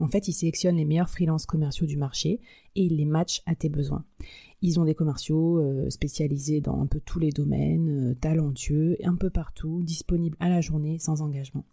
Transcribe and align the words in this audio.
En 0.00 0.08
fait, 0.08 0.28
ils 0.28 0.32
sélectionnent 0.32 0.76
les 0.76 0.84
meilleurs 0.84 1.10
freelances 1.10 1.46
commerciaux 1.46 1.86
du 1.86 1.96
marché 1.96 2.40
et 2.76 2.84
ils 2.84 2.96
les 2.96 3.04
matchent 3.04 3.42
à 3.46 3.54
tes 3.54 3.68
besoins. 3.68 4.04
Ils 4.62 4.78
ont 4.78 4.84
des 4.84 4.94
commerciaux 4.94 5.58
euh, 5.58 5.90
spécialisés 5.90 6.60
dans 6.60 6.80
un 6.80 6.86
peu 6.86 7.00
tous 7.00 7.18
les 7.18 7.30
domaines, 7.30 8.10
euh, 8.10 8.14
talentueux, 8.14 8.96
un 9.02 9.16
peu 9.16 9.30
partout, 9.30 9.82
disponibles 9.82 10.36
à 10.40 10.48
la 10.48 10.60
journée 10.60 10.98
sans 10.98 11.22
engagement. 11.22 11.64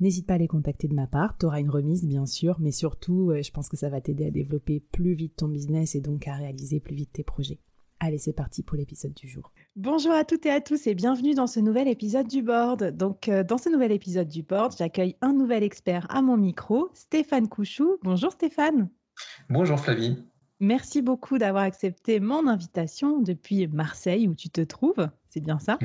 N'hésite 0.00 0.26
pas 0.26 0.34
à 0.34 0.38
les 0.38 0.48
contacter 0.48 0.88
de 0.88 0.94
ma 0.94 1.06
part, 1.06 1.36
tu 1.36 1.46
auras 1.46 1.60
une 1.60 1.70
remise 1.70 2.06
bien 2.06 2.24
sûr, 2.24 2.58
mais 2.58 2.72
surtout, 2.72 3.34
je 3.42 3.50
pense 3.50 3.68
que 3.68 3.76
ça 3.76 3.90
va 3.90 4.00
t'aider 4.00 4.24
à 4.24 4.30
développer 4.30 4.80
plus 4.80 5.12
vite 5.12 5.36
ton 5.36 5.48
business 5.48 5.94
et 5.94 6.00
donc 6.00 6.26
à 6.26 6.36
réaliser 6.36 6.80
plus 6.80 6.94
vite 6.94 7.12
tes 7.12 7.22
projets. 7.22 7.58
Allez, 8.02 8.16
c'est 8.16 8.32
parti 8.32 8.62
pour 8.62 8.78
l'épisode 8.78 9.12
du 9.12 9.28
jour. 9.28 9.52
Bonjour 9.76 10.12
à 10.12 10.24
toutes 10.24 10.46
et 10.46 10.50
à 10.50 10.62
tous 10.62 10.86
et 10.86 10.94
bienvenue 10.94 11.34
dans 11.34 11.46
ce 11.46 11.60
nouvel 11.60 11.86
épisode 11.86 12.26
du 12.26 12.42
board. 12.42 12.96
Donc, 12.96 13.28
euh, 13.28 13.44
dans 13.44 13.58
ce 13.58 13.68
nouvel 13.68 13.92
épisode 13.92 14.26
du 14.26 14.42
board, 14.42 14.74
j'accueille 14.78 15.16
un 15.20 15.34
nouvel 15.34 15.62
expert 15.62 16.06
à 16.08 16.22
mon 16.22 16.38
micro, 16.38 16.88
Stéphane 16.94 17.46
Couchou. 17.46 17.98
Bonjour 18.02 18.32
Stéphane. 18.32 18.88
Bonjour 19.50 19.78
Flavie. 19.78 20.16
Merci 20.60 21.02
beaucoup 21.02 21.36
d'avoir 21.36 21.64
accepté 21.64 22.20
mon 22.20 22.46
invitation 22.46 23.20
depuis 23.20 23.66
Marseille 23.66 24.28
où 24.28 24.34
tu 24.34 24.48
te 24.48 24.62
trouves. 24.62 25.10
C'est 25.32 25.40
bien 25.40 25.60
ça? 25.60 25.78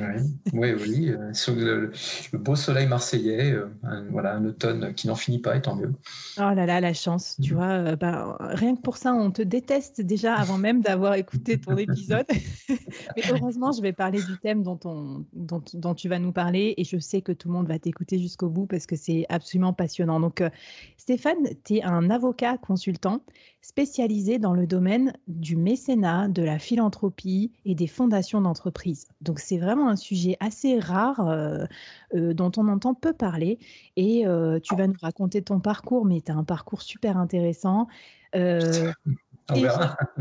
Oui, 0.52 0.72
oui, 0.72 1.10
euh, 1.10 1.32
sur 1.32 1.54
le, 1.54 1.92
beau 2.32 2.56
soleil 2.56 2.88
marseillais, 2.88 3.52
euh, 3.52 3.68
un, 3.84 4.02
voilà, 4.10 4.34
un 4.34 4.44
automne 4.44 4.92
qui 4.92 5.06
n'en 5.06 5.14
finit 5.14 5.38
pas, 5.38 5.56
et 5.56 5.62
tant 5.62 5.76
mieux. 5.76 5.92
Oh 6.36 6.52
là 6.52 6.66
là, 6.66 6.80
la 6.80 6.92
chance, 6.92 7.38
tu 7.40 7.54
vois, 7.54 7.68
euh, 7.68 7.94
bah, 7.94 8.36
rien 8.40 8.74
que 8.74 8.80
pour 8.80 8.96
ça, 8.96 9.14
on 9.14 9.30
te 9.30 9.42
déteste 9.42 10.00
déjà 10.00 10.34
avant 10.34 10.58
même 10.58 10.80
d'avoir 10.80 11.14
écouté 11.14 11.60
ton 11.60 11.76
épisode. 11.78 12.26
Mais 12.68 13.22
heureusement, 13.30 13.70
je 13.70 13.80
vais 13.82 13.92
parler 13.92 14.20
du 14.20 14.36
thème 14.38 14.64
dont, 14.64 14.80
on, 14.84 15.24
dont, 15.32 15.62
dont, 15.74 15.94
tu 15.94 16.08
vas 16.08 16.18
nous 16.18 16.32
parler, 16.32 16.74
et 16.76 16.82
je 16.82 16.98
sais 16.98 17.20
que 17.20 17.30
tout 17.30 17.46
le 17.46 17.54
monde 17.54 17.68
va 17.68 17.78
t'écouter 17.78 18.18
jusqu'au 18.18 18.48
bout 18.48 18.66
parce 18.66 18.86
que 18.86 18.96
c'est 18.96 19.26
absolument 19.28 19.72
passionnant. 19.72 20.18
Donc, 20.18 20.42
Stéphane, 20.96 21.46
tu 21.64 21.76
es 21.76 21.84
un 21.84 22.10
avocat 22.10 22.58
consultant 22.58 23.20
spécialisé 23.66 24.38
dans 24.38 24.54
le 24.54 24.66
domaine 24.66 25.12
du 25.26 25.56
mécénat, 25.56 26.28
de 26.28 26.42
la 26.42 26.58
philanthropie 26.58 27.52
et 27.64 27.74
des 27.74 27.88
fondations 27.88 28.40
d'entreprise. 28.40 29.08
Donc, 29.20 29.35
donc 29.36 29.40
c'est 29.40 29.58
vraiment 29.58 29.90
un 29.90 29.96
sujet 29.96 30.38
assez 30.40 30.80
rare 30.80 31.28
euh, 31.28 31.66
euh, 32.14 32.32
dont 32.32 32.50
on 32.56 32.68
entend 32.68 32.94
peu 32.94 33.12
parler. 33.12 33.58
Et 33.96 34.26
euh, 34.26 34.58
tu 34.60 34.74
vas 34.74 34.86
nous 34.86 34.96
raconter 35.02 35.42
ton 35.42 35.60
parcours, 35.60 36.06
mais 36.06 36.22
tu 36.22 36.32
as 36.32 36.36
un 36.36 36.44
parcours 36.44 36.80
super 36.80 37.18
intéressant. 37.18 37.86
Et, 39.54 39.62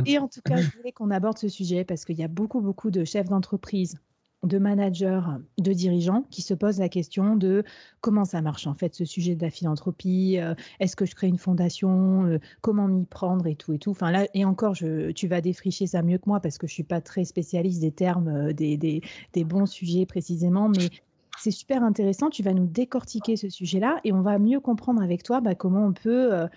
et, 0.05 0.19
en 0.19 0.27
tout 0.27 0.41
cas, 0.45 0.57
je 0.57 0.69
voulais 0.77 0.91
qu'on 0.91 1.09
aborde 1.09 1.39
ce 1.39 1.49
sujet 1.49 1.83
parce 1.83 2.05
qu'il 2.05 2.15
y 2.15 2.23
a 2.23 2.27
beaucoup, 2.27 2.61
beaucoup 2.61 2.91
de 2.91 3.03
chefs 3.03 3.27
d'entreprise 3.27 3.97
de 4.45 4.57
managers, 4.57 5.21
de 5.57 5.73
dirigeants 5.73 6.25
qui 6.29 6.41
se 6.41 6.53
posent 6.53 6.79
la 6.79 6.89
question 6.89 7.35
de 7.35 7.63
comment 8.01 8.25
ça 8.25 8.41
marche 8.41 8.67
en 8.67 8.73
fait 8.73 8.93
ce 8.95 9.05
sujet 9.05 9.35
de 9.35 9.41
la 9.41 9.49
philanthropie, 9.49 10.37
euh, 10.39 10.53
est-ce 10.79 10.95
que 10.95 11.05
je 11.05 11.15
crée 11.15 11.27
une 11.27 11.37
fondation, 11.37 12.25
euh, 12.25 12.39
comment 12.61 12.87
m'y 12.87 13.05
prendre 13.05 13.47
et 13.47 13.55
tout 13.55 13.73
et 13.73 13.79
tout. 13.79 13.91
Enfin 13.91 14.11
là 14.11 14.27
et 14.33 14.45
encore, 14.45 14.73
tu 14.73 15.27
vas 15.27 15.41
défricher 15.41 15.87
ça 15.87 16.01
mieux 16.01 16.17
que 16.17 16.27
moi 16.27 16.39
parce 16.39 16.57
que 16.57 16.67
je 16.67 16.73
suis 16.73 16.83
pas 16.83 17.01
très 17.01 17.25
spécialiste 17.25 17.81
des 17.81 17.91
termes, 17.91 18.27
euh, 18.27 18.53
des, 18.53 18.77
des, 18.77 19.01
des, 19.33 19.43
bons 19.43 19.65
sujets 19.65 20.05
précisément, 20.05 20.69
mais 20.69 20.89
c'est 21.37 21.51
super 21.51 21.83
intéressant. 21.83 22.29
Tu 22.29 22.43
vas 22.43 22.53
nous 22.53 22.67
décortiquer 22.67 23.35
ce 23.35 23.49
sujet-là 23.49 23.99
et 24.03 24.13
on 24.13 24.21
va 24.21 24.39
mieux 24.39 24.59
comprendre 24.59 25.01
avec 25.01 25.23
toi 25.23 25.41
bah, 25.41 25.55
comment 25.55 25.85
on 25.85 25.93
peut 25.93 26.47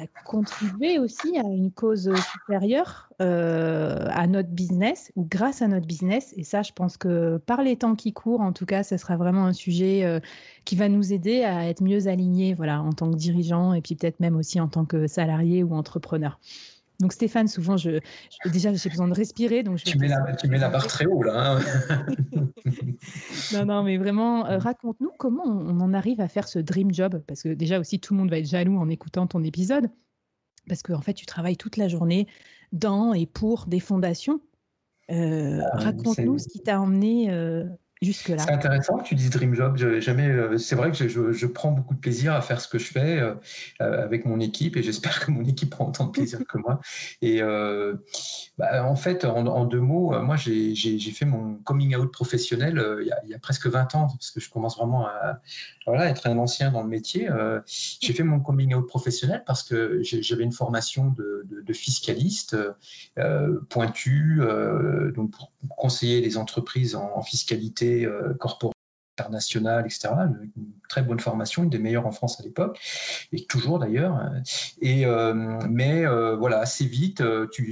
bah, 0.00 0.06
contribuer 0.24 0.98
aussi 0.98 1.36
à 1.36 1.42
une 1.42 1.70
cause 1.70 2.10
supérieure 2.32 3.08
euh, 3.20 4.06
à 4.10 4.26
notre 4.26 4.48
business 4.48 5.12
ou 5.14 5.26
grâce 5.28 5.62
à 5.62 5.68
notre 5.68 5.86
business. 5.86 6.32
Et 6.36 6.44
ça, 6.44 6.62
je 6.62 6.72
pense 6.72 6.96
que 6.96 7.36
par 7.38 7.62
les 7.62 7.76
temps 7.76 7.94
qui 7.96 8.12
courent, 8.12 8.40
en 8.40 8.52
tout 8.52 8.66
cas, 8.66 8.82
ce 8.82 8.96
sera 8.96 9.16
vraiment 9.16 9.44
un 9.44 9.52
sujet 9.52 10.04
euh, 10.04 10.20
qui 10.64 10.76
va 10.76 10.88
nous 10.88 11.12
aider 11.12 11.42
à 11.44 11.68
être 11.68 11.82
mieux 11.82 12.08
alignés 12.08 12.54
voilà, 12.54 12.80
en 12.80 12.92
tant 12.92 13.10
que 13.10 13.16
dirigeant 13.16 13.74
et 13.74 13.82
puis 13.82 13.94
peut-être 13.94 14.20
même 14.20 14.36
aussi 14.36 14.60
en 14.60 14.68
tant 14.68 14.86
que 14.86 15.06
salarié 15.06 15.62
ou 15.62 15.74
entrepreneur. 15.74 16.38
Donc 17.00 17.12
Stéphane, 17.12 17.48
souvent, 17.48 17.76
je, 17.76 18.00
déjà 18.46 18.72
j'ai 18.74 18.90
besoin 18.90 19.08
de 19.08 19.14
respirer. 19.14 19.62
Donc 19.62 19.78
je 19.78 19.84
tu, 19.84 19.98
mets 19.98 20.08
la, 20.08 20.34
tu 20.36 20.48
mets 20.48 20.58
la 20.58 20.68
barre 20.68 20.86
très 20.86 21.06
haut 21.06 21.22
là. 21.22 21.56
Hein. 21.56 22.06
non, 23.54 23.64
non, 23.64 23.82
mais 23.82 23.96
vraiment, 23.96 24.46
euh, 24.46 24.58
raconte-nous 24.58 25.10
comment 25.18 25.44
on, 25.44 25.80
en 25.80 25.94
arrive 25.94 26.20
à 26.20 26.28
faire 26.28 26.46
ce 26.46 26.58
dream 26.58 26.92
job, 26.92 27.22
parce 27.26 27.42
que 27.42 27.48
déjà 27.48 27.80
aussi 27.80 28.00
tout 28.00 28.14
le 28.14 28.20
monde 28.20 28.30
va 28.30 28.38
être 28.38 28.48
jaloux 28.48 28.76
en 28.76 28.88
écoutant 28.88 29.26
ton 29.26 29.42
épisode, 29.42 29.88
parce 30.68 30.82
qu'en 30.82 30.94
en 30.94 31.00
fait 31.00 31.14
tu 31.14 31.26
travailles 31.26 31.56
toute 31.56 31.78
la 31.78 31.88
journée 31.88 32.26
dans 32.72 33.14
et 33.14 33.26
pour 33.26 33.66
des 33.66 33.80
fondations. 33.80 34.40
Euh, 35.10 35.60
ah, 35.72 35.78
raconte-nous 35.78 36.38
ce 36.38 36.48
qui 36.48 36.60
t'a 36.60 36.80
emmené 36.80 37.30
euh, 37.30 37.64
c'est 38.02 38.50
intéressant 38.50 38.96
que 38.96 39.04
tu 39.04 39.14
dises 39.14 39.28
Dream 39.28 39.54
Job. 39.54 39.76
Jamais. 39.76 40.26
Euh, 40.26 40.56
c'est 40.56 40.74
vrai 40.74 40.90
que 40.90 41.06
je, 41.06 41.46
prends 41.46 41.70
beaucoup 41.70 41.94
de 41.94 42.00
plaisir 42.00 42.32
à 42.32 42.40
faire 42.40 42.60
ce 42.60 42.66
que 42.66 42.78
je 42.78 42.90
fais 42.90 43.18
euh, 43.18 43.34
euh, 43.82 44.04
avec 44.04 44.24
mon 44.24 44.40
équipe 44.40 44.78
et 44.78 44.82
j'espère 44.82 45.20
que 45.20 45.30
mon 45.30 45.44
équipe 45.44 45.68
prend 45.68 45.88
autant 45.88 46.06
de 46.06 46.10
plaisir 46.10 46.38
que 46.48 46.56
moi. 46.56 46.80
Et 47.20 47.42
bah, 48.58 48.84
en 48.84 48.96
fait, 48.96 49.24
en, 49.26 49.64
deux 49.66 49.80
mots, 49.80 50.18
moi 50.22 50.36
j'ai 50.36 50.74
fait 51.12 51.26
mon 51.26 51.56
coming 51.56 51.94
out 51.94 52.10
professionnel 52.10 52.82
il 53.02 53.28
y, 53.28 53.34
a, 53.34 53.38
presque 53.38 53.66
20 53.66 53.94
ans 53.94 54.06
parce 54.08 54.30
que 54.30 54.40
je 54.40 54.48
commence 54.48 54.78
vraiment 54.78 55.06
à, 55.06 55.40
être 56.06 56.26
un 56.26 56.38
ancien 56.38 56.70
dans 56.70 56.82
le 56.82 56.88
métier. 56.88 57.28
j'ai 57.66 58.12
fait 58.12 58.22
mon 58.22 58.40
coming 58.40 58.74
out 58.74 58.86
professionnel 58.86 59.42
parce 59.44 59.62
que 59.62 60.00
j'avais 60.02 60.44
une 60.44 60.52
formation 60.52 61.14
de, 61.16 61.72
fiscaliste 61.72 62.56
pointu, 63.68 64.40
donc 65.14 65.32
pour 65.32 65.50
conseiller 65.76 66.20
les 66.20 66.36
entreprises 66.36 66.94
en, 66.94 67.12
en 67.14 67.22
fiscalité 67.22 67.89
euh, 68.04 68.34
corporelle 68.34 68.74
internationale, 69.18 69.84
etc. 69.84 70.08
Une 70.56 70.72
très 70.88 71.02
bonne 71.02 71.20
formation, 71.20 71.62
une 71.64 71.68
des 71.68 71.78
meilleures 71.78 72.06
en 72.06 72.10
France 72.10 72.40
à 72.40 72.42
l'époque, 72.42 72.80
et 73.32 73.44
toujours 73.44 73.78
d'ailleurs. 73.78 74.18
Et 74.80 75.04
euh, 75.04 75.34
mais 75.68 76.06
euh, 76.06 76.36
voilà, 76.36 76.60
assez 76.60 76.86
vite. 76.86 77.22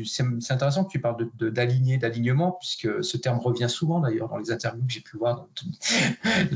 c'est, 0.05 0.25
intéressant 0.51 0.85
que 0.85 0.91
tu 0.91 1.01
parles 1.01 1.27
de, 1.39 1.49
d'aligner, 1.49 1.97
d'alignement, 1.97 2.53
puisque 2.53 3.03
ce 3.03 3.17
terme 3.17 3.39
revient 3.39 3.71
souvent 3.71 4.01
d'ailleurs 4.01 4.29
dans 4.29 4.37
les 4.37 4.53
interviews 4.53 4.85
que 4.85 4.93
j'ai 4.93 5.01
pu 5.01 5.17
voir 5.17 5.37
dans 5.37 5.49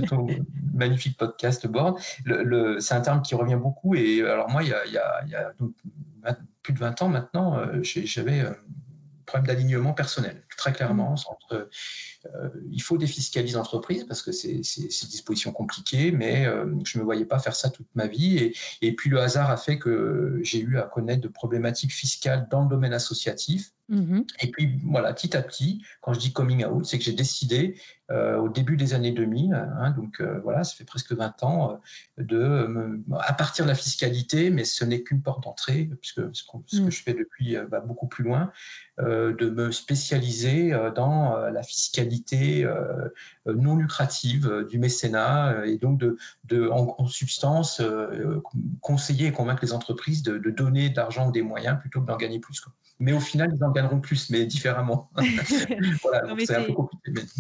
ton, 0.06 0.26
magnifique 0.75 1.17
podcast 1.17 1.67
Board. 1.67 1.99
Le, 2.26 2.79
c'est 2.81 2.94
un 2.94 3.00
terme 3.00 3.23
qui 3.23 3.35
revient 3.35 3.58
beaucoup. 3.61 3.94
Et 3.94 4.20
alors 4.20 4.50
moi, 4.50 4.62
il 4.62 4.69
y 4.69 4.75
a, 4.75 4.85
il 4.87 4.93
y 5.31 5.35
a, 5.35 5.55
plus 6.62 6.75
de 6.75 6.79
20 6.79 7.03
ans 7.03 7.08
maintenant, 7.08 7.58
j'avais 7.82 8.41
un 8.41 8.55
problème 9.26 9.47
d'alignement 9.47 9.93
personnel, 9.93 10.43
très 10.56 10.73
clairement, 10.73 11.12
entre 11.12 11.53
euh, 11.55 11.70
il 12.71 12.83
faut 12.83 12.99
défiscaliser 12.99 13.57
l'entreprise 13.57 14.05
parce 14.05 14.23
que 14.23 14.33
c'est 14.33 14.53
une 14.53 14.61
disposition 14.61 15.53
compliquée, 15.53 16.13
mais 16.13 16.47
euh, 16.47 16.67
je 16.85 16.99
ne 16.99 17.03
me 17.03 17.05
voyais 17.05 17.25
pas 17.25 17.39
faire 17.39 17.55
ça 17.55 17.71
toute 17.71 17.89
ma 17.95 18.07
vie. 18.07 18.39
Et, 18.39 18.55
et 18.81 18.95
puis 18.95 19.11
le 19.11 19.21
hasard 19.21 19.51
a 19.51 19.57
fait 19.57 19.79
que 19.79 20.41
j'ai 20.43 20.61
eu 20.61 20.79
à 20.79 20.83
connaître 20.83 21.21
de 21.21 21.29
problématiques 21.29 21.93
fiscales 21.93 22.49
dans 22.51 22.63
le 22.63 22.69
domaine 22.69 22.93
associatif 22.93 23.73
Mmh 23.93 24.23
et 24.41 24.51
puis 24.51 24.81
voilà, 24.85 25.13
petit 25.13 25.37
à 25.37 25.43
petit, 25.43 25.85
quand 26.01 26.15
je 26.15 26.19
dis 26.19 26.33
coming 26.33 26.65
out, 26.65 26.85
c'est 26.87 26.99
que 26.99 27.05
j'ai 27.05 27.13
décidé 27.13 27.79
euh, 28.11 28.39
au 28.39 28.49
début 28.49 28.77
des 28.77 28.95
années 28.95 29.13
2000, 29.13 29.55
hein, 29.55 29.91
donc 29.91 30.21
euh, 30.21 30.41
voilà, 30.43 30.65
ça 30.65 30.75
fait 30.75 30.85
presque 30.85 31.13
20 31.13 31.43
ans, 31.45 31.81
euh, 32.19 32.23
de 32.25 33.03
à 33.21 33.33
partir 33.35 33.65
de 33.65 33.71
la 33.71 33.75
fiscalité, 33.75 34.51
mais 34.51 34.65
ce 34.65 34.85
n'est 34.85 35.03
qu'une 35.03 35.21
porte 35.21 35.43
d'entrée, 35.45 35.91
puisque 36.01 36.23
ce, 36.35 36.43
que 36.43 36.83
mmh. 36.83 36.91
je 36.91 37.03
fais 37.03 37.15
depuis 37.15 37.57
va 37.71 37.81
beaucoup 37.81 38.07
plus 38.07 38.25
loin, 38.25 38.51
de 38.99 39.51
me 39.51 39.71
spécialiser 39.71 40.73
dans 40.95 41.37
la 41.37 41.63
fiscalité 41.63 42.12
non 43.47 43.76
lucrative 43.76 44.67
du 44.69 44.79
mécénat 44.79 45.67
et 45.67 45.79
donc 45.79 45.99
de, 45.99 46.17
de 46.44 46.69
en, 46.69 47.06
substance 47.06 47.82
conseiller 48.81 49.29
et 49.29 49.32
convaincre 49.32 49.64
les 49.64 49.73
entreprises 49.73 50.23
de, 50.23 50.38
donner 50.50 50.91
de 50.91 50.97
l'argent 50.97 51.29
ou 51.29 51.32
des 51.32 51.43
moyens 51.43 51.79
plutôt 51.81 52.00
que 52.00 52.06
d'en 52.06 52.17
gagner 52.17 52.38
plus. 52.38 52.61
Quoi 52.61 52.73
mais 53.03 53.12
au 53.12 53.20
final, 53.20 53.53
ils 53.53 53.64
en 53.64 53.73
gagneront 53.73 53.99
plus, 53.99 54.31
mais 54.31 54.47
différemment. 54.47 55.11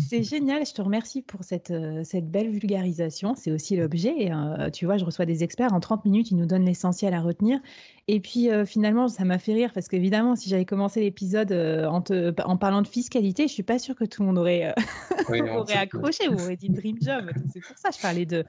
c'est 0.08 0.24
génial, 0.24 0.66
je 0.66 0.74
te 0.74 0.82
remercie 0.82 1.22
pour 1.22 1.44
cette, 1.44 1.70
euh, 1.70 2.02
cette 2.02 2.28
belle 2.28 2.50
vulgarisation. 2.50 3.36
C'est 3.36 3.52
aussi 3.52 3.76
l'objet. 3.76 4.32
Euh, 4.32 4.70
tu 4.70 4.86
vois, 4.86 4.96
je 4.96 5.04
reçois 5.04 5.24
des 5.24 5.44
experts, 5.44 5.72
en 5.72 5.78
30 5.78 6.04
minutes, 6.04 6.32
ils 6.32 6.36
nous 6.36 6.46
donnent 6.46 6.64
l'essentiel 6.64 7.14
à 7.14 7.20
retenir. 7.20 7.60
Et 8.08 8.20
puis 8.20 8.50
euh, 8.50 8.64
finalement, 8.64 9.08
ça 9.08 9.24
m'a 9.24 9.38
fait 9.38 9.54
rire 9.54 9.70
parce 9.72 9.88
qu'évidemment, 9.88 10.34
si 10.34 10.48
j'avais 10.48 10.64
commencé 10.64 11.00
l'épisode 11.00 11.52
en, 11.52 12.02
en, 12.44 12.56
parlant 12.56 12.82
de 12.82 12.88
fiscalité, 12.88 13.46
je 13.46 13.52
suis 13.52 13.62
pas 13.62 13.78
sûre 13.78 13.94
que 13.94 14.04
tout 14.04 14.22
le 14.22 14.28
monde 14.28 14.38
aurait, 14.38 14.74
aurait 15.28 15.74
accroché 15.74 16.28
ou 16.28 16.34
aurait 16.34 16.56
dit 16.56 16.68
Dream 16.68 16.96
Job. 17.00 17.30
C'est 17.52 17.60
pour 17.60 17.78
ça 17.78 17.90
que 17.90 17.96
je 17.96 18.02
parlais 18.02 18.26
de, 18.26 18.44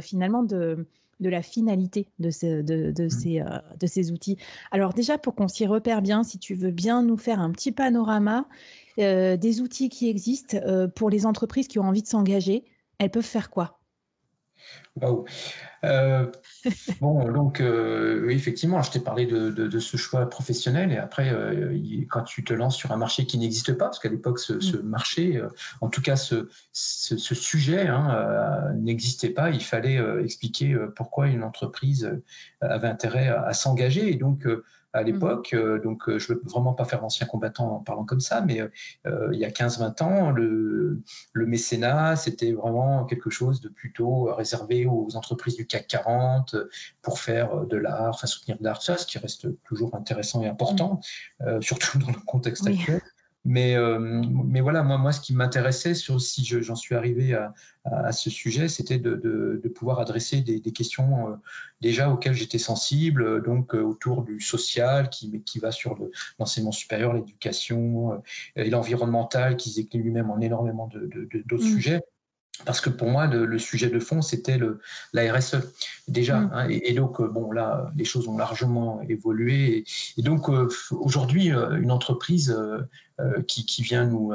finalement 0.00 0.42
de 0.42 0.86
de 1.20 1.28
la 1.28 1.42
finalité 1.42 2.08
de, 2.18 2.30
de, 2.62 3.08
ces, 3.08 3.40
euh, 3.40 3.44
de 3.78 3.86
ces 3.86 4.10
outils. 4.10 4.38
Alors 4.70 4.94
déjà, 4.94 5.18
pour 5.18 5.34
qu'on 5.34 5.48
s'y 5.48 5.66
repère 5.66 6.02
bien, 6.02 6.24
si 6.24 6.38
tu 6.38 6.54
veux 6.54 6.70
bien 6.70 7.02
nous 7.02 7.16
faire 7.16 7.40
un 7.40 7.50
petit 7.50 7.72
panorama 7.72 8.46
euh, 8.98 9.36
des 9.36 9.60
outils 9.60 9.88
qui 9.88 10.08
existent 10.08 10.58
euh, 10.66 10.88
pour 10.88 11.10
les 11.10 11.26
entreprises 11.26 11.68
qui 11.68 11.78
ont 11.78 11.84
envie 11.84 12.02
de 12.02 12.08
s'engager, 12.08 12.64
elles 12.98 13.10
peuvent 13.10 13.22
faire 13.22 13.50
quoi? 13.50 13.79
Waouh 15.00 15.24
euh, 15.84 16.26
bon, 17.00 17.32
donc, 17.32 17.60
euh, 17.60 18.22
oui, 18.26 18.34
effectivement, 18.34 18.82
je 18.82 18.90
t'ai 18.90 19.00
parlé 19.00 19.24
de, 19.24 19.78
ce 19.78 19.96
choix 19.96 20.28
professionnel 20.28 20.92
et 20.92 20.98
après, 20.98 21.30
euh, 21.32 21.74
quand 22.10 22.22
tu 22.22 22.44
te 22.44 22.52
lances 22.52 22.76
sur 22.76 22.92
un 22.92 22.96
marché 22.96 23.24
qui 23.24 23.38
n'existe 23.38 23.72
pas, 23.72 23.86
parce 23.86 23.98
qu'à 23.98 24.10
l'époque, 24.10 24.38
ce, 24.38 24.52
mm. 24.52 24.82
marché, 24.82 25.42
en 25.80 25.88
tout 25.88 26.02
cas, 26.02 26.16
ce, 26.16 26.48
sujet 26.72 27.86
hein, 27.86 28.72
n'existait 28.76 29.30
pas, 29.30 29.50
il 29.50 29.62
fallait 29.62 29.98
expliquer 30.22 30.76
pourquoi 30.96 31.28
une 31.28 31.44
entreprise 31.44 32.20
avait 32.60 32.88
intérêt 32.88 33.28
à 33.28 33.52
s'engager. 33.54 34.10
Et 34.10 34.16
donc, 34.16 34.46
à 34.92 35.02
mmh 35.02 35.06
l'époque. 35.06 35.50
Euh, 35.54 35.80
donc, 35.80 36.08
euh, 36.08 36.18
je 36.18 36.32
ne 36.32 36.38
veux 36.38 36.42
vraiment 36.44 36.72
pas 36.72 36.84
faire 36.84 37.04
ancien 37.04 37.26
combattant 37.26 37.76
en 37.76 37.78
parlant 37.80 38.04
comme 38.04 38.20
ça, 38.20 38.40
mais 38.40 38.60
euh, 38.60 39.28
il 39.32 39.38
y 39.38 39.44
a 39.44 39.50
15-20 39.50 40.02
ans, 40.02 40.30
le, 40.30 41.02
le 41.32 41.46
mécénat, 41.46 42.16
c'était 42.16 42.52
vraiment 42.52 43.04
quelque 43.04 43.30
chose 43.30 43.60
de 43.60 43.68
plutôt 43.68 44.24
réservé 44.34 44.86
aux 44.86 45.16
entreprises 45.16 45.56
du 45.56 45.66
CAC 45.66 45.86
40 45.86 46.56
pour 47.02 47.18
faire 47.18 47.66
de 47.66 47.76
l'art, 47.76 48.10
enfin 48.10 48.26
soutenir 48.26 48.58
de 48.58 48.64
l'art, 48.64 48.82
ça, 48.82 48.96
ce 48.96 49.06
qui 49.06 49.18
reste 49.18 49.48
toujours 49.64 49.94
intéressant 49.94 50.42
et 50.42 50.48
important, 50.48 51.00
mmh. 51.40 51.60
surtout 51.60 51.98
dans 51.98 52.08
le 52.08 52.20
contexte 52.26 52.66
actuel. 52.66 53.00
Mais, 53.44 53.74
euh, 53.74 53.98
mais 53.98 54.60
voilà, 54.60 54.82
moi, 54.82 54.98
moi, 54.98 55.12
ce 55.12 55.20
qui 55.20 55.34
m'intéressait, 55.34 55.94
si 55.94 56.44
j'en 56.44 56.74
suis 56.74 56.94
arrivé 56.94 57.34
à, 57.34 57.54
à, 57.84 58.12
ce 58.12 58.28
sujet, 58.28 58.68
c'était 58.68 58.98
de, 58.98 59.14
de, 59.14 59.60
de, 59.62 59.68
pouvoir 59.70 59.98
adresser 59.98 60.42
des, 60.42 60.60
des 60.60 60.72
questions 60.72 61.30
euh, 61.30 61.36
déjà 61.80 62.10
auxquelles 62.10 62.34
j'étais 62.34 62.58
sensible, 62.58 63.42
donc 63.42 63.74
euh, 63.74 63.80
autour 63.80 64.24
du 64.24 64.40
social, 64.40 65.08
qui, 65.08 65.42
qui 65.42 65.58
va 65.58 65.72
sur 65.72 65.96
l'enseignement 66.38 66.72
supérieur, 66.72 67.14
l'éducation, 67.14 68.22
et 68.56 68.68
l'environnemental, 68.68 69.56
qui 69.56 69.70
se 69.70 69.96
lui-même 69.96 70.30
en 70.30 70.40
énormément 70.40 70.88
d'autres 70.88 71.64
mmh. 71.64 71.76
sujets 71.76 72.00
parce 72.64 72.80
que 72.80 72.90
pour 72.90 73.08
moi, 73.08 73.26
le, 73.26 73.58
sujet 73.58 73.88
de 73.88 73.98
fond, 73.98 74.22
c'était 74.22 74.58
la 75.12 75.32
RSE, 75.32 75.56
déjà. 76.08 76.40
Mm. 76.40 76.50
Hein, 76.52 76.68
et, 76.68 76.92
donc, 76.94 77.22
bon, 77.22 77.52
là, 77.52 77.90
les 77.96 78.04
choses 78.04 78.28
ont 78.28 78.36
largement 78.36 79.00
évolué. 79.08 79.84
Et, 80.16 80.22
donc, 80.22 80.48
euh, 80.48 80.68
aujourd'hui, 80.90 81.50
une 81.50 81.90
entreprise 81.90 82.56
qui, 83.46 83.64
qui, 83.64 83.82
vient 83.82 84.04
nous, 84.04 84.32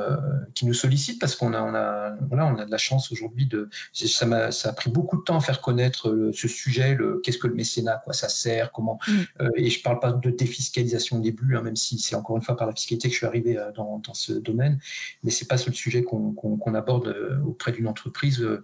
qui 0.54 0.66
nous 0.66 0.74
sollicite, 0.74 1.20
parce 1.20 1.36
qu'on 1.36 1.54
a, 1.54 1.62
on 1.62 1.74
a, 1.74 2.16
voilà, 2.28 2.46
on 2.48 2.58
a 2.58 2.66
de 2.66 2.72
la 2.72 2.78
chance 2.78 3.12
aujourd'hui 3.12 3.46
de. 3.46 3.70
Ça, 3.94 4.26
a, 4.26 4.52
ça 4.52 4.70
a 4.70 4.74
pris 4.74 4.90
beaucoup 4.90 5.18
de 5.18 5.24
temps 5.24 5.38
à 5.38 5.42
faire 5.42 5.62
connaître 5.62 6.32
ce 6.34 6.48
sujet, 6.48 6.96
le, 6.96 7.22
qu'est-ce 7.24 7.38
que 7.38 7.48
le 7.48 7.56
mécénat, 7.56 8.02
quoi 8.04 8.14
ça 8.14 8.30
sert, 8.30 8.72
comment. 8.72 9.00
Mm. 9.08 9.22
et 9.56 9.70
je 9.70 9.80
ne 9.80 9.84
parle 9.84 10.00
pas 10.00 10.12
de 10.12 10.30
défiscalisation 10.30 11.18
au 11.18 11.22
début, 11.22 11.56
hein, 11.56 11.62
même 11.62 11.76
si 11.76 11.98
c'est 12.00 12.16
encore 12.16 12.38
une 12.38 12.44
fois 12.44 12.58
par 12.58 12.68
la 12.68 12.74
fiscalité 12.74 13.08
que 13.08 13.14
je 13.14 13.18
suis 13.18 13.28
arrivé 13.28 13.58
dans, 13.76 14.00
dans 14.00 14.14
ce 14.14 14.34
domaine, 14.34 14.80
mais 15.24 15.32
ce 15.32 15.44
n'est 15.44 15.48
pas 15.48 15.58
le 15.66 15.74
sujet 15.74 16.04
qu'on, 16.04 16.34
qu'on 16.34 16.74
aborde 16.74 17.16
auprès 17.46 17.72
d'une 17.72 17.88
entreprise 17.88 18.42
euh, 18.42 18.64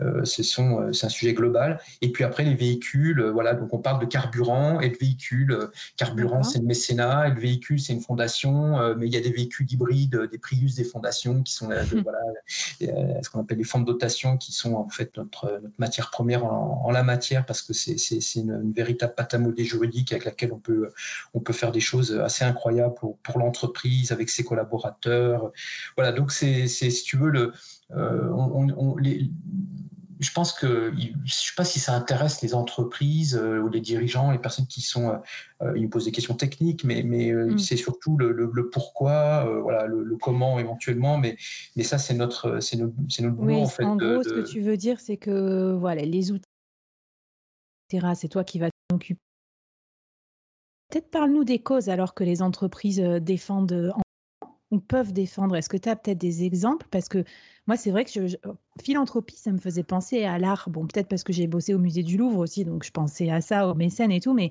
euh, 0.00 0.22
euh, 0.22 0.92
c'est 0.92 1.06
un 1.06 1.08
sujet 1.08 1.32
global. 1.32 1.80
Et 2.00 2.12
puis 2.12 2.24
après, 2.24 2.44
les 2.44 2.54
véhicules, 2.54 3.22
voilà, 3.32 3.54
donc 3.54 3.72
on 3.72 3.78
parle 3.78 4.00
de 4.00 4.06
carburant 4.06 4.80
et 4.80 4.88
de 4.88 4.96
véhicules. 4.96 5.56
Carburant, 5.96 6.42
c'est 6.42 6.58
le 6.58 6.66
mécénat, 6.66 7.28
et 7.28 7.30
le 7.30 7.40
véhicule, 7.40 7.80
c'est 7.80 7.92
une 7.92 8.00
fondation, 8.00 8.94
mais 8.96 9.06
il 9.06 9.12
y 9.12 9.16
a 9.16 9.20
des 9.20 9.30
véhicules 9.30 9.61
hybrides, 9.70 10.28
des 10.30 10.38
Prius, 10.38 10.74
des 10.74 10.84
fondations, 10.84 11.42
qui 11.42 11.52
sont 11.52 11.68
voilà, 12.02 12.18
ce 12.80 13.30
qu'on 13.30 13.40
appelle 13.40 13.58
les 13.58 13.64
fonds 13.64 13.80
de 13.80 13.86
dotation, 13.86 14.36
qui 14.36 14.52
sont 14.52 14.74
en 14.74 14.88
fait 14.88 15.16
notre, 15.16 15.60
matière 15.78 16.10
première 16.10 16.44
en, 16.44 16.90
la 16.90 17.02
matière, 17.02 17.46
parce 17.46 17.62
que 17.62 17.72
c'est 17.72 18.34
une, 18.36 18.72
véritable 18.72 19.14
pâte 19.14 19.34
à 19.34 19.38
modeler 19.38 19.64
juridique 19.64 20.12
avec 20.12 20.24
laquelle 20.24 20.52
on 20.52 20.58
peut, 20.58 20.92
on 21.34 21.40
peut 21.40 21.52
faire 21.52 21.72
des 21.72 21.80
choses 21.80 22.12
assez 22.12 22.44
incroyables 22.44 22.94
pour, 22.94 23.18
pour 23.18 23.38
l'entreprise, 23.38 24.12
avec 24.12 24.30
ses 24.30 24.44
collaborateurs. 24.44 25.52
Voilà, 25.96 26.12
donc 26.12 26.32
c'est, 26.32 26.66
si 26.68 27.02
tu 27.04 27.16
veux, 27.16 27.30
le, 27.30 27.52
euh, 27.96 28.28
on, 28.30 28.96
je 30.20 30.32
pense 30.32 30.52
que 30.52 30.92
je 30.96 31.08
ne 31.08 31.26
sais 31.26 31.52
pas 31.56 31.64
si 31.64 31.80
ça 31.80 31.94
intéresse 31.94 32.42
les 32.42 32.54
entreprises 32.54 33.36
euh, 33.36 33.60
ou 33.60 33.68
les 33.68 33.80
dirigeants, 33.80 34.30
les 34.30 34.38
personnes 34.38 34.66
qui 34.66 34.80
sont, 34.80 35.20
euh, 35.62 35.72
ils 35.76 35.84
me 35.84 35.88
posent 35.88 36.04
des 36.04 36.12
questions 36.12 36.34
techniques, 36.34 36.84
mais, 36.84 37.02
mais 37.02 37.32
mm. 37.32 37.58
c'est 37.58 37.76
surtout 37.76 38.16
le, 38.16 38.70
pourquoi, 38.70 39.44
voilà, 39.62 39.86
le, 39.86 40.16
comment 40.20 40.58
éventuellement, 40.58 41.18
mais, 41.18 41.36
mais 41.76 41.82
ça 41.82 41.98
c'est 41.98 42.14
notre, 42.14 42.60
c'est 42.60 42.76
notre, 42.76 42.94
notre 43.20 43.36
boulot 43.36 43.60
en 43.60 43.68
fait. 43.68 43.84
En 43.84 43.96
gros, 43.96 44.22
ce 44.22 44.30
que 44.30 44.46
tu 44.46 44.60
veux 44.60 44.76
dire, 44.76 45.00
c'est 45.00 45.16
que 45.16 45.72
voilà, 45.72 46.02
les 46.02 46.32
outils, 46.32 46.44
c'est 48.14 48.28
toi 48.28 48.44
qui 48.44 48.58
vas 48.58 48.68
t'occuper. 48.88 49.20
Peut-être 50.90 51.10
parle-nous 51.10 51.44
des 51.44 51.58
causes 51.58 51.88
alors 51.88 52.14
que 52.14 52.24
les 52.24 52.42
entreprises 52.42 53.00
défendent 53.00 53.92
ou 54.72 54.80
peuvent 54.80 55.12
défendre. 55.12 55.54
Est-ce 55.54 55.68
que 55.68 55.76
tu 55.76 55.88
as 55.88 55.94
peut-être 55.94 56.18
des 56.18 56.44
exemples? 56.44 56.86
Parce 56.90 57.08
que 57.08 57.24
moi, 57.68 57.76
c'est 57.76 57.92
vrai 57.92 58.04
que 58.04 58.26
je, 58.26 58.36
philanthropie, 58.82 59.36
ça 59.36 59.52
me 59.52 59.58
faisait 59.58 59.84
penser 59.84 60.24
à 60.24 60.38
l'art. 60.38 60.68
Bon, 60.70 60.86
peut-être 60.86 61.08
parce 61.08 61.22
que 61.22 61.32
j'ai 61.32 61.46
bossé 61.46 61.74
au 61.74 61.78
musée 61.78 62.02
du 62.02 62.16
Louvre 62.16 62.38
aussi, 62.38 62.64
donc 62.64 62.84
je 62.84 62.90
pensais 62.90 63.30
à 63.30 63.40
ça, 63.40 63.68
aux 63.68 63.74
mécènes 63.74 64.10
et 64.10 64.20
tout, 64.20 64.34
mais 64.34 64.50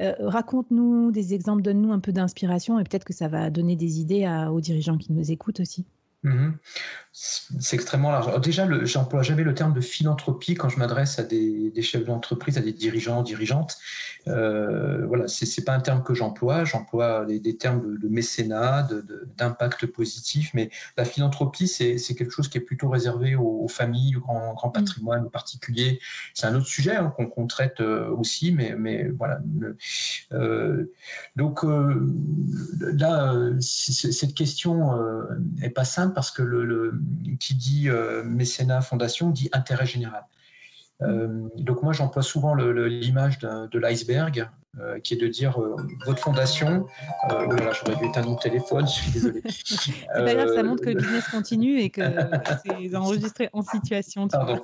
euh, 0.00 0.14
raconte-nous 0.18 1.12
des 1.12 1.34
exemples, 1.34 1.62
donne-nous 1.62 1.92
un 1.92 2.00
peu 2.00 2.12
d'inspiration 2.12 2.78
et 2.80 2.84
peut-être 2.84 3.04
que 3.04 3.12
ça 3.12 3.28
va 3.28 3.50
donner 3.50 3.76
des 3.76 4.00
idées 4.00 4.26
aux 4.50 4.60
dirigeants 4.60 4.98
qui 4.98 5.12
nous 5.12 5.30
écoutent 5.30 5.60
aussi. 5.60 5.86
Mmh 6.22 6.50
c'est 7.22 7.74
extrêmement 7.74 8.12
large. 8.12 8.40
déjà, 8.40 8.66
j'emploie 8.84 9.22
jamais 9.22 9.42
le 9.42 9.52
terme 9.52 9.74
de 9.74 9.80
philanthropie 9.80 10.54
quand 10.54 10.68
je 10.68 10.78
m'adresse 10.78 11.18
à 11.18 11.24
des, 11.24 11.72
chefs 11.82 12.04
d'entreprise, 12.04 12.56
à 12.56 12.60
des 12.62 12.72
dirigeants, 12.72 13.22
dirigeantes. 13.22 13.76
Euh, 14.28 15.04
voilà, 15.06 15.28
c'est 15.28 15.64
pas 15.64 15.74
un 15.74 15.80
terme 15.80 16.02
que 16.02 16.14
j'emploie. 16.14 16.64
J'emploie 16.64 17.26
des, 17.26 17.56
termes 17.56 17.98
de, 17.98 18.08
mécénat, 18.08 18.88
d'impact 19.36 19.86
positif. 19.86 20.52
Mais 20.54 20.70
la 20.96 21.04
philanthropie, 21.04 21.68
c'est 21.68 21.98
quelque 22.14 22.30
chose 22.30 22.48
qui 22.48 22.58
est 22.58 22.62
plutôt 22.62 22.88
réservé 22.88 23.34
aux, 23.34 23.68
familles, 23.68 24.16
au 24.16 24.20
grand, 24.20 24.54
grand 24.54 24.70
patrimoine, 24.70 25.24
aux 25.26 25.30
particuliers. 25.30 26.00
C'est 26.32 26.46
un 26.46 26.54
autre 26.54 26.68
sujet 26.68 26.96
hein, 26.96 27.12
qu'on 27.16 27.46
traite 27.46 27.80
euh, 27.80 28.08
aussi, 28.10 28.52
mais, 28.52 28.74
mais 28.78 29.08
voilà. 29.08 29.40
Euh, 30.32 30.90
donc 31.36 31.64
là, 32.80 33.34
cette 33.60 34.34
question 34.34 34.92
est 35.60 35.70
pas 35.70 35.84
simple 35.84 36.09
parce 36.10 36.30
que 36.30 36.42
le, 36.42 37.00
qui 37.38 37.54
dit 37.54 37.88
euh, 37.88 38.22
mécénat 38.24 38.80
fondation 38.80 39.30
dit 39.30 39.48
intérêt 39.52 39.86
général. 39.86 40.24
Euh, 41.02 41.48
donc 41.56 41.82
moi 41.82 41.92
j'emploie 41.92 42.22
souvent 42.22 42.54
l'image 42.54 43.38
de 43.38 43.78
l'iceberg 43.78 44.50
euh, 44.78 45.00
qui 45.00 45.14
est 45.14 45.16
de 45.16 45.26
dire 45.26 45.60
euh, 45.60 45.74
votre 46.06 46.22
fondation. 46.22 46.86
Euh, 47.28 47.44
oh 47.44 47.56
là 47.56 47.72
j'aurais 47.72 47.96
dû 47.96 48.04
éteindre 48.04 48.30
mon 48.30 48.36
téléphone, 48.36 48.86
je 48.86 48.92
suis 48.92 49.10
désolé. 49.10 49.42
D'ailleurs, 50.14 50.54
ça 50.54 50.62
montre 50.62 50.84
que 50.84 50.90
le 50.90 50.94
business 50.94 51.26
continue 51.26 51.80
et 51.80 51.90
que 51.90 52.02
c'est 52.64 52.94
enregistré 52.94 53.50
en 53.52 53.62
situation. 53.62 54.28
Pardon. 54.28 54.62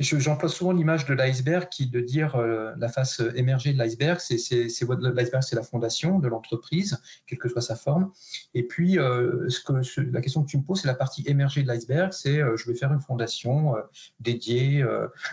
J'emploie 0.00 0.48
souvent 0.48 0.72
l'image 0.72 1.06
de 1.06 1.14
l'iceberg 1.14 1.68
qui 1.68 1.84
est 1.84 1.92
de 1.92 2.00
dire 2.00 2.36
la 2.36 2.88
face 2.88 3.22
émergée 3.36 3.72
de 3.72 3.78
l'iceberg, 3.78 4.18
c'est 4.18 4.34
l'iceberg, 4.34 5.42
c'est 5.44 5.56
la 5.56 5.62
fondation 5.62 6.18
de 6.18 6.26
l'entreprise, 6.26 7.00
quelle 7.28 7.38
que 7.38 7.48
soit 7.48 7.62
sa 7.62 7.76
forme. 7.76 8.10
Et 8.52 8.64
puis, 8.64 8.94
ce 8.94 9.60
que, 9.60 10.00
la 10.10 10.20
question 10.20 10.42
que 10.42 10.48
tu 10.48 10.58
me 10.58 10.64
poses, 10.64 10.80
c'est 10.82 10.88
la 10.88 10.94
partie 10.94 11.22
émergée 11.28 11.62
de 11.62 11.68
l'iceberg, 11.68 12.12
c'est 12.12 12.40
je 12.56 12.66
vais 12.68 12.76
faire 12.76 12.92
une 12.92 13.00
fondation 13.00 13.74
dédiée, 14.18 14.84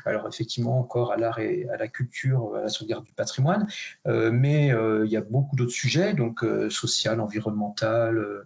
alors 0.06 0.28
effectivement 0.28 0.80
encore 0.80 1.12
à 1.12 1.18
l'art 1.18 1.40
et 1.40 1.68
à 1.70 1.78
la 1.78 1.88
culture, 1.88 2.56
à 2.56 2.62
la 2.62 2.70
du 3.00 3.14
patrimoine, 3.14 3.68
mais 4.06 4.68
il 4.68 5.10
y 5.10 5.16
a 5.16 5.22
beaucoup 5.22 5.56
d'autres 5.56 5.72
sujets, 5.72 6.14
donc 6.14 6.44
social, 6.70 7.22
environnemental, 7.22 8.46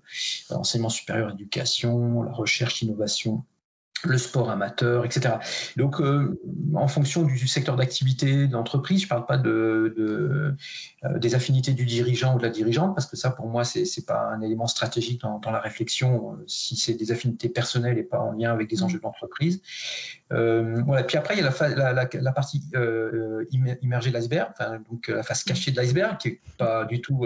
enseignement 0.51 0.89
supérieur, 0.89 1.31
éducation, 1.31 2.21
la 2.21 2.31
recherche, 2.31 2.83
innovation 2.83 3.43
le 4.09 4.17
sport 4.17 4.49
amateur, 4.49 5.05
etc. 5.05 5.35
Donc, 5.77 5.99
euh, 5.99 6.39
en 6.73 6.87
fonction 6.87 7.23
du, 7.23 7.47
secteur 7.47 7.75
d'activité 7.75 8.47
de 8.47 8.53
l'entreprise, 8.53 9.01
je 9.01 9.05
ne 9.05 9.09
parle 9.09 9.25
pas 9.25 9.37
de, 9.37 9.93
euh, 9.97 11.17
des 11.17 11.35
affinités 11.35 11.73
du 11.73 11.85
dirigeant 11.85 12.35
ou 12.35 12.37
de 12.37 12.43
la 12.43 12.49
dirigeante, 12.49 12.95
parce 12.95 13.07
que 13.07 13.15
ça, 13.15 13.31
pour 13.31 13.47
moi, 13.47 13.63
ce 13.63 13.79
n'est 13.79 14.05
pas 14.05 14.29
un 14.29 14.41
élément 14.41 14.67
stratégique 14.67 15.21
dans, 15.21 15.51
la 15.51 15.59
réflexion, 15.59 16.33
euh, 16.33 16.43
si 16.47 16.75
c'est 16.75 16.93
des 16.93 17.11
affinités 17.11 17.49
personnelles 17.49 17.97
et 17.97 18.03
pas 18.03 18.19
en 18.19 18.31
lien 18.31 18.51
avec 18.51 18.69
des 18.69 18.83
enjeux 18.83 18.97
de 18.97 19.03
l'entreprise. 19.03 19.61
voilà. 20.29 21.03
Puis 21.03 21.17
après, 21.17 21.35
il 21.35 21.43
y 21.43 21.43
a 21.43 21.93
la, 21.93 22.07
la, 22.11 22.31
partie 22.31 22.61
immergée 23.81 24.09
de 24.09 24.13
l'iceberg, 24.13 24.51
donc 24.89 25.07
la 25.07 25.23
face 25.23 25.43
cachée 25.43 25.71
de 25.71 25.79
l'iceberg, 25.79 26.17
qui 26.17 26.29
n'est 26.29 26.39
pas 26.57 26.85
du 26.85 27.01
tout 27.01 27.25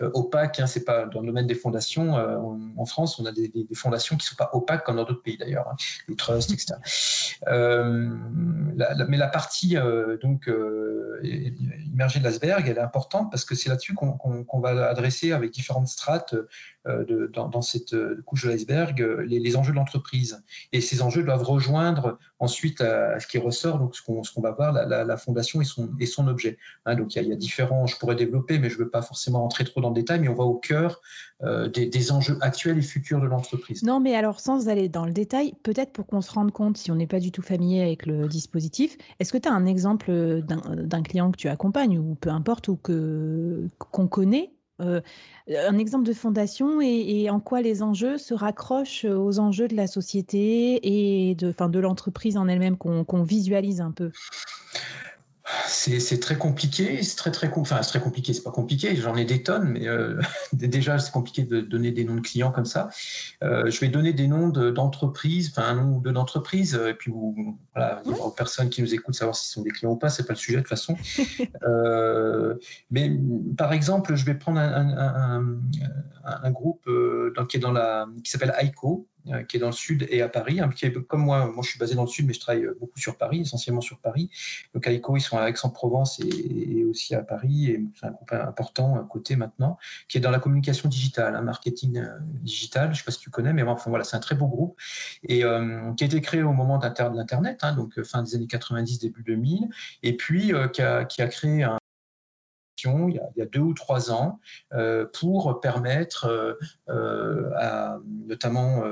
opaque. 0.00 0.60
Hein, 0.60 0.66
c'est 0.66 0.84
pas 0.84 1.06
dans 1.06 1.20
le 1.20 1.26
domaine 1.26 1.46
des 1.46 1.54
fondations. 1.54 2.14
en 2.14 2.86
France, 2.86 3.18
on 3.18 3.26
a 3.26 3.32
des, 3.32 3.50
fondations 3.74 4.16
qui 4.16 4.24
ne 4.24 4.28
sont 4.28 4.36
pas 4.36 4.50
opaques 4.52 4.84
comme 4.84 4.96
dans 4.96 5.04
d'autres 5.04 5.22
pays 5.22 5.36
d'ailleurs. 5.36 5.68
Hein 5.68 5.76
les 6.10 6.16
trusts, 6.16 6.52
etc. 6.52 6.74
Euh, 7.48 8.10
mais 9.08 9.16
la 9.16 9.28
partie 9.28 9.76
euh, 9.76 10.18
donc 10.18 10.48
euh, 10.48 11.20
immergée 11.22 12.18
de 12.20 12.24
l'iceberg, 12.24 12.66
elle 12.68 12.76
est 12.76 12.80
importante 12.80 13.30
parce 13.30 13.44
que 13.44 13.54
c'est 13.54 13.68
là-dessus 13.68 13.94
qu'on 13.94 14.60
va 14.60 14.88
adresser 14.88 15.32
avec 15.32 15.50
différentes 15.50 15.88
strates 15.88 16.34
dans, 16.84 17.62
cette 17.62 17.94
couche 18.24 18.44
de 18.44 18.50
l'iceberg 18.50 19.00
les, 19.26 19.56
enjeux 19.56 19.72
de 19.72 19.76
l'entreprise. 19.76 20.42
Et 20.72 20.80
ces 20.80 21.02
enjeux 21.02 21.22
doivent 21.22 21.42
rejoindre 21.42 22.18
ensuite 22.38 22.80
à, 22.80 23.20
ce 23.20 23.26
qui 23.26 23.38
ressort, 23.38 23.78
donc 23.78 23.94
ce 23.94 24.02
qu'on 24.02 24.40
va 24.40 24.50
voir, 24.52 24.72
la, 24.72 25.16
fondation 25.16 25.60
et 25.60 25.64
son, 25.64 25.90
et 26.00 26.06
son 26.06 26.26
objet. 26.26 26.56
Hein, 26.86 26.94
donc 26.94 27.14
il 27.14 27.26
y, 27.26 27.32
a, 27.32 27.36
différents, 27.36 27.86
je 27.86 27.96
pourrais 27.96 28.16
développer, 28.16 28.58
mais 28.58 28.70
je 28.70 28.78
ne 28.78 28.84
veux 28.84 28.90
pas 28.90 29.02
forcément 29.02 29.44
entrer 29.44 29.64
trop 29.64 29.80
dans 29.80 29.90
le 29.90 29.94
détail, 29.94 30.20
mais 30.20 30.28
on 30.28 30.34
va 30.34 30.44
au 30.44 30.54
cœur 30.54 31.00
des, 31.42 32.12
enjeux 32.12 32.38
actuels 32.40 32.78
et 32.78 32.82
futurs 32.82 33.20
de 33.20 33.26
l'entreprise. 33.26 33.82
Non, 33.82 34.00
mais 34.00 34.14
alors 34.14 34.40
sans 34.40 34.68
aller 34.68 34.88
dans 34.88 35.04
le 35.04 35.12
détail, 35.12 35.54
peut-être 35.62 35.89
pour 35.92 36.06
qu'on 36.06 36.20
se 36.20 36.32
rende 36.32 36.52
compte, 36.52 36.76
si 36.76 36.90
on 36.90 36.96
n'est 36.96 37.06
pas 37.06 37.20
du 37.20 37.32
tout 37.32 37.42
familier 37.42 37.82
avec 37.82 38.06
le 38.06 38.28
dispositif, 38.28 38.96
est-ce 39.18 39.32
que 39.32 39.38
tu 39.38 39.48
as 39.48 39.52
un 39.52 39.66
exemple 39.66 40.42
d'un 40.42 41.02
client 41.02 41.30
que 41.30 41.36
tu 41.36 41.48
accompagnes, 41.48 41.98
ou 41.98 42.14
peu 42.14 42.30
importe, 42.30 42.68
ou 42.68 42.76
qu'on 42.76 44.08
connaît 44.08 44.52
euh, 44.80 45.00
un 45.48 45.78
exemple 45.78 46.06
de 46.06 46.12
fondation 46.12 46.80
et, 46.80 47.28
en 47.28 47.40
quoi 47.40 47.60
les 47.60 47.82
enjeux 47.82 48.18
se 48.18 48.34
raccrochent 48.34 49.04
aux 49.04 49.38
enjeux 49.38 49.68
de 49.68 49.76
la 49.76 49.86
société 49.86 50.80
et 50.82 51.34
de, 51.34 51.52
de 51.52 51.78
l'entreprise 51.78 52.36
en 52.36 52.48
elle-même 52.48 52.76
qu'on 52.76 53.22
visualise 53.22 53.80
un 53.80 53.90
peu? 53.90 54.10
C'est 55.66 56.20
très 56.20 56.36
compliqué, 56.36 57.02
c'est 57.02 57.16
très 57.16 57.30
très 57.30 57.50
enfin 57.56 57.82
c'est 57.82 57.88
très 57.88 58.00
compliqué, 58.00 58.32
c'est 58.32 58.42
pas 58.42 58.50
compliqué, 58.50 58.94
j'en 58.96 59.16
ai 59.16 59.24
des 59.24 59.42
tonnes, 59.42 59.68
mais 59.68 59.88
euh, 59.88 60.20
déjà 60.52 60.98
c'est 60.98 61.12
compliqué 61.12 61.42
de 61.44 61.60
donner 61.60 61.90
des 61.90 62.04
noms 62.04 62.16
de 62.16 62.20
clients 62.20 62.50
comme 62.50 62.64
ça. 62.64 62.88
Euh, 63.42 63.70
je 63.70 63.80
vais 63.80 63.88
donner 63.88 64.12
des 64.12 64.26
noms 64.26 64.48
d'entreprises, 64.48 65.50
enfin 65.50 65.68
un 65.68 65.74
nom 65.74 65.96
ou 65.96 66.00
deux 66.00 66.12
d'entreprises, 66.12 66.74
et 66.74 66.94
puis 66.94 67.10
vous, 67.10 67.58
voilà, 67.74 68.02
il 68.04 68.12
y 68.12 68.14
aura 68.14 68.34
personne 68.34 68.68
qui 68.68 68.82
nous 68.82 68.94
écoute 68.94 69.14
savoir 69.14 69.36
s'ils 69.36 69.52
sont 69.52 69.62
des 69.62 69.70
clients 69.70 69.92
ou 69.92 69.96
pas, 69.96 70.08
c'est 70.08 70.26
pas 70.26 70.32
le 70.32 70.38
sujet 70.38 70.58
de 70.58 70.62
toute 70.62 70.68
façon. 70.68 70.96
Euh, 71.62 72.54
mais 72.90 73.10
par 73.56 73.72
exemple, 73.72 74.14
je 74.14 74.24
vais 74.24 74.34
prendre 74.34 74.58
un, 74.60 74.96
un, 74.96 75.58
groupe 76.50 76.88
qui 77.48 77.56
est 77.56 77.60
dans 77.60 77.72
la, 77.72 78.06
qui 78.24 78.30
s'appelle 78.30 78.54
ICO, 78.62 79.08
euh, 79.28 79.42
qui 79.42 79.58
est 79.58 79.60
dans 79.60 79.66
le 79.66 79.72
sud 79.72 80.06
et 80.08 80.22
à 80.22 80.30
Paris, 80.30 80.60
qui 80.74 80.86
est 80.86 80.92
comme 81.06 81.20
moi, 81.20 81.44
moi 81.46 81.62
je 81.62 81.68
suis 81.68 81.78
basé 81.78 81.94
dans 81.94 82.04
le 82.04 82.08
sud, 82.08 82.26
mais 82.26 82.32
je 82.32 82.40
travaille 82.40 82.64
euh, 82.64 82.76
beaucoup 82.80 82.98
sur 82.98 83.18
Paris, 83.18 83.40
essentiellement 83.40 83.82
sur 83.82 83.98
Paris. 83.98 84.30
Donc 84.72 84.86
à 84.86 84.92
ils 84.92 85.20
sont 85.20 85.36
à 85.36 85.50
Aix-en-Provence 85.50 86.20
et, 86.20 86.84
aussi 86.84 87.14
à 87.14 87.22
Paris, 87.22 87.66
et 87.66 87.84
c'est 87.94 88.06
un 88.06 88.12
groupe 88.12 88.32
important 88.32 88.96
à 88.96 89.04
côté 89.04 89.36
maintenant, 89.36 89.76
qui 90.08 90.16
est 90.16 90.20
dans 90.22 90.30
la 90.30 90.38
communication 90.38 90.88
digitale, 90.88 91.34
un 91.34 91.40
hein, 91.40 91.42
marketing 91.42 91.98
euh, 91.98 92.18
digital, 92.20 92.86
je 92.86 92.90
ne 92.90 92.94
sais 92.94 93.04
pas 93.04 93.12
si 93.12 93.20
tu 93.20 93.28
connais, 93.28 93.52
mais 93.52 93.62
enfin 93.62 93.90
voilà, 93.90 94.04
c'est 94.04 94.16
un 94.16 94.20
très 94.20 94.34
beau 94.34 94.46
groupe, 94.46 94.80
et 95.28 95.40
qui 95.40 95.44
a 95.44 96.06
été 96.06 96.20
créé 96.20 96.42
au 96.42 96.52
moment 96.52 96.78
de 96.78 96.84
l'Internet, 96.84 97.58
hein, 97.62 97.74
donc 97.74 98.02
fin 98.02 98.22
des 98.22 98.34
années 98.34 98.46
90, 98.46 99.00
début 99.00 99.22
2000, 99.22 99.68
et 100.02 100.16
puis 100.16 100.52
qui, 100.72 100.82
a, 100.82 101.04
qui 101.04 101.22
a 101.22 101.28
créé 101.28 101.62
un 101.62 101.79
il 102.84 103.20
y, 103.36 103.42
a, 103.42 103.46
deux 103.46 103.60
ou 103.60 103.74
trois 103.74 104.10
ans 104.10 104.40
euh, 104.72 105.06
pour 105.18 105.60
permettre 105.60 106.26
euh, 106.26 106.54
euh, 106.88 107.50
à, 107.56 107.98
notamment 108.26 108.82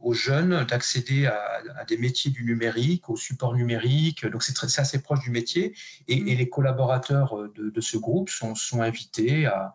aux 0.00 0.12
jeunes 0.12 0.64
d'accéder 0.64 1.26
à, 1.26 1.84
des 1.88 1.96
métiers 1.96 2.30
du 2.30 2.44
numérique, 2.44 3.08
au 3.10 3.16
support 3.16 3.54
numérique. 3.54 4.26
Donc 4.26 4.42
c'est 4.42 4.80
assez 4.80 5.02
proche 5.02 5.20
du 5.20 5.30
métier. 5.30 5.74
Et, 6.08 6.20
mmh. 6.20 6.38
les 6.38 6.48
collaborateurs 6.48 7.36
de, 7.54 7.80
ce 7.80 7.96
groupe 7.96 8.28
sont, 8.28 8.54
sont 8.54 8.82
invités 8.82 9.46
à, 9.46 9.74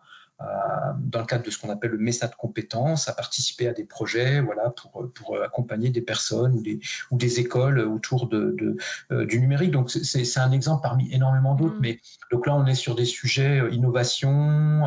dans 0.98 1.20
le 1.20 1.26
cadre 1.26 1.44
de 1.44 1.50
ce 1.50 1.58
qu'on 1.58 1.70
appelle 1.70 1.90
le 1.90 1.98
MESA 1.98 2.28
de 2.28 2.34
compétences, 2.34 3.08
à 3.08 3.12
participer 3.12 3.68
à 3.68 3.72
des 3.72 3.84
projets 3.84 4.40
voilà, 4.40 4.70
pour, 4.70 5.10
pour 5.12 5.42
accompagner 5.42 5.90
des 5.90 6.00
personnes 6.00 6.54
ou 6.54 6.62
des, 6.62 6.80
ou 7.10 7.16
des 7.16 7.40
écoles 7.40 7.78
autour 7.80 8.28
de, 8.28 8.76
euh, 9.10 9.26
du 9.26 9.40
numérique. 9.40 9.70
Donc, 9.70 9.90
c'est 9.90 10.38
un 10.38 10.52
exemple 10.52 10.82
parmi 10.82 11.12
énormément 11.12 11.54
d'autres. 11.54 11.76
Mm. 11.76 11.82
Mais 11.82 12.00
donc 12.30 12.46
là, 12.46 12.54
on 12.54 12.66
est 12.66 12.74
sur 12.74 12.94
des 12.94 13.04
sujets 13.04 13.60
euh, 13.60 13.70
innovation, 13.70 14.86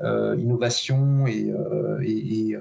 euh, 0.00 0.36
innovation 0.38 1.26
et, 1.26 1.52
et, 2.02 2.56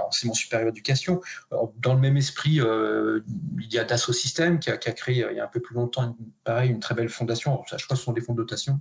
enseignement 0.00 0.34
supérieur 0.34 0.68
éducation. 0.70 1.20
Dans 1.50 1.94
le 1.94 2.00
même 2.00 2.16
esprit, 2.16 2.60
il 2.60 3.72
y 3.72 3.78
a 3.78 3.84
Dassault 3.84 4.12
Systèmes 4.12 4.58
qui 4.58 4.70
a, 4.70 4.76
qui 4.76 4.88
a, 4.88 4.92
créé 4.92 5.26
il 5.30 5.36
y 5.36 5.40
a 5.40 5.44
un 5.44 5.48
peu 5.48 5.60
plus 5.60 5.74
longtemps, 5.74 6.16
pareil, 6.44 6.70
une 6.70 6.80
très 6.80 6.94
belle 6.94 7.08
fondation. 7.08 7.62
je 7.66 7.84
crois 7.84 7.94
que 7.94 7.96
ce 7.96 8.04
sont 8.04 8.12
des 8.12 8.20
fonds 8.20 8.32
de 8.32 8.38
dotation 8.38 8.80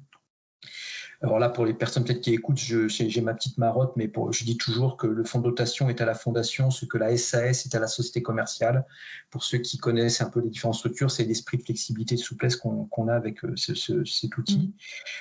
alors 1.22 1.40
là, 1.40 1.50
pour 1.50 1.66
les 1.66 1.74
personnes 1.74 2.04
peut-être 2.04 2.22
qui 2.22 2.34
écoutent, 2.34 2.58
j'ai 2.58 3.22
ma 3.22 3.34
petite 3.34 3.58
marotte, 3.58 3.94
mais 3.96 4.08
pour, 4.08 4.32
je 4.32 4.44
dis 4.44 4.58
toujours 4.58 4.98
que 4.98 5.08
le 5.08 5.24
fonds 5.24 5.40
de 5.40 5.46
dotation 5.46 5.90
est 5.90 6.00
à 6.00 6.06
la 6.06 6.14
fondation, 6.14 6.70
ce 6.70 6.86
que 6.86 6.98
la 6.98 7.16
SAS 7.18 7.66
est 7.66 7.74
à 7.74 7.80
la 7.80 7.88
société 7.88 8.22
commerciale. 8.22 8.86
Pour 9.32 9.44
ceux 9.44 9.58
qui 9.58 9.78
connaissent 9.78 10.22
un 10.22 10.30
peu 10.30 10.42
les 10.42 10.50
différentes 10.50 10.76
structures, 10.76 11.10
c'est 11.10 11.24
l'esprit 11.24 11.58
de 11.58 11.64
flexibilité 11.64 12.16
de 12.16 12.20
souplesse 12.20 12.56
qu'on 12.56 13.08
a 13.08 13.14
avec 13.14 13.44
euh, 13.44 13.56
cet 13.56 14.38
outil. 14.38 14.60
Mmh. 14.60 14.72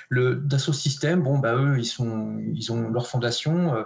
Le 0.09 0.35
Dassault 0.35 0.73
Systèmes, 0.73 1.23
bon, 1.23 1.39
bah, 1.39 1.55
eux, 1.55 1.79
ils, 1.79 1.85
sont, 1.85 2.39
ils 2.53 2.71
ont 2.71 2.89
leur 2.89 3.07
fondation, 3.07 3.75
euh, 3.75 3.83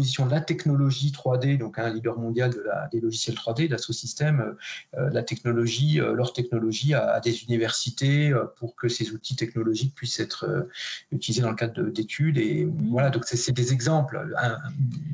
mais 0.00 0.30
la 0.30 0.40
technologie 0.40 1.10
3D, 1.10 1.58
donc 1.58 1.78
un 1.78 1.92
leader 1.92 2.18
mondial 2.18 2.50
de 2.50 2.60
la, 2.60 2.88
des 2.92 3.00
logiciels 3.00 3.36
3D, 3.36 3.68
d'Asso 3.68 3.92
System, 3.92 4.40
euh, 4.40 5.00
euh, 5.00 5.10
la 5.10 5.22
technologie, 5.22 6.00
euh, 6.00 6.14
leur 6.14 6.32
technologie 6.32 6.94
à, 6.94 7.20
des 7.20 7.44
universités 7.44 8.32
pour 8.56 8.76
que 8.76 8.88
ces 8.88 9.12
outils 9.12 9.36
technologiques 9.36 9.94
puissent 9.94 10.20
être 10.20 10.68
utilisés 11.10 11.42
dans 11.42 11.50
le 11.50 11.56
cadre 11.56 11.82
d'études. 11.90 12.38
Et 12.38 12.64
mmh. 12.64 12.88
voilà, 12.90 13.10
donc 13.10 13.24
c'est 13.24 13.52
des 13.52 13.72
exemples. 13.72 14.28
Hein, 14.38 14.58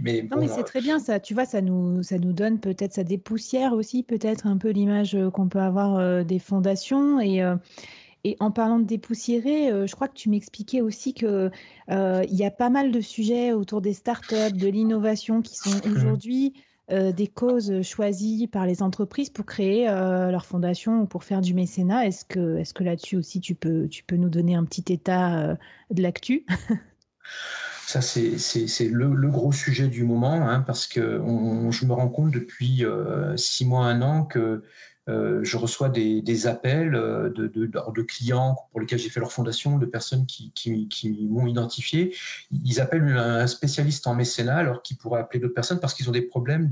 mais 0.02 0.26
non, 0.30 0.38
mais 0.38 0.48
c'est 0.48 0.64
très 0.64 0.80
bien 0.80 0.98
ça. 0.98 1.20
Tu 1.20 1.34
vois, 1.34 1.44
ça 1.44 1.60
nous, 1.60 2.02
ça 2.02 2.18
nous 2.18 2.32
donne 2.32 2.60
peut-être, 2.60 2.94
ça 2.94 3.04
dépoussière 3.04 3.72
aussi 3.72 4.02
peut-être 4.02 4.46
un 4.46 4.56
peu 4.56 4.70
l'image 4.70 5.16
qu'on 5.32 5.48
peut 5.48 5.60
avoir 5.60 6.24
des 6.24 6.38
fondations 6.38 7.20
et 7.20 7.42
et 8.26 8.36
en 8.40 8.50
parlant 8.50 8.80
de 8.80 8.84
dépoussiérer, 8.84 9.70
euh, 9.70 9.86
je 9.86 9.94
crois 9.94 10.08
que 10.08 10.16
tu 10.16 10.28
m'expliquais 10.28 10.80
aussi 10.80 11.14
qu'il 11.14 11.52
euh, 11.90 12.24
y 12.28 12.44
a 12.44 12.50
pas 12.50 12.70
mal 12.70 12.90
de 12.90 13.00
sujets 13.00 13.52
autour 13.52 13.80
des 13.80 13.92
startups, 13.92 14.50
de 14.52 14.66
l'innovation 14.66 15.42
qui 15.42 15.54
sont 15.56 15.80
aujourd'hui 15.88 16.52
euh, 16.90 17.12
des 17.12 17.28
causes 17.28 17.82
choisies 17.82 18.48
par 18.48 18.66
les 18.66 18.82
entreprises 18.82 19.30
pour 19.30 19.46
créer 19.46 19.84
leur 19.86 20.44
fondation 20.44 21.02
ou 21.02 21.06
pour 21.06 21.22
faire 21.22 21.40
du 21.40 21.54
mécénat. 21.54 22.04
Est-ce 22.04 22.24
que, 22.24 22.56
est 22.56 22.72
que 22.72 22.82
là-dessus 22.82 23.16
aussi 23.16 23.40
tu 23.40 23.54
peux, 23.54 23.86
tu 23.86 24.02
peux 24.02 24.16
nous 24.16 24.28
donner 24.28 24.56
un 24.56 24.64
petit 24.64 24.92
état 24.92 25.56
de 25.92 26.02
l'actu? 26.02 26.44
Ça, 27.86 28.00
c'est 28.00 28.88
le, 28.88 29.28
gros 29.28 29.52
sujet 29.52 29.86
du 29.86 30.02
moment, 30.02 30.48
hein, 30.48 30.60
parce 30.60 30.86
que 30.86 31.20
je 31.70 31.86
me 31.86 31.92
rends 31.92 32.08
compte 32.08 32.32
depuis 32.32 32.84
six 33.36 33.64
mois, 33.64 33.86
un 33.86 34.02
an 34.02 34.24
que 34.24 34.62
euh, 35.08 35.40
je 35.44 35.56
reçois 35.56 35.88
des, 35.88 36.46
appels 36.48 36.96
euh, 36.96 37.30
de, 37.30 38.02
clients 38.02 38.56
pour 38.70 38.80
lesquels 38.80 38.98
j'ai 38.98 39.08
fait 39.08 39.20
leur 39.20 39.30
fondation, 39.30 39.78
de 39.78 39.86
personnes 39.86 40.26
qui, 40.26 41.28
m'ont 41.30 41.46
identifié. 41.46 42.16
Ils 42.50 42.80
appellent 42.80 43.16
un 43.16 43.46
spécialiste 43.46 44.06
en 44.06 44.14
mécénat 44.14 44.56
alors 44.56 44.82
qu'ils 44.82 44.96
pourraient 44.96 45.20
appeler 45.20 45.38
d'autres 45.38 45.54
personnes 45.54 45.78
parce 45.78 45.94
qu'ils 45.94 46.08
ont 46.08 46.12
des 46.12 46.22
problèmes 46.22 46.68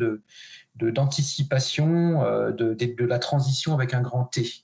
d'anticipation 0.74 2.22
de, 2.50 2.64
euh, 2.64 2.74
de, 2.74 3.04
la 3.04 3.20
transition 3.20 3.72
avec 3.72 3.94
un 3.94 4.00
grand 4.00 4.24
T 4.24 4.63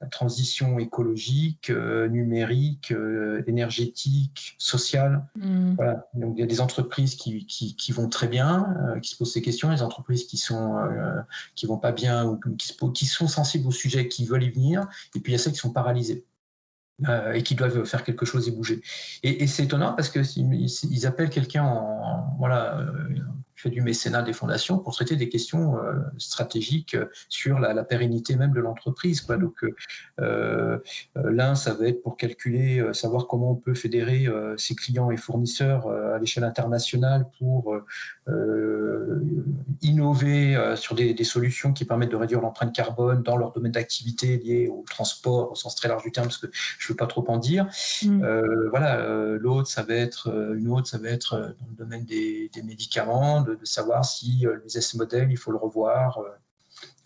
la 0.00 0.08
transition 0.08 0.78
écologique, 0.78 1.70
euh, 1.70 2.06
numérique, 2.08 2.92
euh, 2.92 3.42
énergétique, 3.46 4.54
sociale. 4.58 5.26
Mm. 5.36 5.74
Voilà. 5.74 6.08
Donc 6.14 6.34
il 6.36 6.40
y 6.40 6.42
a 6.42 6.46
des 6.46 6.60
entreprises 6.60 7.14
qui, 7.14 7.46
qui, 7.46 7.92
vont 7.92 8.08
très 8.08 8.28
bien, 8.28 8.76
euh, 8.88 9.00
qui 9.00 9.10
se 9.10 9.16
posent 9.16 9.32
ces 9.32 9.42
questions, 9.42 9.70
des 9.70 9.82
entreprises 9.82 10.26
qui 10.26 10.36
sont 10.36 10.76
qui 11.54 11.66
vont 11.66 11.78
pas 11.78 11.92
bien 11.92 12.26
ou 12.26 12.38
qui, 12.56 12.76
qui, 12.92 13.06
sont 13.06 13.28
sensibles 13.28 13.66
au 13.66 13.72
sujet, 13.72 14.08
qui 14.08 14.26
veulent 14.26 14.42
y 14.42 14.50
venir, 14.50 14.86
et 15.14 15.20
puis 15.20 15.32
il 15.32 15.36
y 15.36 15.36
a 15.36 15.38
celles 15.38 15.52
qui 15.52 15.58
sont 15.58 15.72
paralysées. 15.72 16.24
et 17.34 17.42
qui 17.42 17.54
doivent 17.54 17.84
faire 17.84 18.04
quelque 18.04 18.24
chose 18.24 18.48
et 18.48 18.50
bouger. 18.50 18.82
Et, 19.22 19.46
c'est 19.46 19.64
étonnant 19.64 19.92
parce 19.92 20.08
que 20.08 20.20
ils, 20.38 21.06
appellent 21.06 21.30
quelqu'un 21.30 21.64
en 21.64 22.36
voilà 22.38 22.86
je 23.56 23.62
fais 23.62 23.70
du 23.70 23.80
mécénat 23.80 24.22
des 24.22 24.32
fondations 24.32 24.78
pour 24.78 24.94
traiter 24.94 25.16
des 25.16 25.28
questions 25.28 25.76
stratégiques 26.18 26.96
sur 27.28 27.58
la, 27.58 27.84
pérennité 27.84 28.36
même 28.36 28.52
de 28.52 28.60
l'entreprise. 28.60 29.20
Quoi. 29.20 29.36
Donc, 29.36 29.64
l'un, 30.18 31.54
ça 31.54 31.74
va 31.74 31.88
être 31.88 32.02
pour 32.02 32.16
calculer, 32.16 32.84
savoir 32.92 33.26
comment 33.26 33.52
on 33.52 33.56
peut 33.56 33.74
fédérer 33.74 34.26
ses 34.56 34.74
clients 34.74 35.10
et 35.10 35.16
fournisseurs 35.16 35.88
à 35.88 36.18
l'échelle 36.18 36.44
internationale 36.44 37.26
pour 37.38 37.76
innover 39.82 40.74
sur 40.76 40.94
des, 40.94 41.14
des, 41.14 41.24
solutions 41.24 41.72
qui 41.72 41.84
permettent 41.84 42.10
de 42.10 42.16
réduire 42.16 42.40
l'empreinte 42.40 42.74
carbone 42.74 43.22
dans 43.22 43.36
leur 43.36 43.52
domaine 43.52 43.72
d'activité 43.72 44.36
lié 44.38 44.68
au 44.68 44.84
transport 44.88 45.52
au 45.52 45.54
sens 45.54 45.74
très 45.74 45.88
large 45.88 46.02
du 46.02 46.12
terme, 46.12 46.26
parce 46.26 46.38
que 46.38 46.48
je 46.52 46.86
ne 46.86 46.88
veux 46.92 46.96
pas 46.96 47.06
trop 47.06 47.24
en 47.28 47.38
dire. 47.38 47.66
Mm. 48.02 48.22
Euh, 48.22 48.68
voilà, 48.70 49.00
euh, 49.00 49.38
l'autre, 49.40 49.68
ça 49.68 49.82
va 49.82 49.94
être 49.94 50.28
euh, 50.28 50.56
une 50.56 50.68
autre, 50.68 50.88
ça 50.88 50.98
va 50.98 51.08
être 51.08 51.54
dans 51.60 51.66
le 51.70 51.76
domaine 51.76 52.04
des, 52.04 52.50
médicaments, 52.64 53.42
de, 53.46 53.64
savoir 53.64 54.04
si 54.04 54.40
le 54.42 54.60
business 54.60 54.94
model, 54.94 55.30
il 55.30 55.36
faut 55.36 55.52
le 55.52 55.58
revoir 55.58 56.20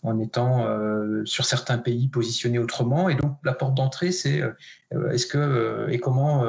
en 0.03 0.19
étant 0.19 0.65
euh, 0.65 1.23
sur 1.25 1.45
certains 1.45 1.77
pays 1.77 2.07
positionnés 2.07 2.57
autrement. 2.57 3.09
Et 3.09 3.15
donc, 3.15 3.37
la 3.43 3.53
porte 3.53 3.75
d'entrée, 3.75 4.11
c'est 4.11 4.41
euh, 4.41 5.11
est-ce 5.11 5.27
que 5.27 5.37
euh, 5.37 5.87
et 5.89 5.99
comment, 5.99 6.43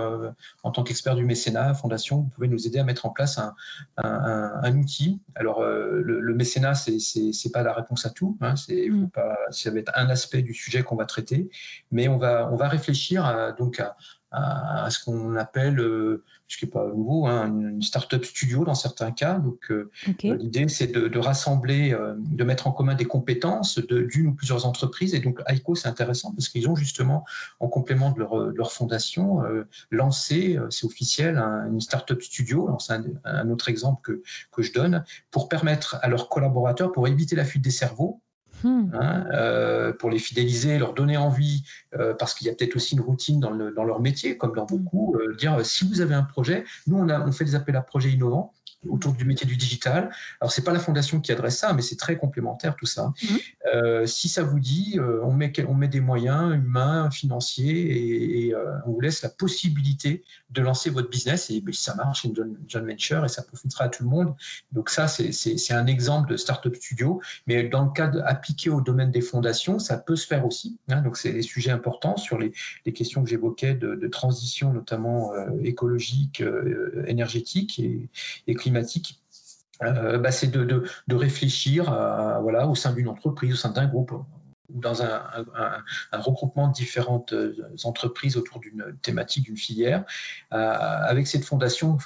en 0.62 0.70
tant 0.70 0.82
qu'expert 0.82 1.14
du 1.14 1.24
mécénat, 1.24 1.74
Fondation, 1.74 2.22
vous 2.22 2.28
pouvez 2.28 2.48
nous 2.48 2.66
aider 2.66 2.78
à 2.78 2.84
mettre 2.84 3.06
en 3.06 3.10
place 3.10 3.38
un, 3.38 3.54
un, 3.98 4.76
outil? 4.76 5.20
Alors, 5.34 5.62
le, 5.62 6.34
mécénat, 6.34 6.74
c'est 6.74 6.96
n'est 7.16 7.50
pas 7.52 7.62
la 7.62 7.72
réponse 7.72 8.06
à 8.06 8.10
tout. 8.10 8.38
Hein, 8.40 8.56
c'est 8.56 8.88
mm. 8.88 9.10
pas, 9.10 9.36
ça 9.50 9.70
va 9.70 9.78
être 9.78 9.92
un 9.94 10.08
aspect 10.08 10.42
du 10.42 10.54
sujet 10.54 10.82
qu'on 10.82 10.96
va 10.96 11.04
traiter, 11.04 11.50
mais 11.90 12.08
on 12.08 12.18
va, 12.18 12.48
on 12.50 12.56
va 12.56 12.68
réfléchir 12.68 13.24
à, 13.24 13.52
donc 13.52 13.80
à, 13.80 13.96
à, 14.32 14.88
ce 14.90 15.04
qu'on 15.04 15.36
appelle, 15.36 15.78
euh, 15.78 16.24
ce 16.48 16.56
qui 16.56 16.64
n'est 16.64 16.70
pas 16.70 16.86
nouveau, 16.86 17.26
hein, 17.26 17.46
une 17.46 17.82
start-up 17.82 18.24
studio 18.24 18.64
dans 18.64 18.74
certains 18.74 19.10
cas. 19.10 19.38
Donc, 19.38 19.70
euh, 19.70 19.90
euh, 20.24 20.36
l'idée, 20.36 20.68
c'est 20.68 20.86
de, 20.86 21.18
rassembler, 21.18 21.96
de 22.16 22.44
mettre 22.44 22.66
en 22.66 22.72
commun 22.72 22.94
des 22.94 23.04
compétences 23.04 23.78
d'une 23.78 24.28
ou 24.28 24.34
plusieurs 24.34 24.66
entreprises. 24.66 25.14
Et 25.14 25.20
donc, 25.20 25.40
ICO, 25.48 25.74
c'est 25.74 25.88
intéressant 25.88 26.32
parce 26.32 26.48
qu'ils 26.48 26.68
ont 26.68 26.76
justement, 26.76 27.24
en 27.60 27.68
complément 27.68 28.10
de 28.10 28.18
leur, 28.56 28.72
fondation, 28.72 29.42
lancé, 29.90 30.58
c'est 30.70 30.86
officiel, 30.86 31.38
une 31.38 31.80
start-up 31.80 32.22
studio. 32.22 32.74
C'est 32.80 32.94
un, 33.24 33.50
autre 33.50 33.68
exemple 33.68 34.00
que, 34.02 34.22
que 34.50 34.62
je 34.62 34.72
donne 34.72 35.04
pour 35.30 35.48
permettre 35.48 35.98
à 36.02 36.08
leurs 36.08 36.28
collaborateurs, 36.28 36.92
pour 36.92 37.06
éviter 37.06 37.36
la 37.36 37.44
fuite 37.44 37.62
des 37.62 37.70
cerveaux, 37.70 38.20
Hmm. 38.62 38.90
Hein, 38.94 39.26
euh, 39.32 39.92
pour 39.92 40.10
les 40.10 40.18
fidéliser, 40.18 40.78
leur 40.78 40.94
donner 40.94 41.16
envie, 41.16 41.64
euh, 41.94 42.14
parce 42.14 42.34
qu'il 42.34 42.46
y 42.46 42.50
a 42.50 42.54
peut-être 42.54 42.76
aussi 42.76 42.94
une 42.94 43.00
routine 43.00 43.40
dans, 43.40 43.50
leur 43.50 44.00
métier, 44.00 44.36
comme 44.36 44.54
dans 44.54 44.66
beaucoup, 44.66 45.16
euh, 45.16 45.34
dire 45.34 45.64
si 45.64 45.86
vous 45.88 46.00
avez 46.00 46.14
un 46.14 46.22
projet, 46.22 46.64
nous 46.86 46.98
on, 46.98 47.08
on 47.08 47.32
fait 47.32 47.44
des 47.44 47.54
appels 47.54 47.76
à 47.76 47.82
projets 47.82 48.10
innovants, 48.10 48.52
autour 48.88 49.12
du 49.12 49.24
métier 49.24 49.46
du 49.46 49.56
digital. 49.56 50.10
Alors, 50.40 50.52
c'est 50.52 50.64
pas 50.64 50.72
la 50.72 50.78
fondation 50.78 51.20
qui 51.20 51.32
adresse 51.32 51.58
ça, 51.58 51.72
mais 51.72 51.82
c'est 51.82 51.96
très 51.96 52.16
complémentaire 52.16 52.74
tout 52.76 52.86
ça. 52.86 53.12
Mhm. 53.22 53.38
Euh, 53.74 54.06
si 54.06 54.28
ça 54.28 54.42
vous 54.42 54.58
dit, 54.58 54.98
euh, 54.98 55.20
on, 55.22 55.32
met, 55.32 55.52
on 55.66 55.74
met 55.74 55.88
des 55.88 56.00
moyens 56.00 56.54
humains, 56.54 57.10
financiers, 57.10 58.46
et, 58.46 58.54
euh, 58.54 58.72
on 58.86 58.92
vous 58.92 59.00
laisse 59.00 59.22
la 59.22 59.28
possibilité 59.28 60.24
de 60.50 60.62
lancer 60.62 60.90
votre 60.90 61.08
business. 61.08 61.50
Et 61.50 61.60
ben, 61.60 61.72
ça 61.72 61.94
marche, 61.94 62.24
une 62.24 62.34
joint 62.34 62.82
venture, 62.82 63.24
et 63.24 63.28
ça 63.28 63.42
profitera 63.42 63.84
à 63.84 63.88
tout 63.88 64.02
le 64.02 64.08
monde. 64.08 64.34
Donc 64.72 64.90
ça, 64.90 65.06
c'est 65.06 65.72
un 65.72 65.86
exemple 65.86 66.30
de 66.30 66.36
startup 66.36 66.74
studio. 66.74 67.20
Mais 67.46 67.68
dans 67.68 67.84
le 67.84 67.90
cas 67.90 68.10
appliqué 68.24 68.70
au 68.70 68.80
domaine 68.80 69.10
des 69.10 69.20
fondations, 69.20 69.78
ça 69.78 69.96
peut 69.96 70.16
se 70.16 70.26
faire 70.26 70.44
aussi. 70.44 70.78
Hein. 70.88 71.02
donc 71.02 71.16
c'est 71.16 71.32
des 71.32 71.42
sujets 71.42 71.70
importants 71.70 72.16
sur 72.16 72.38
les, 72.38 72.52
les 72.84 72.92
questions 72.92 73.22
que 73.22 73.30
j'évoquais 73.30 73.74
de, 73.74 73.94
de, 73.94 74.08
transition, 74.08 74.72
notamment 74.72 75.32
écologique, 75.62 76.42
énergétique 77.06 77.78
et, 77.78 78.08
et 78.46 78.54
climatique 78.54 78.71
euh, 79.82 80.18
bah, 80.18 80.30
c'est 80.30 80.50
de, 80.50 80.84
réfléchir 81.10 81.84
voilà, 82.42 82.66
au 82.66 82.74
sein 82.74 82.92
d'une 82.92 83.08
entreprise, 83.08 83.52
au 83.52 83.56
sein 83.56 83.70
d'un 83.70 83.86
groupe 83.86 84.12
ou 84.12 84.80
dans 84.80 85.02
un, 85.02 85.22
regroupement 86.12 86.68
de 86.68 86.72
différentes 86.72 87.34
euh, 87.34 87.54
entreprises 87.84 88.36
autour 88.36 88.58
d'une 88.58 88.96
thématique, 89.02 89.44
d'une 89.44 89.56
filière, 89.56 90.04
euh, 90.52 90.56
avec 90.56 91.26
cette 91.26 91.44
fondation 91.44 91.98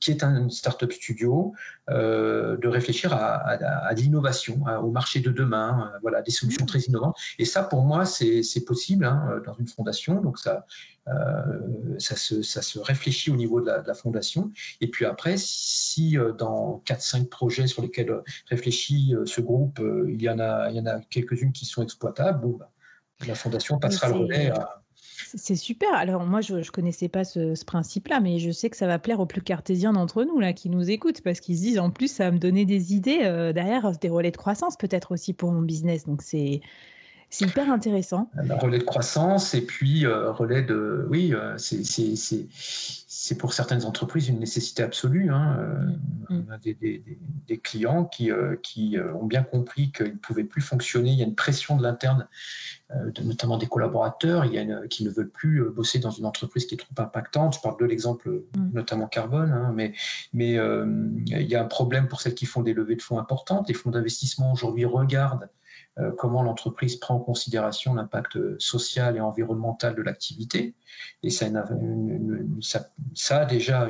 qui 0.00 0.12
est 0.12 0.24
un 0.24 0.48
startup 0.48 0.92
studio, 0.92 1.54
de 1.88 2.68
réfléchir 2.68 3.12
à, 3.12 3.92
l'innovation, 3.94 4.64
au 4.82 4.90
marché 4.90 5.20
de 5.20 5.30
demain, 5.30 5.92
voilà, 6.02 6.20
des 6.22 6.32
solutions 6.32 6.64
mmh. 6.64 6.68
très 6.68 6.80
innovantes. 6.80 7.16
Et 7.38 7.44
ça, 7.44 7.62
pour 7.62 7.82
moi, 7.82 8.04
c'est 8.04 8.64
possible 8.66 9.04
hein, 9.04 9.40
dans 9.46 9.54
une 9.54 9.68
fondation. 9.68 10.20
Donc 10.20 10.38
ça, 10.38 10.66
ça, 11.98 12.16
se, 12.16 12.42
ça, 12.42 12.62
se, 12.62 12.78
réfléchit 12.78 13.30
au 13.30 13.36
niveau 13.36 13.60
de 13.60 13.66
la, 13.66 13.94
fondation. 13.94 14.50
Et 14.80 14.88
puis 14.88 15.04
après, 15.04 15.36
si 15.36 16.18
euh, 16.18 16.32
dans 16.32 16.82
4-5 16.86 17.28
projets 17.28 17.66
sur 17.66 17.82
lesquels 17.82 18.10
euh, 18.10 18.22
réfléchit 18.48 19.14
ce 19.24 19.40
groupe, 19.40 19.80
il 20.08 20.20
y 20.20 20.28
en 20.28 20.38
a, 20.38 20.70
il 20.70 20.76
y 20.76 20.80
en 20.80 20.86
a 20.86 21.00
quelques-unes 21.10 21.52
qui 21.52 21.64
sont 21.64 21.82
exploitables, 21.82 22.40
bon, 22.40 22.56
bah, 22.58 22.70
la 23.26 23.34
fondation 23.34 23.78
passera 23.78 24.08
le 24.08 24.14
relais 24.14 24.50
à, 24.50 24.82
c'est 25.34 25.56
super. 25.56 25.92
Alors 25.94 26.24
moi, 26.24 26.40
je 26.40 26.54
ne 26.54 26.64
connaissais 26.64 27.08
pas 27.08 27.24
ce, 27.24 27.64
principe-là, 27.64 28.20
mais 28.20 28.38
je 28.38 28.50
sais 28.50 28.70
que 28.70 28.76
ça 28.76 28.86
va 28.86 28.98
plaire 28.98 29.20
aux 29.20 29.26
plus 29.26 29.42
cartésiens 29.42 29.92
d'entre 29.92 30.24
nous 30.24 30.38
là 30.38 30.52
qui 30.52 30.70
nous 30.70 30.90
écoutent 30.90 31.20
parce 31.20 31.40
qu'ils 31.40 31.56
se 31.56 31.62
disent 31.62 31.78
en 31.78 31.90
plus, 31.90 32.08
ça 32.08 32.24
va 32.24 32.30
me 32.30 32.38
donner 32.38 32.64
des 32.64 32.94
idées 32.94 33.18
derrière 33.54 33.90
des 33.98 34.08
relais 34.08 34.30
de 34.30 34.36
croissance 34.36 34.76
peut-être 34.76 35.12
aussi 35.12 35.32
pour 35.32 35.52
mon 35.52 35.62
business. 35.62 36.06
Donc 36.06 36.22
c'est 36.22 36.60
c'est 37.28 37.46
hyper 37.46 37.70
intéressant. 37.70 38.30
Un 38.36 38.54
relais 38.54 38.78
de 38.78 38.84
croissance 38.84 39.54
et 39.54 39.60
puis 39.60 40.06
euh, 40.06 40.30
relais 40.30 40.62
de. 40.62 41.06
Oui, 41.10 41.34
euh, 41.34 41.56
c'est 41.58 43.38
pour 43.38 43.52
certaines 43.52 43.84
entreprises 43.84 44.28
une 44.28 44.38
nécessité 44.38 44.84
absolue. 44.84 45.30
Hein. 45.30 45.56
Euh, 45.58 46.34
mm. 46.34 46.44
On 46.48 46.52
a 46.52 46.58
des, 46.58 47.58
clients 47.62 48.04
qui, 48.04 48.30
qui 48.62 48.96
ont 49.14 49.24
bien 49.24 49.42
compris 49.42 49.90
qu'ils 49.90 50.12
ne 50.12 50.18
pouvaient 50.18 50.44
plus 50.44 50.62
fonctionner. 50.62 51.10
Il 51.10 51.18
y 51.18 51.22
a 51.22 51.26
une 51.26 51.34
pression 51.34 51.76
de 51.76 51.82
l'interne, 51.82 52.28
notamment 53.22 53.56
des 53.56 53.66
collaborateurs 53.66 54.44
il 54.44 54.52
y 54.52 54.58
a 54.58 54.86
qui 54.88 55.04
ne 55.04 55.10
veulent 55.10 55.30
plus 55.30 55.64
bosser 55.70 55.98
dans 55.98 56.10
une 56.10 56.26
entreprise 56.26 56.66
qui 56.66 56.74
est 56.74 56.78
trop 56.78 57.02
impactante. 57.02 57.56
Je 57.56 57.60
parle 57.60 57.78
de 57.78 57.86
l'exemple 57.86 58.28
mm. 58.56 58.70
notamment 58.72 59.08
carbone, 59.08 59.50
hein, 59.50 59.72
mais, 59.74 59.94
mais 60.32 60.52
il 60.52 61.48
y 61.48 61.54
a 61.54 61.62
un 61.62 61.66
problème 61.66 62.08
pour 62.08 62.20
celles 62.20 62.34
qui 62.34 62.46
font 62.46 62.62
des 62.62 62.74
levées 62.74 62.96
de 62.96 63.02
fonds 63.02 63.18
importantes. 63.18 63.68
Les 63.68 63.74
fonds 63.74 63.90
d'investissement 63.90 64.52
aujourd'hui 64.52 64.84
regardent 64.84 65.44
euh, 65.44 65.46
comment 66.18 66.42
l'entreprise 66.42 66.96
prend 66.96 67.14
en 67.14 67.20
considération 67.20 67.94
l'impact 67.94 68.38
social 68.58 69.16
et 69.16 69.20
environnemental 69.20 69.94
de 69.94 70.02
l'activité. 70.02 70.74
Et 71.22 71.30
ça, 71.30 71.46
ça, 73.14 73.40
a 73.40 73.44
déjà 73.44 73.88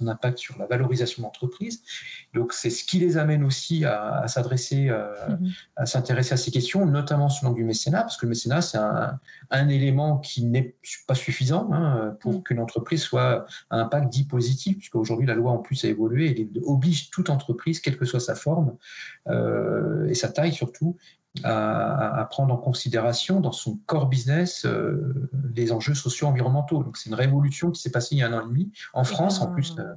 un 0.00 0.06
impact 0.06 0.38
sur 0.38 0.58
la 0.58 0.66
valorisation 0.66 1.22
de 1.22 1.26
l'entreprise. 1.26 1.82
Donc 2.34 2.52
c'est 2.52 2.70
ce 2.70 2.84
qui 2.84 2.98
les 2.98 3.16
amène 3.16 3.44
aussi 3.44 3.84
à, 3.84 4.26
s'adresser, 4.28 4.88
euh, 4.88 5.14
mm-hmm. 5.28 5.52
à 5.76 5.86
s'intéresser 5.86 6.34
à 6.34 6.36
ces 6.36 6.50
questions, 6.50 6.84
notamment 6.86 7.28
sur 7.28 7.46
l'angle 7.46 7.58
du 7.58 7.64
mécénat, 7.64 8.02
parce 8.02 8.16
que 8.16 8.26
le 8.26 8.30
mécénat, 8.30 8.60
c'est 8.60 8.78
un, 8.78 9.68
élément 9.68 10.18
qui 10.18 10.44
n'est 10.44 10.76
pas 11.06 11.14
suffisant 11.14 11.70
hein, 11.72 12.16
pour 12.20 12.34
mm. 12.34 12.42
qu'une 12.42 12.60
entreprise 12.60 13.02
soit 13.02 13.46
à 13.70 13.76
impact 13.78 14.08
dit 14.08 14.24
positif, 14.24 14.78
puisque 14.78 14.96
aujourd'hui 14.96 15.26
la 15.26 15.34
loi 15.34 15.52
en 15.52 15.58
plus 15.58 15.84
a 15.84 15.88
évolué 15.88 16.40
et 16.40 16.50
oblige 16.64 17.10
toute 17.10 17.30
entreprise, 17.30 17.80
quelle 17.80 17.96
que 17.96 18.04
soit 18.04 18.20
sa 18.20 18.34
forme 18.34 18.76
euh, 19.28 20.08
et 20.08 20.14
sa 20.14 20.28
taille 20.28 20.52
surtout, 20.52 20.96
à, 21.44 22.26
prendre 22.30 22.54
en 22.54 22.56
considération 22.56 23.40
dans 23.40 23.52
son 23.52 23.78
core 23.86 24.06
business 24.06 24.64
euh, 24.64 25.30
les 25.54 25.72
enjeux 25.72 25.94
sociaux 25.94 26.26
environnementaux. 26.26 26.82
Donc 26.82 26.96
c'est 26.96 27.08
une 27.08 27.14
révolution 27.14 27.70
qui 27.70 27.80
s'est 27.80 27.90
passée 27.90 28.14
il 28.16 28.18
y 28.18 28.22
a 28.22 28.28
un 28.28 28.32
an 28.32 28.42
et 28.42 28.48
demi 28.48 28.72
en 28.92 29.04
France 29.04 29.40
en 29.40 29.48
plus. 29.48 29.74
Euh, 29.78 29.94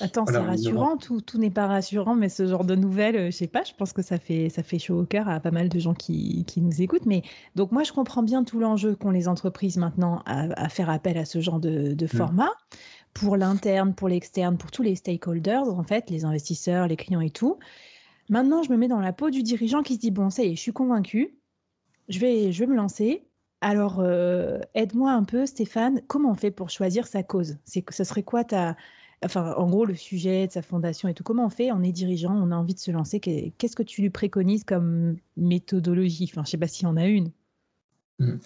attends, 0.00 0.24
c'est 0.26 0.38
rassurant, 0.38 0.96
tout, 0.96 1.20
tout 1.20 1.38
n'est 1.38 1.50
pas 1.50 1.66
rassurant, 1.66 2.14
mais 2.14 2.28
ce 2.28 2.46
genre 2.46 2.64
de 2.64 2.74
nouvelles, 2.74 3.16
euh, 3.16 3.26
je 3.26 3.36
sais 3.36 3.46
pas, 3.46 3.62
je 3.64 3.72
pense 3.74 3.92
que 3.92 4.02
ça 4.02 4.18
fait, 4.18 4.48
ça 4.48 4.62
fait 4.62 4.78
chaud 4.78 5.00
au 5.00 5.06
cœur 5.06 5.28
à 5.28 5.40
pas 5.40 5.50
mal 5.50 5.68
de 5.68 5.78
gens 5.78 5.94
qui, 5.94 6.44
qui 6.46 6.60
nous 6.60 6.82
écoutent. 6.82 7.06
Mais 7.06 7.22
donc 7.56 7.72
moi 7.72 7.82
je 7.82 7.92
comprends 7.92 8.22
bien 8.22 8.44
tout 8.44 8.60
l'enjeu 8.60 8.94
qu'ont 8.94 9.10
les 9.10 9.28
entreprises 9.28 9.76
maintenant 9.76 10.22
à, 10.26 10.68
faire 10.68 10.90
appel 10.90 11.18
à 11.18 11.24
ce 11.24 11.40
genre 11.40 11.60
de, 11.60 11.94
de 11.94 12.04
mm. 12.04 12.08
format. 12.08 12.50
Pour 13.14 13.36
l'interne, 13.36 13.92
pour 13.92 14.08
l'externe, 14.08 14.56
pour 14.56 14.70
tous 14.70 14.82
les 14.82 14.94
stakeholders, 14.94 15.68
en 15.68 15.82
fait, 15.82 16.08
les 16.08 16.24
investisseurs, 16.24 16.86
les 16.86 16.96
clients 16.96 17.20
et 17.20 17.28
tout. 17.28 17.58
Maintenant, 18.28 18.62
je 18.62 18.70
me 18.70 18.76
mets 18.76 18.88
dans 18.88 19.00
la 19.00 19.12
peau 19.12 19.30
du 19.30 19.42
dirigeant 19.42 19.82
qui 19.82 19.94
se 19.94 20.00
dit 20.00 20.10
bon, 20.10 20.30
ça 20.30 20.44
y 20.44 20.52
est, 20.52 20.56
je 20.56 20.60
suis 20.60 20.72
convaincu, 20.72 21.36
je 22.08 22.18
vais, 22.18 22.52
je 22.52 22.60
vais 22.60 22.66
me 22.66 22.76
lancer. 22.76 23.26
Alors, 23.60 24.00
euh, 24.00 24.60
aide-moi 24.74 25.12
un 25.12 25.24
peu, 25.24 25.46
Stéphane. 25.46 26.02
Comment 26.08 26.32
on 26.32 26.34
fait 26.34 26.50
pour 26.50 26.70
choisir 26.70 27.06
sa 27.06 27.22
cause? 27.22 27.58
C'est 27.64 27.84
ce 27.90 28.04
serait 28.04 28.24
quoi 28.24 28.44
ta, 28.44 28.76
enfin, 29.24 29.54
en 29.56 29.68
gros, 29.70 29.84
le 29.84 29.94
sujet 29.94 30.48
de 30.48 30.52
sa 30.52 30.62
fondation 30.62 31.08
et 31.08 31.14
tout? 31.14 31.22
Comment 31.24 31.46
on 31.46 31.50
fait? 31.50 31.70
On 31.72 31.82
est 31.82 31.92
dirigeant, 31.92 32.34
on 32.34 32.50
a 32.50 32.56
envie 32.56 32.74
de 32.74 32.80
se 32.80 32.90
lancer. 32.90 33.20
Qu'est-ce 33.20 33.76
que 33.76 33.82
tu 33.84 34.02
lui 34.02 34.10
préconises 34.10 34.64
comme 34.64 35.16
méthodologie? 35.36 36.28
Enfin, 36.32 36.42
je 36.44 36.50
sais 36.50 36.58
pas 36.58 36.68
s'il 36.68 36.84
y 36.84 36.90
en 36.90 36.96
a 36.96 37.06
une. 37.06 37.30
Hmm. 38.18 38.36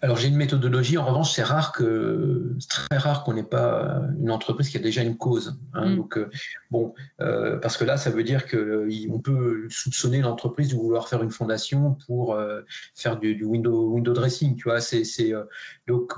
Alors 0.00 0.16
j'ai 0.16 0.28
une 0.28 0.36
méthodologie. 0.36 0.98
En 0.98 1.04
revanche, 1.04 1.32
c'est 1.32 1.42
rare 1.42 1.72
que, 1.72 2.56
très 2.68 2.96
rare 2.96 3.22
qu'on 3.24 3.34
n'ait 3.34 3.42
pas 3.42 4.02
une 4.20 4.30
entreprise 4.30 4.70
qui 4.70 4.76
a 4.78 4.80
déjà 4.80 5.02
une 5.02 5.16
cause. 5.16 5.60
Hein. 5.74 5.90
Hmm. 5.90 5.96
Donc 5.96 6.16
euh, 6.16 6.30
bon, 6.70 6.94
euh, 7.20 7.58
parce 7.58 7.76
que 7.76 7.84
là, 7.84 7.96
ça 7.96 8.10
veut 8.10 8.24
dire 8.24 8.48
qu'on 8.48 9.20
peut 9.22 9.66
soupçonner 9.68 10.20
l'entreprise 10.22 10.70
de 10.70 10.74
vouloir 10.74 11.08
faire 11.08 11.22
une 11.22 11.30
fondation 11.30 11.96
pour 12.06 12.34
euh, 12.34 12.62
faire 12.94 13.18
du, 13.18 13.44
window, 13.44 13.90
window 13.90 14.12
dressing. 14.12 14.56
Tu 14.56 14.64
vois, 14.64 14.80
c'est 14.80 15.02
donc 15.86 16.14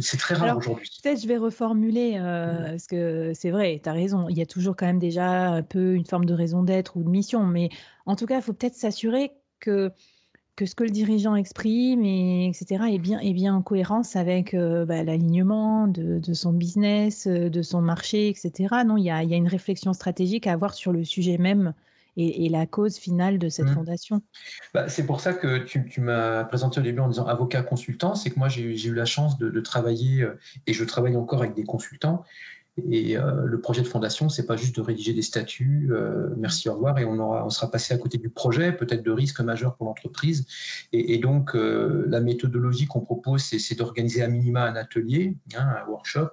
c'est 0.00 0.16
très 0.16 0.34
rare 0.34 0.56
aujourd'hui. 0.56 0.90
Peut-être 1.02 1.20
je 1.20 1.28
vais 1.28 1.36
reformuler 1.36 2.18
parce 2.18 2.86
que 2.86 3.32
c'est 3.34 3.50
vrai, 3.50 3.80
tu 3.82 3.88
as 3.88 3.92
raison. 3.92 4.28
Il 4.28 4.38
y 4.38 4.42
a 4.42 4.46
toujours 4.46 4.74
quand 4.74 4.86
même 4.86 4.98
déjà 4.98 5.50
un 5.50 5.62
peu 5.62 5.94
une 5.94 6.06
forme 6.06 6.24
de 6.24 6.34
raison 6.34 6.62
d'être 6.62 6.96
ou 6.96 7.04
de 7.04 7.08
mission, 7.08 7.44
mais 7.44 7.68
en 8.06 8.16
tout 8.16 8.26
cas, 8.26 8.36
il 8.36 8.42
faut 8.42 8.52
peut-être 8.52 8.74
s'assurer 8.74 9.32
que 9.60 9.92
que 10.56 10.64
ce 10.64 10.74
que 10.74 10.84
le 10.84 10.90
dirigeant 10.90 11.36
exprime, 11.36 12.02
et, 12.04 12.48
etc., 12.48 12.84
est 12.90 12.98
bien, 12.98 13.20
est 13.20 13.34
bien 13.34 13.54
en 13.54 13.62
cohérence 13.62 14.16
avec 14.16 14.54
euh, 14.54 14.86
bah, 14.86 15.04
l'alignement 15.04 15.86
de, 15.86 16.20
son 16.32 16.52
business, 16.52 17.26
euh, 17.26 17.50
de 17.50 17.62
son 17.62 17.82
marché, 17.82 18.28
etc. 18.28 18.74
Non, 18.86 18.96
il 18.96 19.04
y 19.04 19.10
a, 19.10 19.22
y 19.22 19.34
a, 19.34 19.36
une 19.36 19.48
réflexion 19.48 19.92
stratégique 19.92 20.46
à 20.46 20.52
avoir 20.52 20.74
sur 20.74 20.92
le 20.92 21.04
sujet 21.04 21.36
même 21.36 21.74
et, 22.16 22.48
la 22.48 22.66
cause 22.66 22.96
finale 22.96 23.38
de 23.38 23.48
cette 23.48 23.66
mmh. 23.66 23.74
fondation. 23.74 24.22
Bah, 24.72 24.88
c'est 24.88 25.04
pour 25.04 25.20
ça 25.20 25.34
que 25.34 25.58
tu, 25.58 25.86
tu 25.86 26.00
m'as 26.00 26.44
présenté 26.44 26.80
au 26.80 26.82
début 26.82 27.00
en 27.00 27.08
disant 27.08 27.26
avocat 27.26 27.62
consultant. 27.62 28.14
C'est 28.14 28.30
que 28.30 28.38
moi, 28.38 28.48
j'ai 28.48 28.86
eu 28.86 28.94
la 28.94 29.04
chance 29.04 29.38
de, 29.38 29.50
de, 29.50 29.60
travailler, 29.60 30.22
euh, 30.22 30.38
et 30.66 30.72
je 30.72 30.84
travaille 30.84 31.16
encore 31.16 31.40
avec 31.40 31.54
des 31.54 31.64
consultants 31.64 32.24
et 32.90 33.16
euh, 33.16 33.44
le 33.44 33.60
projet 33.60 33.80
de 33.80 33.86
fondation, 33.86 34.28
c'est 34.28 34.44
pas 34.44 34.56
juste 34.56 34.76
de 34.76 34.82
rédiger 34.82 35.14
des 35.14 35.22
statuts, 35.22 35.88
euh, 35.90 36.28
merci, 36.36 36.68
au 36.68 36.74
revoir, 36.74 36.98
et 36.98 37.06
on, 37.06 37.18
aura, 37.18 37.44
on 37.46 37.50
sera 37.50 37.70
passé 37.70 37.94
à 37.94 37.96
côté 37.96 38.18
du 38.18 38.28
projet, 38.28 38.72
peut-être 38.72 39.02
de 39.02 39.10
risques 39.10 39.40
majeurs 39.40 39.76
pour 39.76 39.86
l'entreprise. 39.86 40.46
Et, 40.92 41.16
donc, 41.18 41.56
euh, 41.56 42.04
la 42.08 42.20
méthodologie 42.20 42.86
qu'on 42.86 43.00
propose, 43.00 43.42
c'est 43.42 43.74
d'organiser 43.74 44.22
à 44.22 44.28
minima 44.28 44.64
un 44.64 44.76
atelier, 44.76 45.36
hein, 45.56 45.66
un 45.82 45.88
workshop 45.88 46.28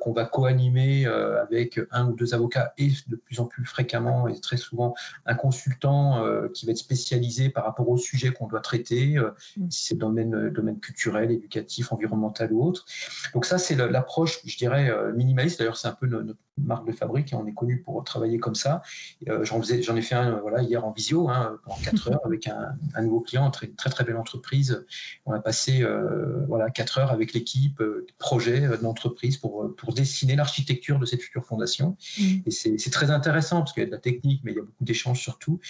qu'on 0.00 0.12
va 0.12 0.24
co-animer 0.24 1.06
avec 1.06 1.80
un 1.90 2.08
ou 2.08 2.14
deux 2.14 2.34
avocats 2.34 2.72
et 2.78 2.90
de 3.08 3.16
plus 3.16 3.40
en 3.40 3.46
plus 3.46 3.64
fréquemment 3.64 4.28
et 4.28 4.40
très 4.40 4.56
souvent 4.56 4.94
un 5.26 5.34
consultant 5.34 6.24
qui 6.54 6.66
va 6.66 6.72
être 6.72 6.78
spécialisé 6.78 7.50
par 7.50 7.64
rapport 7.64 7.88
au 7.88 7.96
sujet 7.96 8.30
qu'on 8.30 8.46
doit 8.46 8.60
traiter, 8.60 9.18
mm. 9.56 9.70
si 9.70 9.84
c'est 9.84 9.98
domaine, 9.98 10.50
domaine 10.50 10.80
culturel, 10.80 11.30
éducatif, 11.30 11.92
environnemental 11.92 12.52
ou 12.52 12.64
autre. 12.64 12.86
Donc 13.34 13.44
ça, 13.44 13.58
c'est 13.58 13.76
l'approche, 13.76 14.40
je 14.44 14.56
dirais, 14.56 14.92
minimaliste 15.14 15.57
D'ailleurs, 15.58 15.76
c'est 15.76 15.88
un 15.88 15.92
peu 15.92 16.06
notre 16.06 16.38
marque 16.56 16.86
de 16.86 16.92
fabrique 16.92 17.32
et 17.32 17.36
on 17.36 17.46
est 17.46 17.54
connu 17.54 17.82
pour 17.82 18.02
travailler 18.04 18.38
comme 18.38 18.54
ça. 18.54 18.82
Euh, 19.28 19.44
j'en, 19.44 19.62
ai 19.62 20.02
fait 20.02 20.14
un 20.14 20.38
voilà, 20.40 20.62
hier 20.62 20.84
en 20.84 20.92
visio 20.92 21.28
hein, 21.28 21.58
pendant 21.64 21.78
4 21.78 22.12
heures 22.12 22.20
avec 22.24 22.48
un, 22.48 23.02
nouveau 23.02 23.20
client, 23.20 23.50
très, 23.50 23.68
très 23.68 23.90
très 23.90 24.04
belle 24.04 24.16
entreprise. 24.16 24.84
On 25.26 25.32
a 25.32 25.40
passé 25.40 25.82
euh, 25.82 26.44
voilà, 26.46 26.70
4 26.70 26.98
heures 26.98 27.12
avec 27.12 27.32
l'équipe, 27.32 27.80
euh, 27.80 28.06
projet 28.18 28.68
d'entreprise 28.78 29.36
pour, 29.36 29.74
pour 29.76 29.92
dessiner 29.92 30.36
l'architecture 30.36 30.98
de 30.98 31.06
cette 31.06 31.22
future 31.22 31.44
fondation. 31.44 31.96
Mmh. 32.18 32.22
Et 32.46 32.50
c'est, 32.50 32.76
très 32.90 33.10
intéressant 33.10 33.58
parce 33.58 33.74
qu'il 33.74 33.82
y 33.82 33.86
a 33.86 33.86
de 33.86 33.92
la 33.92 33.98
technique, 33.98 34.40
mais 34.44 34.52
il 34.52 34.56
y 34.56 34.58
a 34.58 34.62
beaucoup 34.62 34.84
d'échanges 34.84 35.20
surtout. 35.20 35.60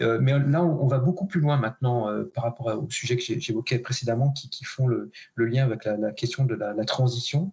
mais 0.00 0.38
là, 0.38 0.62
on, 0.62 0.86
va 0.86 0.98
beaucoup 0.98 1.26
plus 1.26 1.40
loin 1.40 1.56
maintenant 1.56 2.08
par 2.34 2.44
rapport 2.44 2.66
au 2.66 2.88
sujet 2.90 3.16
que 3.16 3.22
j'évoquais 3.22 3.78
précédemment 3.78 4.30
qui, 4.32 4.50
qui 4.50 4.64
font 4.64 4.86
le, 4.86 5.10
lien 5.36 5.64
avec 5.64 5.84
la, 5.86 6.12
question 6.12 6.44
de 6.44 6.54
la 6.54 6.84
transition 6.84 7.52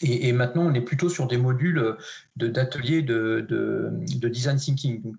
et, 0.00 0.32
maintenant, 0.32 0.66
on 0.66 0.74
est 0.74 0.80
plutôt 0.80 1.08
sur 1.08 1.26
des 1.26 1.36
modules 1.36 1.78
euh, 1.78 1.96
d'ateliers 2.36 3.02
de, 3.02 3.46
de, 3.48 4.28
design 4.28 4.56
thinking. 4.56 5.02
Donc 5.02 5.16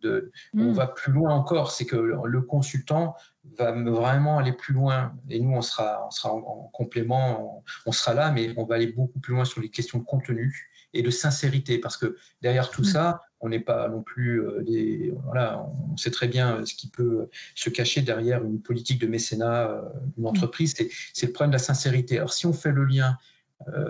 On 0.54 0.72
hmm. 0.72 0.74
va 0.74 0.88
plus 0.88 1.12
loin 1.12 1.34
encore, 1.34 1.72
c'est 1.72 1.86
que 1.86 1.96
le 1.96 2.42
consultant 2.42 3.16
va 3.58 3.72
vraiment 3.72 4.38
aller 4.38 4.54
plus 4.54 4.74
loin. 4.74 5.14
Et 5.30 5.40
nous, 5.40 5.52
on 5.52 5.62
sera, 5.62 6.06
on 6.08 6.12
sera 6.12 6.34
en, 6.34 6.70
complément, 6.74 7.64
on, 7.86 7.92
sera 7.92 8.14
là, 8.14 8.32
mais 8.32 8.54
on 8.58 8.66
va 8.66 8.76
aller 8.76 8.88
beaucoup 8.88 9.20
plus 9.20 9.34
loin 9.34 9.46
sur 9.46 9.62
les 9.62 9.70
questions 9.70 10.00
de 10.00 10.04
contenu 10.04 10.70
et 10.94 11.02
de 11.02 11.10
sincérité, 11.10 11.78
parce 11.78 11.98
que 11.98 12.18
derrière 12.42 12.70
tout 12.70 12.82
hmm. 12.82 12.86
ça, 12.86 13.22
on 13.42 13.50
n'est 13.50 13.60
pas 13.60 13.88
non 13.90 14.02
plus 14.02 14.42
euh, 14.42 14.64
des. 14.64 15.14
Voilà, 15.26 15.66
on 15.92 15.96
sait 15.98 16.12
très 16.12 16.28
bien 16.28 16.66
ce 16.66 16.74
qui 16.74 16.90
peut 16.90 17.30
se 17.54 17.70
cacher 17.70 18.02
derrière 18.02 18.44
une 18.44 18.62
politique 18.62 19.00
de 19.00 19.08
mécénat 19.08 19.70
euh, 19.70 19.82
d'une 20.16 20.26
hmm. 20.26 20.28
entreprise. 20.28 20.74
C'est 21.14 21.26
le 21.28 21.32
problème 21.32 21.52
de 21.52 21.56
la 21.56 21.64
sincérité. 21.64 22.18
Alors, 22.18 22.34
si 22.34 22.46
on 22.46 22.54
fait 22.54 22.72
le 22.72 22.84
lien 22.86 23.12
euh, 23.12 23.35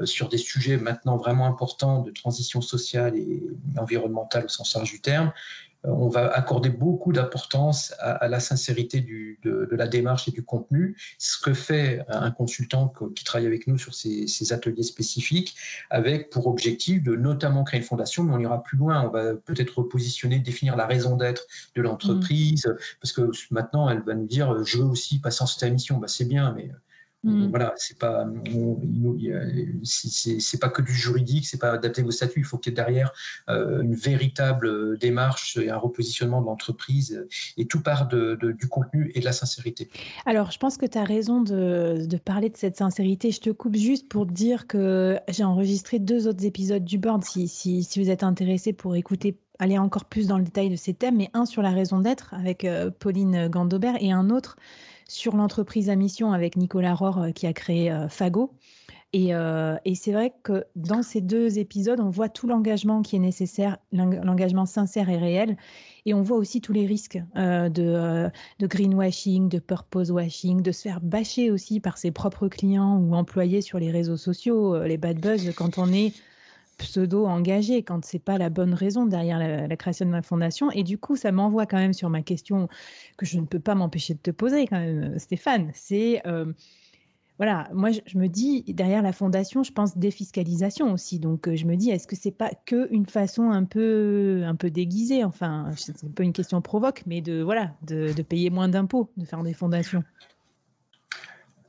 sur 0.04 0.30
des 0.30 0.38
sujets 0.38 0.78
maintenant 0.78 1.18
vraiment 1.18 1.48
importants 1.48 2.02
de 2.02 2.12
transition 2.12 2.62
sociale 2.62 3.18
et 3.18 3.44
environnementale 3.78 4.46
au 4.46 4.48
sens 4.48 4.76
large 4.76 4.92
du 4.92 5.02
terme, 5.02 5.34
euh, 5.86 5.92
on 5.92 6.08
va 6.08 6.28
accorder 6.34 6.70
beaucoup 6.70 7.14
d'importance 7.14 7.94
à, 8.00 8.28
la 8.28 8.40
sincérité 8.40 9.02
de, 9.02 9.68
la 9.72 9.88
démarche 9.88 10.28
et 10.28 10.32
du 10.32 10.44
contenu, 10.44 10.96
ce 11.18 11.40
que 11.40 11.54
fait 11.54 12.04
un 12.08 12.32
consultant 12.32 12.94
qui 13.16 13.24
travaille 13.24 13.48
avec 13.48 13.68
nous 13.68 13.78
sur 13.78 13.94
ces, 13.94 14.54
ateliers 14.54 14.84
spécifiques, 14.84 15.56
avec 15.90 16.30
pour 16.30 16.48
objectif 16.48 17.04
de 17.04 17.16
notamment 17.16 17.64
créer 17.64 17.80
une 17.80 17.86
fondation, 17.86 18.24
mais 18.24 18.34
on 18.34 18.40
ira 18.40 18.64
plus 18.64 18.78
loin, 18.78 19.02
on 19.02 19.10
va 19.10 19.34
peut-être 19.34 19.80
repositionner, 19.80 20.40
définir 20.40 20.76
la 20.76 20.86
raison 20.86 21.18
d'être 21.18 21.46
de 21.76 21.82
l'entreprise, 21.82 22.68
mmh. 22.68 22.76
parce 23.02 23.12
que 23.12 23.30
maintenant 23.52 23.90
elle 23.90 24.02
va 24.02 24.14
nous 24.14 24.28
dire 24.28 24.64
je 24.64 24.78
veux 24.78 24.86
aussi 24.86 25.20
passer 25.20 25.44
en 25.44 25.48
cette 25.48 25.72
mission, 25.72 25.98
bah, 25.98 26.08
c'est 26.08 26.26
bien, 26.26 26.54
mais 26.56 26.70
Mm. 27.26 27.48
Voilà, 27.50 27.74
c'est 27.76 27.98
pas, 27.98 28.28
c'est 29.84 30.60
pas 30.60 30.70
que 30.70 30.82
du 30.84 30.94
juridique, 30.94 31.48
c'est 31.48 31.58
pas 31.58 31.72
adapter 31.72 32.04
vos 32.04 32.12
statuts. 32.12 32.40
Il 32.40 32.46
faut 32.46 32.60
qu'il 32.60 32.72
y 32.72 32.74
ait 32.74 32.76
derrière 32.76 33.12
euh, 33.50 33.82
une 33.82 33.96
véritable 33.96 34.98
démarche 35.00 35.58
et 35.58 35.72
un 35.72 35.78
repositionnement 35.78 36.42
de 36.42 36.46
l'entreprise. 36.46 37.26
Et 37.58 37.66
tout 37.66 37.82
part 37.82 38.08
de, 38.08 38.38
du 38.58 38.68
contenu 38.68 39.12
et 39.16 39.20
de 39.22 39.26
la 39.26 39.32
sincérité. 39.32 39.90
Alors, 40.28 40.52
je 40.52 40.60
pense 40.60 40.78
que 40.78 40.86
tu 40.86 40.98
as 41.00 41.04
raison 41.04 41.42
de, 41.42 42.06
de, 42.06 42.18
parler 42.18 42.50
de 42.50 42.58
cette 42.58 42.78
sincérité. 42.78 43.32
Je 43.32 43.42
te 43.42 43.50
coupe 43.50 43.76
juste 43.76 44.08
pour 44.08 44.28
dire 44.28 44.68
que 44.68 45.18
j'ai 45.28 45.44
enregistré 45.44 45.98
deux 45.98 46.28
autres 46.28 46.46
épisodes 46.46 46.84
du 46.84 47.00
board. 47.00 47.24
Si, 47.24 47.48
si, 47.48 47.84
si 47.84 48.02
vous 48.02 48.12
êtes 48.12 48.24
intéressé 48.24 48.72
pour 48.72 48.96
écouter 48.96 49.40
aller 49.58 49.78
encore 49.78 50.06
plus 50.06 50.28
dans 50.28 50.38
le 50.38 50.44
détail 50.44 50.70
de 50.70 50.76
ces 50.76 50.94
thèmes, 50.94 51.16
mais 51.16 51.30
un 51.34 51.46
sur 51.46 51.62
la 51.62 51.72
raison 51.72 52.00
d'être 52.00 52.34
avec 52.34 52.66
euh, 52.66 52.92
Pauline 52.92 53.48
Gandobert 53.48 53.96
et 54.02 54.12
un 54.12 54.30
autre 54.30 54.58
sur 55.08 55.36
l'entreprise 55.36 55.90
à 55.90 55.96
mission 55.96 56.32
avec 56.32 56.56
Nicolas 56.56 56.94
Rohr 56.94 57.20
euh, 57.20 57.32
qui 57.32 57.48
a 57.48 57.54
créé 57.54 57.92
euh, 57.92 58.08
Fago. 58.10 58.54
Euh, 59.16 59.78
et, 59.86 59.96
c'est 59.96 60.12
vrai 60.12 60.34
que 60.44 60.66
dans 60.76 61.02
ces 61.02 61.22
deux 61.22 61.58
épisodes, 61.58 62.02
on 62.02 62.10
voit 62.10 62.28
tout 62.28 62.48
l'engagement 62.48 63.02
qui 63.02 63.16
est 63.16 63.20
nécessaire, 63.20 63.78
l'engagement 63.94 64.66
sincère 64.66 65.10
et 65.10 65.16
réel. 65.16 65.56
Et 66.06 66.14
on 66.14 66.22
voit 66.22 66.36
aussi 66.36 66.60
tous 66.60 66.74
les 66.74 66.86
risques 66.86 67.24
de, 67.34 68.30
greenwashing, 68.60 69.48
de 69.48 69.60
purpose 69.60 70.12
washing, 70.12 70.62
de 70.62 70.74
se 70.74 70.82
faire 70.82 71.00
bâcher 71.00 71.50
aussi 71.50 71.80
par 71.80 71.98
ses 71.98 72.12
propres 72.12 72.50
clients 72.50 72.98
ou 72.98 73.16
employés 73.16 73.62
sur 73.62 73.80
les 73.80 73.90
réseaux 73.90 74.18
sociaux, 74.18 74.84
les 74.84 74.98
bad 74.98 75.22
buzz, 75.22 75.50
quand 75.56 75.78
on 75.78 75.94
est 75.94 76.12
pseudo-engagé 76.78 77.84
quand 77.84 78.04
c'est 78.06 78.20
pas 78.20 78.38
la 78.38 78.50
bonne 78.50 78.74
raison 78.74 79.06
derrière 79.06 79.40
la, 79.40 79.76
création 79.78 80.06
de 80.06 80.12
ma 80.12 80.22
fondation. 80.22 80.72
Et 80.72 80.84
du 80.84 80.98
coup, 80.98 81.16
ça 81.16 81.32
m'envoie 81.32 81.66
quand 81.66 81.78
même 81.78 81.94
sur 81.94 82.10
ma 82.10 82.22
question 82.22 82.68
que 83.18 83.26
je 83.26 83.40
ne 83.40 83.46
peux 83.46 83.60
pas 83.60 83.76
m'empêcher 83.76 84.14
de 84.14 84.20
te 84.20 84.32
poser 84.32 84.68
quand 84.68 84.80
même, 84.80 85.18
Stéphane. 85.20 85.72
C'est 85.74 86.22
euh, 86.26 86.54
voilà, 87.38 87.68
moi 87.74 87.90
je, 87.92 88.18
me 88.18 88.28
dis 88.28 88.64
derrière 88.64 89.02
la 89.02 89.12
fondation, 89.12 89.64
je 89.64 89.72
pense 89.72 89.98
défiscalisation 89.98 90.94
aussi. 90.94 91.20
Donc 91.20 91.48
euh, 91.48 91.56
je 91.56 91.66
me 91.66 91.76
dis, 91.76 91.90
est-ce 91.90 92.08
que 92.08 92.16
c'est 92.16 92.32
pas 92.32 92.52
que 92.66 92.88
une 92.94 93.06
façon 93.06 93.52
un 93.52 93.66
peu 93.66 94.44
un 94.46 94.56
peu 94.56 94.70
déguisée, 94.70 95.24
enfin, 95.24 95.70
c'est 95.76 96.04
un 96.04 96.12
peu 96.12 96.24
une 96.24 96.34
question 96.34 96.62
provoque, 96.62 97.04
mais 97.06 97.22
de 97.22 97.42
voilà, 97.42 97.74
de 97.82 98.22
payer 98.22 98.50
moins 98.50 98.70
d'impôts, 98.70 99.10
de 99.18 99.26
faire 99.26 99.44
des 99.44 99.54
fondations. 99.54 100.04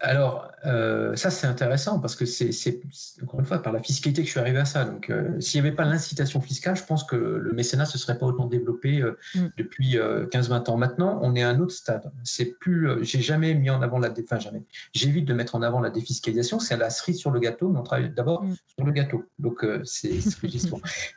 Alors, 0.07 0.47
euh, 0.67 1.17
ça 1.17 1.31
c'est 1.31 1.49
intéressant 1.49 1.99
parce 1.99 2.15
que 2.15 2.25
c'est, 2.25 2.81
encore 3.23 3.41
une 3.41 3.47
fois, 3.47 3.59
par 3.59 3.73
la 3.73 3.83
fiscalité 3.83 4.23
que 4.23 4.27
je 4.27 4.31
suis 4.31 4.41
arrivé 4.41 4.59
à 4.59 4.65
ça. 4.65 4.85
Donc, 4.85 5.11
euh, 5.11 5.41
s'il 5.41 5.61
n'y 5.61 5.67
avait 5.67 5.75
pas 5.75 5.85
l'incitation 5.85 6.41
fiscale, 6.41 6.77
je 6.77 6.85
pense 6.85 7.03
que 7.03 7.17
le 7.17 7.53
mécénat 7.53 7.85
ne 7.85 7.99
serait 7.99 8.17
pas 8.17 8.27
autant 8.27 8.47
développé 8.47 9.03
euh, 9.03 9.19
mm. 9.35 9.47
depuis 9.57 9.97
15-20 9.97 10.71
ans. 10.71 10.77
Maintenant, 10.77 11.19
on 11.23 11.35
est 11.35 11.43
à 11.43 11.49
un 11.49 11.59
autre 11.59 11.73
stade. 11.73 12.13
C'est 12.23 12.57
plus, 12.59 13.05
j'ai 13.05 13.21
jamais 13.21 13.55
mis 13.55 13.69
en 13.69 13.83
avant 13.83 13.99
la, 13.99 14.11
enfin 14.11 14.39
jamais. 14.39 14.63
J'évite 14.93 15.25
de 15.25 15.35
mettre 15.35 15.57
en 15.57 15.63
avant 15.63 15.81
la 15.81 15.91
défiscalisation. 15.91 16.61
C'est 16.61 16.77
la 16.77 16.91
cerise 16.91 17.19
sur 17.19 17.33
le 17.33 17.41
gâteau, 17.41 17.69
mais 17.69 17.81
on 17.81 17.83
travaille 17.83 18.11
d'abord 18.11 18.45
mm. 18.45 18.55
sur 18.77 18.87
le 18.87 18.93
gâteau. 18.93 19.25
Donc, 19.41 19.67
c'est 19.83 20.21
ce 20.21 20.37
que 20.37 20.47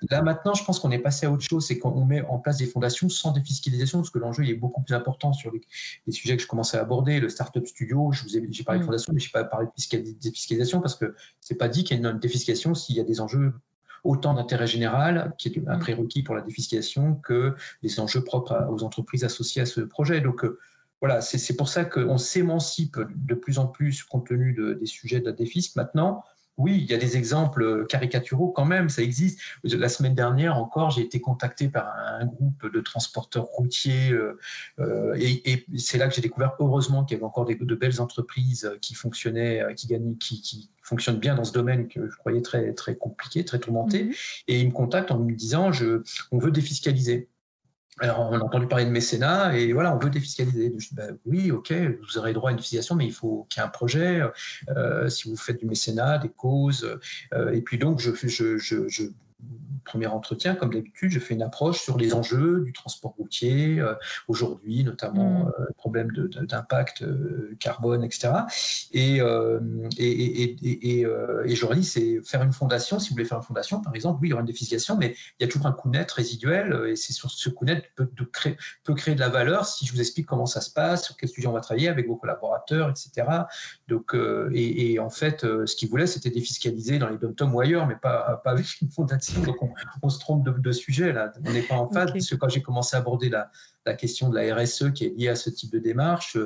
Là 0.10 0.24
maintenant, 0.24 0.56
je 0.56 0.64
pense 0.64 0.80
qu'on 0.80 0.92
est 0.92 1.00
passé 1.00 1.28
à 1.28 1.32
autre 1.32 1.44
chose, 1.44 1.68
c'est 1.68 1.78
qu'on 1.78 2.06
met 2.06 2.22
en 2.24 2.40
place 2.40 2.58
des 2.58 2.66
fondations 2.66 3.08
sans 3.10 3.32
défiscalisation, 3.32 4.00
parce 4.00 4.10
que 4.10 4.18
l'enjeu 4.20 4.48
est 4.48 4.56
beaucoup 4.56 4.82
plus 4.82 4.96
important 4.96 5.34
sur 5.34 5.52
les, 5.52 5.62
sujets 6.12 6.36
que 6.36 6.42
je 6.42 6.48
commençais 6.48 6.78
à 6.78 6.82
aborder, 6.82 7.20
le 7.20 7.30
startup 7.30 7.66
studio. 7.68 8.12
Je 8.12 8.24
vous 8.24 8.38
ai, 8.38 8.48
j'ai 8.50 8.64
parlé 8.64 8.79
de 8.80 8.84
mm. 8.84 8.86
fondation, 8.86 9.14
mais 9.14 9.20
je 9.20 9.28
n'ai 9.28 9.32
pas 9.32 9.44
parlé 9.44 9.68
de 9.68 10.20
défiscalisation 10.20 10.82
parce 10.82 10.96
que 10.96 11.16
c'est 11.40 11.56
pas 11.56 11.68
dit 11.68 11.84
qu'il 11.84 12.00
y 12.00 12.06
a 12.06 12.10
une 12.10 12.20
défiscalisation 12.20 12.74
s'il 12.76 12.96
y 12.96 13.00
a 13.00 13.04
des 13.04 13.22
enjeux 13.22 13.54
autant 14.04 14.34
d'intérêt 14.34 14.68
général, 14.68 15.34
qui 15.38 15.50
est 15.50 15.68
un 15.68 15.78
mm. 15.78 15.80
prérequis 15.80 16.24
pour 16.24 16.36
la 16.36 16.42
défiscalisation, 16.42 17.16
que 17.16 17.56
les 17.82 18.00
enjeux 18.00 18.24
propres 18.24 18.68
aux 18.70 18.84
entreprises 18.84 19.24
associées 19.24 19.62
à 19.62 19.66
ce 19.66 19.82
projet. 19.82 20.22
Donc 20.22 20.44
euh, 20.44 20.58
voilà, 21.02 21.22
c'est 21.22 21.56
pour 21.56 21.70
ça 21.70 21.86
qu'on 21.86 22.18
s'émancipe 22.18 22.98
de 23.16 23.34
plus 23.34 23.58
en 23.58 23.68
plus 23.68 24.04
compte 24.04 24.28
tenu 24.28 24.54
des 24.78 24.86
sujets 24.86 25.22
de 25.22 25.26
la 25.26 25.32
défisque. 25.32 25.78
Maintenant, 25.78 26.24
oui, 26.60 26.78
il 26.78 26.92
y 26.92 26.94
a 26.94 26.98
des 26.98 27.18
exemples 27.18 27.86
caricaturaux 27.88 28.50
quand 28.50 28.66
même, 28.66 28.90
ça 28.90 29.02
existe. 29.02 29.40
La 29.64 29.90
semaine 29.90 30.14
dernière 30.14 30.58
encore, 30.58 30.92
j'ai 30.92 31.02
été 31.02 31.20
contacté 31.20 31.70
par 31.70 31.96
un 31.98 32.26
groupe 32.26 32.72
de 32.72 32.82
transporteurs 32.82 33.46
routiers 33.46 34.14
et, 35.16 35.66
c'est 35.78 35.98
là 35.98 36.08
que 36.08 36.14
j'ai 36.14 36.22
découvert 36.22 36.56
heureusement 36.60 37.06
qu'il 37.06 37.16
y 37.16 37.20
avait 37.20 37.26
encore 37.26 37.46
des, 37.46 37.56
de 37.56 37.76
belles 37.76 38.02
entreprises 38.02 38.72
qui 38.82 38.94
fonctionnaient, 38.94 39.64
qui 39.76 39.88
gagnaient, 39.88 40.16
qui, 40.16 40.70
fonctionnent 40.90 41.20
bien 41.20 41.36
dans 41.36 41.44
ce 41.44 41.54
domaine 41.54 41.88
que 41.88 42.10
je 42.10 42.18
croyais 42.18 42.42
très, 42.42 42.74
très 42.74 42.96
compliqué, 42.96 43.46
très 43.46 43.60
tourmenté. 43.60 44.06
Mhm. 44.06 44.14
Et 44.48 44.60
ils 44.60 44.68
me 44.68 44.74
contactent 44.74 45.12
en 45.12 45.20
me 45.20 45.34
disant 45.34 45.72
je, 45.72 46.02
on 46.32 46.40
veut 46.40 46.52
défiscaliser. 46.52 47.30
Alors, 48.02 48.20
on 48.32 48.34
a 48.34 48.40
entendu 48.40 48.68
parler 48.68 48.86
de 48.86 48.92
mécénat 48.92 49.58
et 49.58 49.74
voilà, 49.74 49.94
on 49.94 50.00
veut 50.00 50.10
défiscaliser. 50.10 50.74
Je 50.78 50.90
dis, 50.90 50.96
bah, 50.96 51.08
oui, 51.26 51.52
ok, 51.52 51.74
vous 51.74 52.18
aurez 52.18 52.34
droit 52.34 52.50
à 52.50 52.52
une 52.52 52.58
défiscalisation, 52.58 52.96
mais 52.96 53.06
il 53.06 53.12
faut 53.12 53.46
qu'il 53.50 53.62
y 53.62 53.64
ait 53.64 53.68
un 53.68 53.70
projet. 53.70 54.22
Euh, 54.70 55.10
si 55.10 55.30
vous 55.30 55.36
faites 55.36 55.58
du 55.58 55.66
mécénat, 55.66 56.18
des 56.18 56.30
causes. 56.30 56.98
Euh, 57.34 57.52
et 57.52 57.62
puis 57.62 57.78
donc, 57.78 58.00
je, 58.00 58.12
je, 58.14 58.58
je 58.58 59.04
premier 59.90 60.08
entretien, 60.08 60.56
comme 60.56 60.74
d'habitude, 60.74 61.12
je 61.12 61.20
fais 61.20 61.34
une 61.34 61.42
approche 61.42 61.82
sur 61.82 61.98
les 61.98 62.14
enjeux 62.14 62.62
du 62.64 62.74
transport 62.74 63.16
routier, 63.18 63.80
euh, 63.80 63.96
aujourd'hui, 64.28 64.84
notamment 64.84 65.46
mm. 65.46 65.54
euh, 65.60 65.66
problème 65.78 66.12
d'impact 66.12 67.02
euh, 67.02 67.56
carbone, 67.60 68.04
etc. 68.04 68.30
Et, 68.92 69.18
et, 69.18 70.56
et, 70.62 71.02
et, 71.02 71.56
je 71.56 71.62
leur 71.62 71.76
dis, 71.76 71.84
c'est 71.84 72.22
faire 72.24 72.44
une 72.44 72.54
fondation. 72.54 73.00
Si 73.00 73.10
vous 73.10 73.16
voulez 73.16 73.26
faire 73.26 73.38
une 73.38 73.44
fondation, 73.44 73.82
par 73.82 73.96
exemple, 73.96 74.20
oui, 74.22 74.28
il 74.28 74.32
y 74.32 74.34
aura 74.34 74.42
une 74.42 74.48
défiscalisation, 74.48 74.98
mais 74.98 75.16
il 75.40 75.44
y 75.44 75.46
a 75.46 75.52
toujours 75.52 75.68
un 75.68 75.72
coût 75.72 75.90
net 75.90 76.12
résiduel, 76.12 76.88
et 76.88 76.96
c'est 76.96 77.14
sur 77.14 77.32
ce 77.32 77.50
coût 77.50 77.66
net 77.66 77.86
peut, 77.96 78.10
de 78.16 78.24
créer, 78.24 78.58
peut 78.84 78.94
créer 78.94 79.16
de 79.16 79.20
la 79.20 79.30
valeur 79.30 79.66
si 79.66 79.86
je 79.86 79.92
vous 79.92 80.00
explique 80.00 80.28
comment 80.28 80.46
ça 80.46 80.62
se 80.62 80.72
passe, 80.72 81.06
sur 81.06 81.18
quel 81.18 81.30
sujet 81.30 81.48
on 81.48 81.54
va 81.54 81.62
travailler 81.62 81.90
avec 81.90 82.08
vos 82.08 82.16
collaborateurs, 82.16 82.90
etc. 82.90 83.28
Donc, 83.88 84.16
et, 84.54 85.00
en 85.00 85.10
fait, 85.10 85.42
ce 85.42 85.76
qu'ils 85.76 85.90
voulaient, 85.90 86.08
c'était 86.08 86.30
défiscaliser 86.30 87.00
dans 87.00 87.10
les 87.10 87.18
dom 87.18 87.56
ou 87.56 87.60
ailleurs, 87.60 87.88
mais 87.88 87.96
pas, 87.96 88.42
pas 88.44 88.52
avec 88.52 88.82
une 88.82 88.90
fondation. 88.90 89.29
Donc, 89.36 89.58
on, 90.02 90.10
se 90.10 90.20
trompe 90.20 90.48
de, 90.48 90.72
sujet 90.72 91.12
là. 91.14 91.32
On 91.46 91.52
n'est 91.52 91.62
pas 91.62 91.76
en 91.76 91.90
phase, 91.90 92.12
parce 92.12 92.30
que 92.30 92.36
quand 92.36 92.50
j'ai 92.50 92.62
commencé 92.62 92.96
à 92.96 93.00
aborder 93.00 93.30
la, 93.30 93.50
question 93.96 94.30
de 94.30 94.36
la 94.36 94.56
RSE 94.56 94.92
qui 94.94 95.06
est 95.06 95.18
liée 95.18 95.30
à 95.30 95.36
ce 95.36 95.50
type 95.50 95.72
de 95.72 95.80
démarche, 95.80 96.38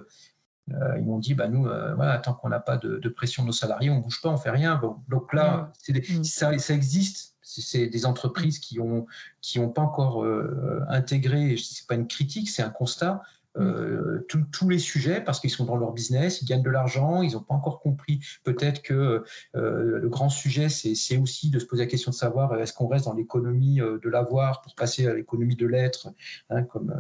euh, 0.72 0.98
ils 0.98 1.04
m'ont 1.04 1.20
dit, 1.20 1.34
bah, 1.34 1.50
nous, 1.50 1.68
euh, 1.68 1.94
voilà, 1.96 2.18
tant 2.20 2.34
qu'on 2.34 2.50
n'a 2.50 2.60
pas 2.60 2.78
de, 2.78 3.10
pression 3.10 3.44
de 3.44 3.48
nos 3.48 3.54
salariés, 3.54 3.90
on 3.90 3.98
ne 3.98 4.02
bouge 4.02 4.22
pas, 4.22 4.30
on 4.30 4.34
ne 4.34 4.38
fait 4.38 4.50
rien. 4.50 4.82
donc 5.10 5.34
là, 5.34 5.72
mm. 5.90 6.24
ça, 6.24 6.58
ça, 6.58 6.74
existe. 6.74 7.36
C'est 7.42 7.88
des 7.88 8.06
entreprises 8.06 8.58
qui 8.58 8.80
n'ont 8.80 9.06
qui 9.42 9.60
ont 9.60 9.70
pas 9.70 9.82
encore 9.82 10.24
euh, 10.24 10.84
intégré, 10.88 11.56
ce 11.58 11.82
n'est 11.82 11.88
pas 11.88 11.96
une 11.96 12.08
critique, 12.08 12.50
c'est 12.50 12.64
un 12.64 12.70
constat, 12.70 13.22
euh, 13.58 14.26
tous 14.28 14.70
les 14.70 14.80
sujets 14.80 15.22
parce 15.22 15.40
qu'ils 15.40 15.50
sont 15.50 15.66
dans 15.66 15.76
leur 15.76 15.92
business, 15.92 16.42
ils 16.42 16.46
gagnent 16.46 16.64
de 16.64 16.70
l'argent, 16.70 17.22
ils 17.22 17.34
n'ont 17.34 17.42
pas 17.42 17.54
encore 17.54 17.82
compris 17.82 18.20
peut-être 18.44 18.82
que 18.82 19.24
euh, 19.56 20.00
le 20.00 20.10
grand 20.10 20.30
sujet, 20.30 20.70
c'est 20.70 21.18
aussi 21.18 21.50
de 21.50 21.60
se 21.60 21.66
poser 21.66 21.84
la 21.84 21.90
question 21.90 22.12
de 22.12 22.16
savoir 22.16 22.56
est-ce 22.60 22.74
qu'on 22.74 22.88
reste 22.88 23.06
dans 23.06 23.14
l'économie 23.14 23.82
euh, 23.82 24.00
de 24.00 24.10
l'avoir 24.10 24.62
pour 24.62 24.76
passer 24.76 25.08
à 25.08 25.14
l'économie 25.14 25.56
de 25.56 25.68
l'être, 25.68 26.10
hein, 26.50 26.64
comme 26.64 26.94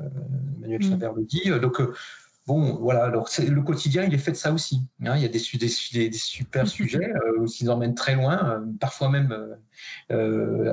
Emmanuel 0.57 0.81
mmh. 0.81 1.15
le 1.15 1.25
dit. 1.25 1.49
Donc, 1.61 1.81
Bon, 2.45 2.75
voilà, 2.75 3.05
alors 3.05 3.29
le 3.39 3.61
quotidien, 3.61 4.03
il 4.03 4.13
est 4.13 4.17
fait 4.17 4.31
de 4.31 4.37
ça 4.37 4.51
aussi. 4.51 4.81
Hein. 5.05 5.15
il 5.15 5.21
y 5.21 5.25
a 5.25 5.29
des, 5.29 5.39
des, 5.39 6.09
des 6.09 6.17
super 6.17 6.67
sujets 6.67 7.13
euh, 7.13 7.45
qui 7.45 7.63
nous 7.63 7.71
emmènent 7.71 7.95
très 7.95 8.15
loin, 8.15 8.61
parfois 8.81 9.09
même 9.09 9.33
euh, 10.11 10.71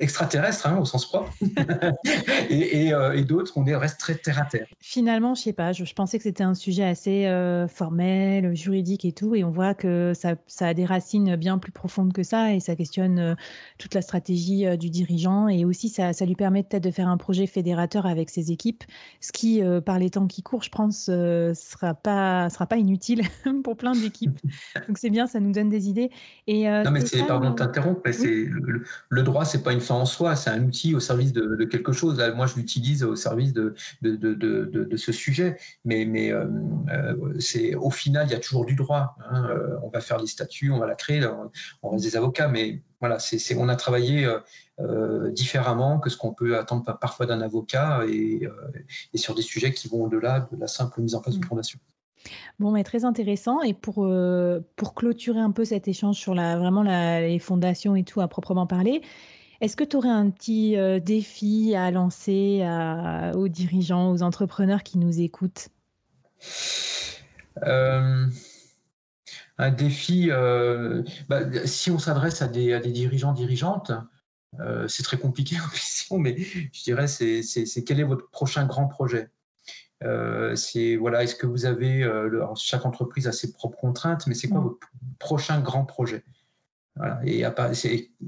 extraterrestres 0.00 0.66
hein, 0.66 0.78
au 0.78 0.86
sens 0.86 1.06
propre, 1.06 1.30
et, 2.50 2.94
euh, 2.94 3.12
et, 3.12 3.22
d'autres, 3.22 3.52
on 3.56 3.66
est, 3.66 3.76
reste 3.76 4.00
très 4.00 4.14
terre 4.14 4.40
à 4.40 4.46
terre. 4.46 4.66
Finalement, 4.80 5.34
je 5.34 5.42
sais 5.42 5.52
pas, 5.52 5.72
je, 5.72 5.92
pensais 5.92 6.16
que 6.16 6.24
c'était 6.24 6.44
un 6.44 6.54
sujet 6.54 6.84
assez 6.84 7.26
euh, 7.26 7.68
formel, 7.68 8.54
juridique 8.56 9.04
et 9.04 9.12
tout, 9.12 9.34
et 9.34 9.44
on 9.44 9.50
voit 9.50 9.74
que 9.74 10.12
ça, 10.14 10.36
ça, 10.46 10.68
a 10.68 10.74
des 10.74 10.86
racines 10.86 11.36
bien 11.36 11.58
plus 11.58 11.72
profondes 11.72 12.14
que 12.14 12.22
ça, 12.22 12.54
et 12.54 12.60
ça 12.60 12.76
questionne 12.76 13.36
toute 13.76 13.94
la 13.94 14.00
stratégie 14.00 14.64
du 14.78 14.88
dirigeant, 14.88 15.48
et 15.48 15.66
aussi 15.66 15.90
ça, 15.90 16.14
ça 16.14 16.24
lui 16.24 16.34
permet 16.34 16.62
peut-être 16.62 16.84
de 16.84 16.90
faire 16.90 17.08
un 17.08 17.18
projet 17.18 17.46
fédérateur 17.46 18.06
avec 18.06 18.30
ses 18.30 18.50
équipes, 18.50 18.84
ce 19.20 19.32
qui, 19.32 19.62
par 19.84 19.98
les 19.98 20.10
temps 20.10 20.26
qui 20.26 20.42
courent, 20.42 20.62
je 20.62 20.70
pense, 20.70 21.04
sera 21.04 21.92
pas 21.92 22.48
sera 22.48 22.66
pas 22.66 22.76
inutile 22.76 23.22
pour 23.64 23.76
plein 23.76 23.92
d'équipes. 23.92 24.38
Donc 24.88 24.96
c'est 24.96 25.10
bien, 25.10 25.26
ça 25.26 25.40
nous 25.40 25.52
donne 25.52 25.68
des 25.68 25.90
idées. 25.90 26.10
Et, 26.46 26.64
non 26.68 26.90
mais 26.90 27.04
c'est 27.04 27.26
pardon 27.26 27.54
mais 28.04 28.12
c'est 28.12 28.48
le, 29.08 29.22
droit, 29.22 29.44
c'est 29.44 29.62
pas 29.62 29.72
une 29.72 29.80
fin 29.80 29.94
en 29.94 30.06
soi, 30.06 30.36
c'est 30.36 30.50
un 30.50 30.62
outil 30.64 30.94
au 30.94 31.00
service 31.00 31.32
de, 31.32 31.64
quelque 31.64 31.92
chose. 31.92 32.22
moi, 32.34 32.46
je 32.46 32.56
l'utilise 32.56 33.04
au 33.04 33.16
service 33.16 33.52
de, 33.52 33.74
de, 34.02 34.96
ce 34.96 35.12
sujet, 35.12 35.56
mais, 35.84 36.04
mais 36.04 36.32
euh, 36.32 36.46
euh, 36.90 37.34
c'est 37.38 37.74
au 37.74 37.90
final, 37.90 38.26
il 38.26 38.32
y 38.32 38.34
a 38.34 38.40
toujours 38.40 38.64
du 38.64 38.74
droit. 38.74 39.16
Hein. 39.30 39.48
Euh, 39.50 39.76
on 39.82 39.88
va 39.88 40.00
faire 40.00 40.20
des 40.20 40.26
statuts, 40.26 40.70
on 40.70 40.78
va 40.78 40.86
la 40.86 40.94
créer, 40.94 41.20
on 41.82 41.90
reste 41.90 42.04
des 42.04 42.16
avocats, 42.16 42.48
mais 42.48 42.82
voilà, 43.00 43.18
c'est 43.18 43.54
on 43.56 43.68
a 43.68 43.76
travaillé 43.76 44.28
différemment 45.32 45.98
que 45.98 46.10
ce 46.10 46.16
qu'on 46.16 46.32
peut 46.32 46.58
attendre 46.58 46.84
parfois 47.00 47.26
d'un 47.26 47.40
avocat 47.40 48.02
et, 48.08 48.48
et, 49.12 49.18
sur 49.18 49.34
des 49.34 49.42
sujets 49.42 49.72
qui 49.72 49.88
vont 49.88 50.04
au-delà 50.04 50.48
de 50.52 50.56
la 50.58 50.66
simple 50.66 51.00
mise 51.00 51.14
en 51.14 51.20
place 51.20 51.34
d'une 51.34 51.44
mmh. 51.44 51.48
fondation. 51.48 51.78
Bon, 52.58 52.70
mais 52.70 52.84
très 52.84 53.04
intéressant. 53.04 53.62
Et 53.62 53.74
pour, 53.74 54.04
euh, 54.04 54.60
pour 54.76 54.94
clôturer 54.94 55.40
un 55.40 55.50
peu 55.50 55.64
cet 55.64 55.88
échange 55.88 56.16
sur 56.16 56.34
la, 56.34 56.58
vraiment 56.58 56.82
les 56.82 57.38
fondations 57.38 57.94
et 57.96 58.04
tout 58.04 58.20
à 58.20 58.28
proprement 58.28 58.66
parler, 58.66 59.02
est-ce 59.60 59.76
que 59.76 59.84
tu 59.84 59.96
aurais 59.96 60.08
un 60.08 60.30
petit 60.30 60.76
euh, 60.76 61.00
défi 61.00 61.74
à 61.74 61.90
lancer 61.90 62.62
aux 63.34 63.48
dirigeants, 63.48 64.10
aux 64.10 64.22
entrepreneurs 64.22 64.82
qui 64.82 64.98
nous 64.98 65.20
écoutent? 65.20 65.68
Euh, 67.64 68.26
Un 69.58 69.70
défi, 69.70 70.30
bah, 71.28 71.40
si 71.66 71.90
on 71.90 71.98
s'adresse 71.98 72.42
à 72.42 72.48
des, 72.48 72.78
dirigeants, 72.80 73.32
dirigeantes, 73.32 73.92
c'est 74.88 75.02
très 75.02 75.18
compliqué 75.18 75.56
en 76.10 76.18
mais 76.18 76.36
je 76.38 76.82
dirais 76.84 77.08
c'est 77.08 77.84
quel 77.84 78.00
est 78.00 78.04
votre 78.04 78.30
prochain 78.30 78.66
grand 78.66 78.86
projet? 78.86 79.30
Euh, 80.04 80.54
c'est 80.54 80.96
voilà, 80.96 81.24
est-ce 81.24 81.34
que 81.34 81.46
vous 81.46 81.66
avez 81.66 82.02
euh, 82.04 82.44
chaque 82.56 82.86
entreprise 82.86 83.26
a 83.26 83.32
ses 83.32 83.52
propres 83.52 83.78
contraintes, 83.78 84.26
mais 84.26 84.34
c'est 84.34 84.48
quoi 84.48 84.60
mm. 84.60 84.64
votre 84.64 84.88
prochain 85.18 85.60
grand 85.60 85.84
projet? 85.84 86.24
Et, 87.24 87.44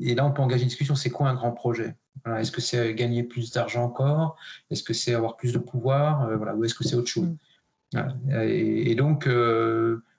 et, 0.01 0.15
là, 0.15 0.25
on 0.25 0.31
peut 0.31 0.43
engager 0.43 0.63
une 0.63 0.69
discussion. 0.69 0.95
C'est 0.95 1.11
quoi 1.11 1.29
un 1.29 1.35
grand 1.35 1.51
projet? 1.51 1.97
Est-ce 2.37 2.53
que 2.53 2.61
c'est 2.61 2.95
gagner 2.95 3.25
plus 3.25 3.51
d'argent 3.51 3.83
encore? 3.83 4.37
Est-ce 4.71 4.85
que 4.85 4.95
c'est 4.95 5.13
avoir 5.13 5.37
plus 5.37 5.53
de 5.53 5.59
pouvoir? 5.59 6.29
Euh, 6.29 6.37
voilà, 6.37 6.55
Ou 6.55 6.65
est-ce 6.65 6.75
que 6.75 6.85
c'est 6.85 6.95
autre 6.95 7.09
chose? 7.09 7.35
Mm. 7.93 8.31
et, 8.33 8.95
donc, 8.95 9.29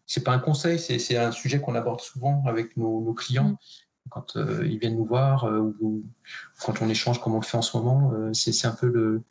c'est 0.06 0.24
pas 0.24 0.34
un 0.34 0.40
conseil, 0.40 0.80
c'est 0.80 1.18
un 1.18 1.32
sujet 1.32 1.62
qu'on 1.62 1.76
aborde 1.76 2.02
souvent 2.02 2.44
avec 2.46 2.76
nos, 2.76 3.14
clients. 3.14 3.58
Quand 4.10 4.36
euh, 4.36 4.68
ils 4.68 4.78
viennent 4.78 4.98
nous 4.98 5.06
voir 5.06 5.46
euh, 5.46 5.74
ou, 5.80 6.04
quand 6.66 6.82
on 6.82 6.90
échange 6.90 7.22
comme 7.22 7.34
on 7.34 7.40
le 7.40 7.46
fait 7.46 7.58
en 7.58 7.62
ce 7.62 7.78
moment, 7.78 8.12
euh, 8.14 8.34
c'est 8.34 8.68
un 8.68 8.72
peu 8.72 9.22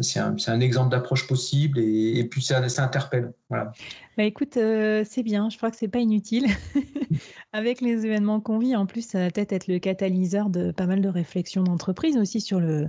c'est 0.00 0.20
un, 0.20 0.60
exemple 0.60 0.90
d'approche 0.90 1.26
possible 1.26 1.78
et, 1.78 2.24
puis 2.30 2.42
ça, 2.42 2.58
interpelle. 2.58 3.32
Voilà. 3.48 3.72
Bah 4.16 4.24
écoute, 4.24 4.54
c'est 4.54 5.22
bien. 5.22 5.50
Je 5.50 5.56
crois 5.56 5.70
que 5.70 5.76
c'est 5.76 5.88
pas 5.88 5.98
inutile. 5.98 6.46
Avec 7.52 7.80
les 7.80 8.06
événements 8.06 8.40
qu'on 8.40 8.58
vit, 8.58 8.76
en 8.76 8.86
plus, 8.86 9.06
ça 9.06 9.20
va 9.20 9.30
peut-être 9.30 9.52
être 9.52 9.66
le 9.66 9.78
catalyseur 9.78 10.50
de 10.50 10.72
pas 10.72 10.86
mal 10.86 11.00
de 11.00 11.08
réflexions 11.08 11.62
d'entreprise 11.62 12.16
aussi 12.16 12.40
sur 12.40 12.60
le, 12.60 12.88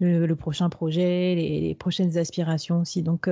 le, 0.00 0.34
prochain 0.34 0.68
projet, 0.68 1.34
les, 1.34 1.74
prochaines 1.74 2.16
aspirations 2.18 2.80
aussi. 2.80 3.02
Donc, 3.02 3.28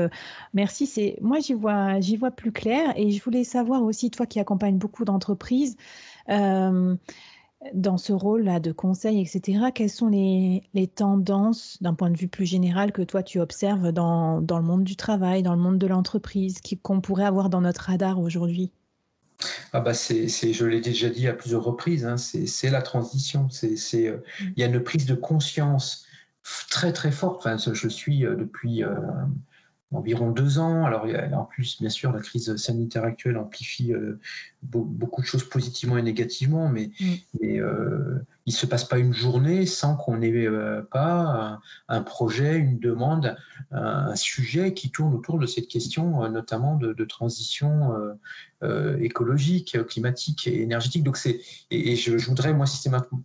merci. 0.55 1.17
Moi, 1.21 1.39
j'y 1.41 1.55
vois, 1.55 2.01
j'y 2.01 2.17
vois 2.17 2.31
plus 2.31 2.53
clair. 2.53 2.93
Et 2.97 3.11
je 3.11 3.23
voulais 3.23 3.45
savoir 3.45 3.83
aussi, 3.83 4.11
toi 4.11 4.27
qui 4.27 4.41
accompagnes 4.41 4.79
beaucoup 4.79 5.05
d'entreprises, 5.05 5.77
dans 6.29 7.97
ce 7.97 8.13
rôle-là 8.13 8.61
de 8.61 8.73
conseil, 8.73 9.21
etc., 9.21 9.67
quelles 9.75 9.91
sont 9.91 10.09
les, 10.09 10.63
tendances 10.95 11.79
d'un 11.81 11.95
point 11.95 12.11
de 12.11 12.17
vue 12.17 12.29
plus 12.29 12.47
général 12.47 12.93
que 12.93 13.03
toi 13.03 13.23
tu 13.23 13.41
observes 13.41 13.93
dans, 13.93 14.41
dans 14.41 14.59
le 14.59 14.65
monde 14.65 14.85
du 14.85 14.97
travail, 14.97 15.43
dans 15.43 15.55
le 15.55 15.61
monde 15.61 15.79
de 15.79 15.87
l'entreprise, 15.87 16.59
qu'on 16.83 17.01
pourrait 17.01 17.25
avoir 17.25 17.49
dans 17.49 17.61
notre 17.61 17.83
radar 17.83 18.21
aujourd'hui? 18.21 18.71
Ah 19.73 19.81
bah 19.81 19.95
c'est, 19.95 20.29
je 20.29 20.65
l'ai 20.65 20.81
déjà 20.81 21.09
dit 21.09 21.27
à 21.27 21.33
plusieurs 21.33 21.65
reprises, 21.65 22.07
hein, 22.07 22.17
c'est, 22.17 22.71
la 22.71 22.83
transition. 22.83 23.49
C'est, 23.51 24.09
euh, 24.09 24.17
mmh. 24.17 24.45
il 24.57 24.61
y 24.61 24.63
a 24.63 24.67
une 24.67 24.81
prise 24.81 25.07
de 25.07 25.15
conscience 25.15 26.07
très 26.71 26.93
très 26.93 27.11
forte. 27.11 27.45
Enfin, 27.45 27.57
je 27.57 27.89
suis 27.89 28.25
euh, 28.25 28.37
depuis 28.37 28.85
environ 29.95 30.31
deux 30.31 30.59
ans. 30.59 30.85
Alors, 30.85 31.07
en 31.33 31.45
plus, 31.45 31.81
bien 31.81 31.89
sûr, 31.89 32.13
la 32.13 32.21
crise 32.21 32.57
sanitaire 32.57 33.05
actuelle 33.05 33.37
amplifie 33.37 33.93
euh, 33.93 34.21
beaucoup 34.65 35.21
de 35.21 35.27
choses 35.27 35.49
positivement 35.49 35.99
et 35.99 36.03
négativement, 36.03 36.69
mais, 36.69 36.91
mm. 37.01 37.45
euh, 37.45 38.19
il 38.47 38.53
ne 38.53 38.59
se 38.59 38.67
passe 38.67 38.85
pas 38.85 38.99
une 38.99 39.15
journée 39.15 39.65
sans 39.65 39.97
qu'on 39.97 40.19
n'ait 40.19 40.31
euh, 40.31 40.83
pas 40.91 41.61
un, 41.89 42.03
projet, 42.03 42.57
une 42.57 42.79
demande, 42.79 43.37
un, 43.71 44.15
sujet 44.17 44.75
qui 44.75 44.91
tourne 44.91 45.15
autour 45.15 45.39
de 45.39 45.47
cette 45.47 45.67
question, 45.69 46.29
notamment 46.29 46.77
de, 46.77 47.05
transition 47.05 47.93
écologique, 49.01 49.79
climatique 49.87 50.47
et 50.47 50.63
énergétique. 50.63 51.05
Donc, 51.05 51.17
c'est, 51.17 51.41
et, 51.71 51.97
je, 51.97 52.17
voudrais, 52.17 52.53
moi, 52.53 52.67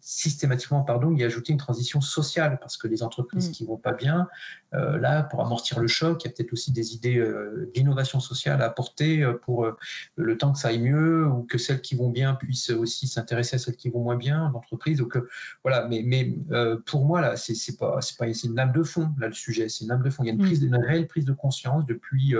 systématiquement, 0.02 0.84
pardon, 0.84 1.12
y 1.12 1.24
ajouter 1.24 1.52
une 1.52 1.60
transition 1.60 2.02
sociale, 2.02 2.58
parce 2.62 2.78
que 2.78 2.88
les 2.88 3.04
entreprises 3.04 3.50
mm. 3.50 3.52
qui 3.52 3.66
vont 3.66 3.78
pas 3.78 3.94
bien, 3.94 4.28
là, 4.72 5.24
pour 5.24 5.46
amortir 5.46 5.82
le 5.82 5.88
choc, 5.88 6.24
il 6.24 6.28
y 6.28 6.32
a 6.32 6.34
peut-être 6.34 6.54
aussi 6.54 6.72
des 6.72 6.94
idées 6.94 7.22
d'innovation 7.74 8.22
sociale 8.22 8.62
à 8.62 8.66
apporter 8.66 9.30
pour 9.42 9.68
le 10.16 10.38
temps 10.38 10.54
que 10.54 10.60
ça 10.60 10.70
aille 10.70 10.80
mieux 10.80 11.29
ou 11.30 11.44
que 11.44 11.58
celles 11.58 11.82
qui 11.82 11.96
vont 11.96 12.10
bien 12.10 12.36
puissent 12.36 12.70
aussi 12.72 13.08
s'intéresser 13.08 13.56
à 13.56 13.60
celles 13.60 13.76
qui 13.76 13.90
vont 13.90 14.04
moins 14.04 14.18
bien, 14.18 14.52
l'entreprise. 14.54 14.98
Donc 14.98 15.18
voilà, 15.64 15.88
mais, 15.88 16.02
mais 16.06 16.36
pour 16.86 17.06
moi, 17.06 17.22
là, 17.22 17.36
c'est 17.38 17.78
pas, 17.78 18.00
pas 18.18 18.28
une 18.28 18.56
lame 18.56 18.72
de 18.72 18.84
fond, 18.84 19.10
là, 19.20 19.28
le 19.28 19.34
sujet. 19.34 19.70
C'est 19.70 19.86
une 19.86 19.90
lame 19.90 20.04
de 20.04 20.10
fond. 20.10 20.24
Il 20.24 20.28
y 20.28 20.30
a 20.30 20.34
une, 20.34 20.42
mm. 20.42 20.46
prise, 20.46 20.64
une 20.64 20.76
réelle 20.76 21.08
prise 21.08 21.26
de 21.26 21.34
conscience 21.34 21.86
depuis 21.86 22.36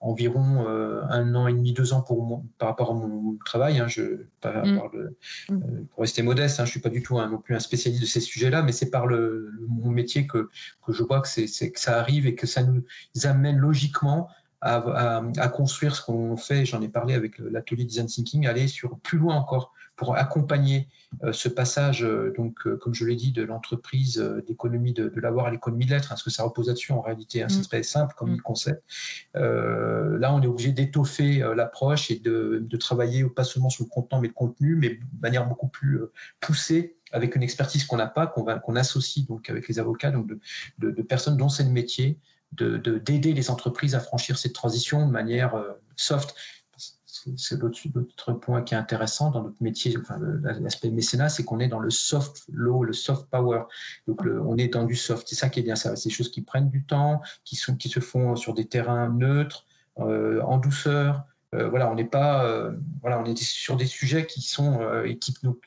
environ 0.00 0.66
euh, 0.66 1.02
un 1.10 1.34
an 1.34 1.46
et 1.46 1.52
demi, 1.52 1.72
deux 1.72 1.92
ans 1.92 2.00
pour 2.00 2.42
par 2.58 2.70
rapport 2.70 2.90
à 2.90 2.94
mon 2.94 3.36
travail. 3.44 3.78
Hein, 3.78 3.86
je, 3.86 4.02
mm. 4.02 4.18
mm. 4.44 4.80
euh, 4.94 5.86
pour 5.90 6.00
rester 6.00 6.22
modeste, 6.22 6.58
hein, 6.58 6.64
je 6.64 6.68
ne 6.68 6.72
suis 6.72 6.80
pas 6.80 6.88
du 6.88 7.02
tout 7.02 7.18
non 7.18 7.38
plus 7.38 7.54
un 7.54 7.60
spécialiste 7.60 8.02
de 8.02 8.06
ces 8.06 8.20
sujets-là, 8.20 8.62
mais 8.62 8.72
c'est 8.72 8.90
par 8.90 9.06
le, 9.06 9.52
mon 9.68 9.90
métier 9.90 10.26
que, 10.26 10.48
que 10.84 10.92
je 10.92 11.02
vois 11.02 11.20
que, 11.20 11.28
c'est, 11.28 11.70
que 11.70 11.78
ça 11.78 11.98
arrive 12.00 12.26
et 12.26 12.34
que 12.34 12.46
ça 12.46 12.62
nous 12.62 12.82
amène 13.24 13.58
logiquement 13.58 14.28
à, 14.60 15.22
à, 15.38 15.48
construire 15.48 15.94
ce 15.96 16.02
qu'on 16.02 16.36
fait. 16.36 16.64
J'en 16.64 16.82
ai 16.82 16.88
parlé 16.88 17.14
avec 17.14 17.38
l'atelier 17.38 17.84
Design 17.84 18.06
Thinking, 18.06 18.46
aller 18.46 18.68
sur 18.68 18.98
plus 19.00 19.18
loin 19.18 19.36
encore 19.36 19.72
pour 20.00 20.16
accompagner 20.16 20.88
euh, 21.24 21.32
ce 21.34 21.50
passage, 21.50 22.02
euh, 22.02 22.32
donc, 22.34 22.66
euh, 22.66 22.78
comme 22.78 22.94
je 22.94 23.04
l'ai 23.04 23.16
dit, 23.16 23.32
de 23.32 23.42
l'entreprise 23.42 24.16
d'économie 24.46 24.94
de, 24.94 25.10
de 25.10 25.20
l'avoir 25.20 25.44
à 25.44 25.50
l'économie 25.50 25.84
de 25.84 25.90
l'être, 25.90 26.08
parce 26.08 26.22
que 26.22 26.30
ça 26.30 26.42
repose 26.42 26.68
là-dessus 26.68 26.92
en 26.92 27.02
réalité, 27.02 27.42
hein, 27.42 27.48
c'est 27.50 27.58
mm. 27.58 27.64
très 27.64 27.82
simple 27.82 28.14
comme 28.16 28.32
mm. 28.32 28.40
concept. 28.40 28.82
là, 29.34 30.32
on 30.32 30.40
est 30.40 30.46
obligé 30.46 30.72
d'étoffer 30.72 31.44
l'approche 31.54 32.10
et 32.10 32.18
de, 32.18 32.64
de, 32.66 32.76
travailler 32.78 33.24
pas 33.24 33.44
seulement 33.44 33.68
sur 33.68 33.84
le 33.84 33.90
contenant, 33.90 34.22
mais 34.22 34.28
le 34.28 34.34
contenu, 34.34 34.74
mais 34.74 34.88
de 34.88 35.20
manière 35.20 35.46
beaucoup 35.46 35.68
plus 35.68 36.00
poussée 36.40 36.96
avec 37.12 37.36
une 37.36 37.42
expertise 37.42 37.84
qu'on 37.84 37.98
n'a 37.98 38.06
pas, 38.06 38.26
qu'on 38.26 38.76
associe 38.76 39.26
donc 39.26 39.50
avec 39.50 39.68
les 39.68 39.78
avocats, 39.78 40.12
donc 40.12 40.28
de, 40.28 40.38
de, 40.78 40.90
de 40.92 41.02
personnes 41.02 41.36
dont 41.36 41.50
c'est 41.50 41.64
le 41.64 41.70
métier, 41.70 42.18
d'aider 42.52 43.32
les 43.32 43.50
entreprises 43.50 43.94
à 43.94 44.00
franchir 44.00 44.36
cette 44.38 44.54
transition 44.54 45.06
de 45.06 45.12
manière 45.12 45.54
soft 45.96 46.34
c'est 47.36 47.60
l'autre 47.60 48.32
point 48.34 48.62
qui 48.62 48.74
est 48.74 48.76
intéressant 48.76 49.30
dans 49.30 49.42
notre 49.42 49.62
métier, 49.62 49.96
enfin, 49.98 50.18
l'aspect 50.18 50.90
mécénat, 50.90 51.28
c'est 51.28 51.44
qu'on 51.44 51.60
est 51.60 51.68
dans 51.68 51.78
le 51.78 51.90
soft 51.90 52.44
law, 52.50 52.84
le 52.84 52.92
soft 52.92 53.26
power. 53.30 53.64
Donc, 54.06 54.22
on 54.24 54.56
est 54.56 54.68
dans 54.68 54.84
du 54.84 54.96
soft. 54.96 55.28
C'est 55.28 55.34
ça 55.34 55.48
qui 55.48 55.60
est 55.60 55.62
bien. 55.62 55.76
C'est 55.76 55.92
des 56.02 56.10
choses 56.10 56.30
qui 56.30 56.42
prennent 56.42 56.70
du 56.70 56.84
temps, 56.84 57.20
qui, 57.44 57.56
sont, 57.56 57.76
qui 57.76 57.88
se 57.88 58.00
font 58.00 58.36
sur 58.36 58.54
des 58.54 58.66
terrains 58.66 59.08
neutres, 59.08 59.66
euh, 59.98 60.40
en 60.42 60.58
douceur. 60.58 61.24
Euh, 61.54 61.68
voilà, 61.68 61.90
on 61.90 61.94
n'est 61.94 62.04
pas, 62.04 62.46
euh, 62.46 62.72
voilà, 63.00 63.18
on 63.20 63.24
est 63.24 63.36
sur 63.42 63.76
des 63.76 63.86
sujets 63.86 64.26
qui 64.26 64.40
sont 64.40 64.80
et 65.04 65.18
qui 65.18 65.34
nous, 65.42 65.58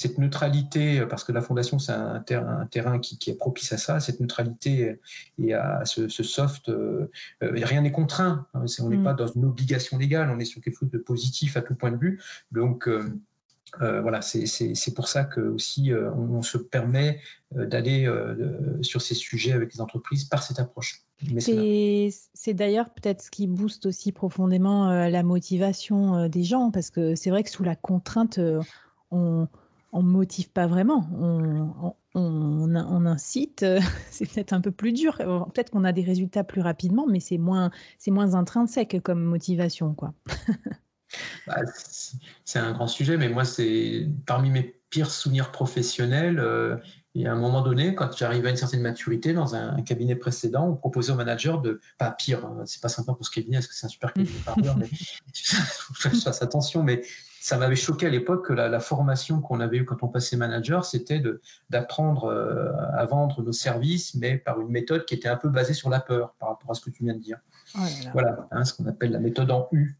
cette 0.00 0.16
neutralité, 0.16 1.04
parce 1.10 1.24
que 1.24 1.32
la 1.32 1.42
fondation, 1.42 1.78
c'est 1.78 1.92
un, 1.92 2.20
terrain, 2.20 2.60
un 2.60 2.64
terrain 2.64 2.98
qui, 2.98 3.18
est 3.28 3.34
propice 3.34 3.70
à 3.74 3.76
ça, 3.76 4.00
cette 4.00 4.18
neutralité 4.18 4.98
et 5.36 5.52
à 5.52 5.84
ce, 5.84 6.08
soft, 6.08 6.70
euh, 6.70 7.10
euh, 7.42 7.50
rien 7.52 7.82
n'est 7.82 7.92
contraint. 7.92 8.46
Hein, 8.54 8.64
on 8.80 8.88
n'est 8.88 8.96
mm. 8.96 9.04
pas 9.04 9.12
dans 9.12 9.26
une 9.26 9.44
obligation 9.44 9.98
légale, 9.98 10.30
on 10.30 10.38
est 10.38 10.46
sur 10.46 10.62
quelque 10.62 10.78
chose 10.78 10.90
de 10.90 10.96
positif 10.96 11.58
à 11.58 11.60
tout 11.60 11.74
point 11.74 11.90
de 11.90 11.98
vue. 11.98 12.18
Donc, 12.50 12.88
euh, 12.88 13.10
voilà, 14.00 14.22
c'est 14.22 14.94
pour 14.96 15.06
ça 15.06 15.24
que 15.24 15.42
aussi 15.42 15.92
on, 15.92 16.40
se 16.40 16.56
permet 16.56 17.20
d'aller 17.54 18.10
sur 18.80 19.02
ces 19.02 19.14
sujets 19.14 19.52
avec 19.52 19.74
les 19.74 19.82
entreprises 19.82 20.24
par 20.24 20.42
cette 20.42 20.58
approche. 20.58 21.04
C'est 21.38 22.54
d'ailleurs 22.54 22.88
peut-être 22.88 23.20
ce 23.20 23.30
qui 23.30 23.46
booste 23.46 23.84
aussi 23.84 24.12
profondément 24.12 24.90
la 25.08 25.22
motivation 25.22 26.26
des 26.26 26.42
gens, 26.42 26.70
parce 26.70 26.88
que 26.88 27.14
c'est 27.14 27.28
vrai 27.28 27.44
que 27.44 27.50
sous 27.50 27.64
la 27.64 27.76
contrainte, 27.76 28.40
on, 29.10 29.46
on 29.92 30.02
motive 30.02 30.50
pas 30.50 30.66
vraiment, 30.66 31.08
on, 31.18 31.94
on, 32.14 33.06
incite, 33.06 33.64
c'est 34.10 34.26
peut-être 34.26 34.52
un 34.52 34.60
peu 34.60 34.70
plus 34.70 34.92
dur. 34.92 35.16
Peut-être 35.16 35.70
qu'on 35.70 35.84
a 35.84 35.92
des 35.92 36.02
résultats 36.02 36.44
plus 36.44 36.60
rapidement, 36.60 37.06
mais 37.08 37.20
c'est 37.20 37.38
moins, 37.38 37.70
c'est 37.98 38.10
moins 38.10 38.34
intrinsèque 38.34 39.00
comme 39.02 39.22
motivation, 39.22 39.94
quoi. 39.94 40.14
Bah, 41.46 41.56
c'est 42.44 42.60
un 42.60 42.70
grand 42.70 42.86
sujet, 42.86 43.16
mais 43.16 43.28
moi, 43.28 43.44
c'est 43.44 44.06
parmi 44.26 44.48
mes 44.48 44.80
pires 44.90 45.10
souvenirs 45.10 45.50
professionnels. 45.50 46.38
Euh, 46.38 46.76
et 47.14 47.26
à 47.26 47.32
un 47.32 47.36
moment 47.36 47.62
donné, 47.62 47.94
quand 47.94 48.16
j'arrivais 48.16 48.48
à 48.48 48.50
une 48.52 48.56
certaine 48.56 48.82
maturité 48.82 49.32
dans 49.32 49.56
un, 49.56 49.82
cabinet 49.82 50.14
précédent, 50.14 50.68
on 50.68 50.76
proposait 50.76 51.12
au 51.12 51.16
manager 51.16 51.60
de, 51.60 51.80
pas 51.98 52.12
pire, 52.12 52.44
hein, 52.44 52.62
c'est 52.66 52.80
pas 52.80 52.88
sympa 52.88 53.14
pour 53.14 53.26
ce 53.26 53.32
cabinet 53.32 53.56
parce 53.56 53.66
que 53.66 53.74
c'est 53.74 53.86
un 53.86 53.88
super 53.88 54.12
cabinet 54.12 54.30
mais 54.78 54.88
je 54.92 56.08
fasse 56.08 56.42
attention, 56.42 56.84
mais 56.84 57.02
ça 57.40 57.56
m'avait 57.56 57.74
choqué 57.74 58.06
à 58.06 58.10
l'époque 58.10 58.46
que 58.46 58.52
la, 58.52 58.80
formation 58.80 59.40
qu'on 59.40 59.60
avait 59.60 59.78
eue 59.78 59.84
quand 59.86 60.02
on 60.02 60.08
passait 60.08 60.36
manager, 60.36 60.84
c'était 60.84 61.22
d'apprendre 61.70 62.24
euh, 62.24 62.70
à 62.92 63.06
vendre 63.06 63.42
nos 63.42 63.52
services, 63.52 64.14
mais 64.14 64.36
par 64.36 64.60
une 64.60 64.68
méthode 64.68 65.06
qui 65.06 65.14
était 65.14 65.28
un 65.28 65.36
peu 65.36 65.48
basée 65.48 65.72
sur 65.72 65.88
la 65.88 66.00
peur 66.00 66.34
par 66.38 66.50
rapport 66.50 66.70
à 66.70 66.74
ce 66.74 66.82
que 66.82 66.90
tu 66.90 67.02
viens 67.04 67.14
de 67.14 67.18
dire. 67.18 67.38
Oh 67.76 67.80
voilà, 68.12 68.46
hein, 68.50 68.64
ce 68.64 68.74
qu'on 68.74 68.84
appelle 68.86 69.12
la 69.12 69.20
méthode 69.20 69.50
en 69.50 69.68
U. 69.72 69.96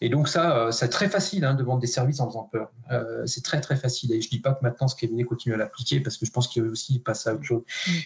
Et 0.00 0.08
donc 0.08 0.28
ça, 0.28 0.56
euh, 0.56 0.70
c'est 0.70 0.88
très 0.88 1.08
facile 1.08 1.44
hein, 1.44 1.54
de 1.54 1.64
vendre 1.64 1.80
des 1.80 1.88
services 1.88 2.20
en 2.20 2.28
faisant 2.28 2.44
peur. 2.44 2.70
Euh, 2.92 3.26
c'est 3.26 3.42
très 3.42 3.60
très 3.60 3.76
facile. 3.76 4.12
Et 4.12 4.20
je 4.20 4.28
dis 4.28 4.40
pas 4.40 4.52
que 4.54 4.62
maintenant 4.62 4.86
ce 4.86 4.94
cabinet 4.94 5.24
continue 5.24 5.54
à 5.54 5.58
l'appliquer 5.58 5.98
parce 5.98 6.16
que 6.16 6.26
je 6.26 6.30
pense 6.30 6.46
qu'il 6.46 6.62
aussi 6.64 7.00
passe 7.00 7.26
à 7.26 7.34
autre 7.34 7.42
chose. 7.42 7.62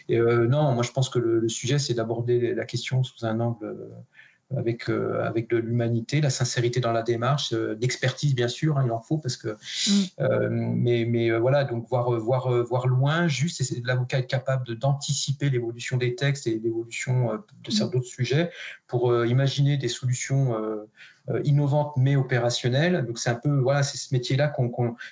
Mm. 0.08 0.44
Non, 0.46 0.72
moi 0.72 0.82
je 0.82 0.92
pense 0.92 1.10
que 1.10 1.18
le, 1.18 1.40
le 1.40 1.48
sujet 1.50 1.78
c'est 1.78 1.94
d'aborder 1.94 2.54
la 2.54 2.64
question 2.64 3.02
sous 3.02 3.26
un 3.26 3.38
angle 3.40 3.76
avec, 4.56 4.88
euh, 4.88 5.22
avec 5.24 5.50
de 5.50 5.58
l'humanité, 5.58 6.20
la 6.20 6.30
sincérité 6.30 6.80
dans 6.80 6.92
la 6.92 7.02
démarche, 7.02 7.52
euh, 7.52 7.76
l'expertise 7.80 8.34
bien 8.34 8.48
sûr, 8.48 8.78
hein, 8.78 8.82
il 8.86 8.90
en 8.92 9.00
faut 9.00 9.18
parce 9.18 9.36
que, 9.36 9.48
mm. 9.48 10.04
euh, 10.20 10.48
mais, 10.50 11.04
mais 11.04 11.30
voilà, 11.38 11.64
donc 11.64 11.86
voir, 11.88 12.10
voir, 12.18 12.50
voir 12.64 12.86
loin, 12.86 13.28
juste 13.28 13.62
l'avocat 13.84 14.18
être 14.18 14.26
capable 14.26 14.76
d'anticiper 14.76 15.50
l'évolution 15.50 15.96
des 15.96 16.14
textes 16.14 16.46
et 16.46 16.58
l'évolution 16.58 17.42
de 17.64 17.70
certains 17.70 17.88
d'autres 17.88 18.06
sujets 18.06 18.50
pour 18.86 19.24
imaginer 19.24 19.76
des 19.76 19.88
solutions 19.88 20.54
innovante 21.44 21.92
mais 21.96 22.16
opérationnelle. 22.16 23.04
Donc 23.06 23.18
c'est 23.18 23.30
un 23.30 23.34
peu 23.34 23.58
voilà, 23.58 23.82
c'est 23.82 23.98
ce 23.98 24.14
métier-là 24.14 24.52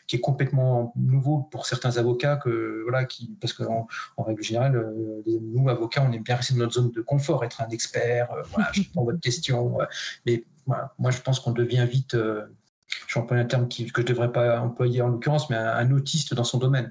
qui 0.07 0.17
est 0.17 0.21
complètement 0.21 0.93
nouveau 0.97 1.49
pour 1.51 1.67
certains 1.67 1.97
avocats 1.97 2.37
que 2.37 2.83
voilà, 2.83 3.05
qui 3.05 3.37
parce 3.41 3.53
qu'en 3.53 3.87
en 4.17 4.23
règle 4.23 4.43
générale, 4.43 4.77
euh, 4.77 5.23
nous 5.27 5.69
avocats, 5.69 6.07
on 6.07 6.13
aime 6.13 6.23
bien 6.23 6.37
rester 6.37 6.55
dans 6.55 6.61
notre 6.61 6.75
zone 6.75 6.91
de 6.91 7.01
confort, 7.01 7.45
être 7.45 7.61
un 7.61 7.69
expert. 7.69 8.31
Euh, 8.33 8.43
voilà, 8.53 8.71
je 8.73 8.83
réponds 8.83 9.05
votre 9.05 9.21
question, 9.21 9.79
mais 10.25 10.45
voilà, 10.67 10.93
moi 10.99 11.11
je 11.11 11.21
pense 11.21 11.41
qu'on 11.41 11.53
devient 11.53 11.87
vite. 11.89 12.17
je 12.17 13.19
emploie 13.19 13.37
un 13.37 13.45
terme 13.45 13.69
qui, 13.69 13.91
que 13.91 14.03
je 14.03 14.07
ne 14.07 14.13
devrais 14.13 14.33
pas 14.33 14.61
employer 14.61 15.03
en 15.03 15.09
l'occurrence, 15.09 15.51
mais 15.51 15.57
un, 15.57 15.91
autiste 15.93 16.35
dans 16.35 16.45
son 16.45 16.59
domaine. 16.59 16.91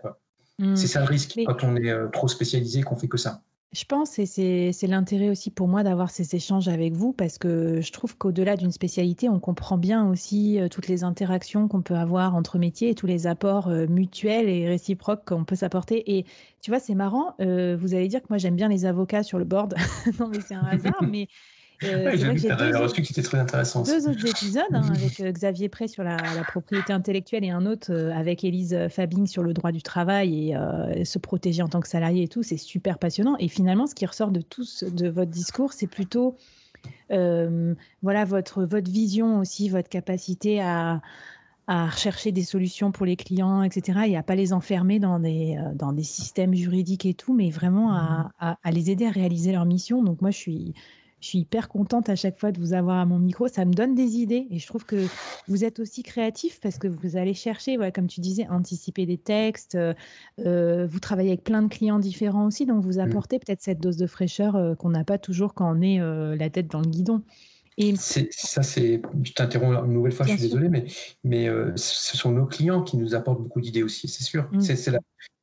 Mmh. 0.59 0.75
C'est 0.75 0.87
ça 0.87 1.01
le 1.01 1.07
risque 1.07 1.37
quand 1.45 1.63
on 1.63 1.75
est 1.75 2.11
trop 2.11 2.27
spécialisé 2.27 2.81
qu'on 2.81 2.95
fait 2.95 3.09
que 3.09 3.17
ça. 3.17 3.41
Je 3.73 3.83
pense, 3.83 4.19
et 4.19 4.25
c'est 4.71 4.87
l'intérêt 4.87 5.29
aussi 5.29 5.51
pour 5.51 5.67
moi 5.67 5.83
d'avoir 5.83 6.09
ces 6.09 6.33
échanges 6.33 6.69
avec 6.69 6.93
vous, 6.93 7.11
parce 7.11 7.37
que 7.37 7.81
je 7.81 7.91
trouve 7.91 8.17
qu'au-delà 8.17 8.55
d'une 8.55 8.71
spécialité, 8.71 9.27
on 9.27 9.41
comprend 9.41 9.77
bien 9.77 10.07
aussi 10.07 10.59
toutes 10.71 10.87
les 10.87 11.03
interactions 11.03 11.67
qu'on 11.67 11.81
peut 11.81 11.95
avoir 11.95 12.35
entre 12.35 12.57
métiers 12.57 12.91
et 12.91 12.95
tous 12.95 13.05
les 13.05 13.27
apports 13.27 13.67
mutuels 13.67 14.47
et 14.47 14.65
réciproques 14.69 15.25
qu'on 15.25 15.43
peut 15.43 15.57
s'apporter. 15.57 16.17
Et 16.17 16.25
tu 16.61 16.71
vois, 16.71 16.79
c'est 16.79 16.95
marrant, 16.95 17.35
vous 17.39 17.93
allez 17.93 18.07
dire 18.07 18.21
que 18.21 18.27
moi 18.29 18.37
j'aime 18.37 18.55
bien 18.55 18.69
les 18.69 18.85
avocats 18.85 19.23
sur 19.23 19.39
le 19.39 19.45
board. 19.45 19.75
non, 20.21 20.29
mais 20.29 20.39
c'est 20.39 20.55
un 20.55 20.63
hasard, 20.63 21.03
mais 21.09 21.27
euh, 21.85 22.05
ouais, 22.05 22.17
j'ai 22.17 22.27
reçu 22.77 23.01
qui 23.01 23.13
était 23.13 23.21
très 23.21 23.37
intéressant. 23.37 23.83
Deux 23.83 24.07
autres 24.07 24.27
épisodes 24.27 24.63
hein, 24.71 24.83
avec 24.93 25.19
euh, 25.19 25.31
Xavier 25.31 25.69
Pré 25.69 25.87
sur 25.87 26.03
la, 26.03 26.17
propriété 26.47 26.93
intellectuelle 26.93 27.43
et 27.43 27.49
un 27.49 27.65
autre 27.65 27.91
euh, 27.91 28.11
avec 28.11 28.43
Élise 28.43 28.77
Fabing 28.89 29.27
sur 29.27 29.43
le 29.43 29.53
droit 29.53 29.71
du 29.71 29.81
travail 29.81 30.55
et 30.95 31.05
se 31.05 31.19
protéger 31.19 31.61
en 31.61 31.67
tant 31.67 31.81
que 31.81 31.87
salarié 31.87 32.23
et 32.23 32.27
tout. 32.27 32.43
C'est 32.43 32.57
super 32.57 32.99
passionnant. 32.99 33.35
Et 33.39 33.47
finalement, 33.47 33.87
ce 33.87 33.95
qui 33.95 34.05
ressort 34.05 34.31
de 34.31 34.41
tout 34.41 34.65
de 34.81 35.07
votre 35.07 35.31
discours, 35.31 35.73
c'est 35.73 35.87
plutôt 35.87 36.35
voilà 37.09 38.25
votre, 38.25 38.63
votre 38.63 38.91
vision 38.91 39.39
aussi, 39.39 39.69
votre 39.69 39.89
capacité 39.89 40.61
à, 40.61 41.01
à 41.67 41.87
rechercher 41.87 42.31
des 42.31 42.43
solutions 42.43 42.91
pour 42.91 43.05
les 43.05 43.15
clients, 43.15 43.63
etc. 43.63 43.99
Et 44.07 44.17
à 44.17 44.23
pas 44.23 44.35
les 44.35 44.53
enfermer 44.53 44.99
dans 44.99 45.19
des, 45.19 45.57
dans 45.75 45.93
des 45.93 46.03
systèmes 46.03 46.53
juridiques 46.53 47.05
et 47.05 47.13
tout, 47.13 47.33
mais 47.33 47.49
vraiment 47.49 47.93
à, 47.93 48.31
mmh. 48.41 48.57
à 48.63 48.71
les 48.71 48.91
aider 48.91 49.05
à 49.05 49.11
réaliser 49.11 49.51
leur 49.51 49.65
mission. 49.65 50.03
Donc 50.03 50.21
moi, 50.21 50.31
je 50.31 50.37
suis 50.37 50.73
je 51.25 51.29
suis 51.29 51.39
hyper 51.39 51.69
contente 51.69 52.07
à 52.07 52.15
chaque 52.15 52.37
fois 52.37 52.51
de 52.51 52.59
vous 52.59 52.73
avoir 52.73 52.99
à 52.99 53.05
mon 53.07 53.17
micro. 53.17 53.47
Ça 53.47 53.65
me 53.65 53.73
donne 53.73 53.95
des 53.95 54.17
idées 54.17 54.47
et 54.51 54.59
je 54.59 54.67
trouve 54.67 54.85
que 54.85 55.07
vous 55.47 55.65
êtes 55.65 55.79
aussi 55.79 56.03
créatif 56.03 56.59
parce 56.61 56.77
que 56.77 56.87
vous 56.87 57.17
allez 57.17 57.33
chercher, 57.33 57.77
comme 57.93 58.05
tu 58.05 58.21
disais, 58.21 58.47
anticiper 58.47 59.07
des 59.07 59.17
textes. 59.17 59.73
Euh, 59.73 59.95
euh, 60.45 60.85
vous 60.85 60.99
travaillez 60.99 61.29
avec 61.29 61.43
plein 61.43 61.63
de 61.63 61.67
clients 61.67 61.97
différents 61.97 62.45
aussi, 62.45 62.67
donc 62.67 62.83
vous 62.83 62.97
mmh. 62.97 63.09
apportez 63.09 63.39
peut-être 63.39 63.61
cette 63.61 63.79
dose 63.79 63.97
de 63.97 64.05
fraîcheur 64.05 64.55
euh, 64.55 64.75
qu'on 64.75 64.89
n'a 64.89 65.03
pas 65.03 65.17
toujours 65.17 65.55
quand 65.55 65.75
on 65.75 65.81
est 65.81 65.97
la 65.97 66.49
tête 66.51 66.69
dans 66.69 66.81
le 66.81 66.87
guidon. 66.87 67.23
Et... 67.77 67.95
Ça, 67.97 68.63
c'est. 68.63 69.01
Je 69.23 69.33
t'interromps 69.33 69.85
une 69.85 69.93
nouvelle 69.93 70.13
fois, 70.13 70.25
je 70.25 70.31
suis 70.31 70.41
désolé, 70.41 70.69
mais, 70.69 70.85
mais 71.23 71.49
ce 71.75 72.15
sont 72.15 72.31
nos 72.31 72.45
clients 72.45 72.83
qui 72.83 72.97
nous 72.97 73.15
apportent 73.15 73.41
beaucoup 73.41 73.61
d'idées 73.61 73.83
aussi, 73.83 74.07
c'est 74.07 74.23
sûr. 74.23 74.47
Mmh. 74.51 74.61
C'est 74.61 74.91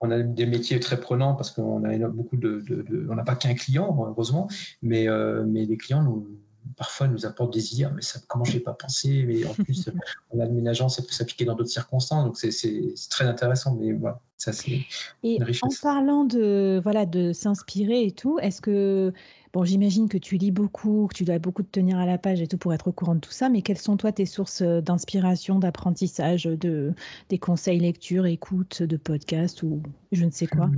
on 0.03 0.11
a 0.11 0.19
des 0.19 0.47
métiers 0.47 0.81
très 0.81 1.01
prenants 1.01 1.35
parce 1.35 1.51
qu'on 1.53 1.85
a 1.85 2.09
beaucoup 2.09 2.37
de, 2.37 2.65
on 3.09 3.15
n'a 3.15 3.23
pas 3.23 3.37
qu'un 3.37 3.55
client 3.55 3.97
heureusement, 4.07 4.49
mais 4.83 5.09
euh, 5.09 5.45
mais 5.47 5.65
les 5.65 5.77
clients 5.77 6.03
nous, 6.03 6.29
parfois 6.77 7.07
nous 7.07 7.25
apporte 7.25 7.53
des 7.53 7.75
idées, 7.75 7.89
mais 7.95 8.03
ça, 8.03 8.21
comment 8.29 8.45
je 8.45 8.55
n'ai 8.55 8.61
pas 8.61 8.75
pensé, 8.75 9.25
mais 9.27 9.45
en 9.45 9.55
plus, 9.55 9.89
en 10.35 10.41
aménageant, 10.41 10.89
ça 10.89 11.03
peut 11.03 11.13
s'appliquer 11.13 11.45
dans 11.45 11.55
d'autres 11.55 11.71
circonstances, 11.71 12.25
donc 12.25 12.37
c'est 12.37 12.95
très 13.11 13.27
intéressant, 13.27 13.77
mais 13.77 13.93
voilà, 13.93 14.21
ça 14.37 14.53
c'est 14.53 14.81
une 15.23 15.43
richesse. 15.45 15.63
En 15.63 15.83
parlant 15.83 16.25
de, 16.25 16.81
voilà, 16.83 17.07
de 17.07 17.33
s'inspirer 17.33 18.05
et 18.05 18.13
tout, 18.13 18.41
est-ce 18.41 18.61
que, 18.61 19.13
bon, 19.53 19.65
j'imagine 19.65 20.09
que 20.09 20.19
tu 20.19 20.37
lis 20.37 20.51
beaucoup, 20.51 21.07
que 21.09 21.15
tu 21.15 21.25
dois 21.25 21.39
beaucoup 21.39 21.63
te 21.63 21.71
tenir 21.71 21.99
à 21.99 22.07
la 22.07 22.19
page 22.19 22.41
et 22.41 22.47
tout 22.47 22.59
pour 22.59 22.73
être 22.73 22.89
au 22.89 22.93
courant 22.93 23.15
de 23.15 23.21
tout 23.21 23.33
ça, 23.33 23.49
mais 23.49 23.63
quelles 23.63 23.79
sont 23.79 23.97
toi 23.97 24.13
tes 24.13 24.27
sources 24.27 24.63
d'inspiration, 24.63 25.59
d'apprentissage, 25.59 26.45
de, 26.45 26.95
des 27.29 27.39
conseils 27.39 27.81
lecture, 27.81 28.27
écoute, 28.27 28.83
de 28.83 28.97
podcast 28.97 29.63
ou 29.63 29.83
je 30.13 30.25
ne 30.25 30.31
sais 30.31 30.47
quoi? 30.47 30.71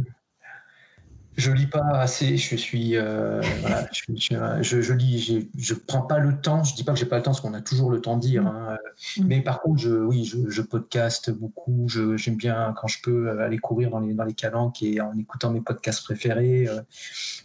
Je 1.37 1.51
lis 1.51 1.67
pas 1.67 1.85
assez. 1.95 2.37
Je 2.37 2.57
suis, 2.57 2.97
euh, 2.97 3.41
voilà, 3.61 3.89
je, 3.93 4.81
je, 4.81 4.93
lis. 4.93 5.21
Je, 5.21 5.61
je 5.61 5.75
prends 5.75 6.03
pas 6.03 6.19
le 6.19 6.41
temps. 6.41 6.63
Je 6.65 6.75
dis 6.75 6.85
pas 6.85 6.93
que 6.93 6.99
j'ai 6.99 7.07
pas 7.07 7.17
le 7.17 7.23
temps, 7.23 7.33
parce 7.33 7.41
qu'on 7.41 7.55
a 7.55 7.61
toujours 7.61 7.91
le 7.91 8.01
temps 8.01 8.17
de 8.17 8.23
dire. 8.23 8.47
Hein. 8.47 8.77
Mm. 9.17 9.25
Mais 9.27 9.41
par 9.41 9.61
contre, 9.61 9.81
je, 9.81 9.91
oui, 9.91 10.25
je, 10.25 10.49
je 10.49 10.63
podcaste 10.63 11.31
beaucoup. 11.31 11.89
J'aime 11.89 12.37
bien 12.37 12.75
quand 12.77 12.89
je 12.89 13.01
peux 13.03 13.41
aller 13.41 13.59
courir 13.59 13.91
dans 13.91 14.01
les 14.01 14.15
dans 14.15 14.25
les 14.25 14.35
calanques 14.35 14.83
et 14.83 15.01
en 15.01 15.17
écoutant 15.19 15.51
mes 15.51 15.61
podcasts 15.61 16.05
préférés. 16.05 16.69
Euh. 16.69 16.81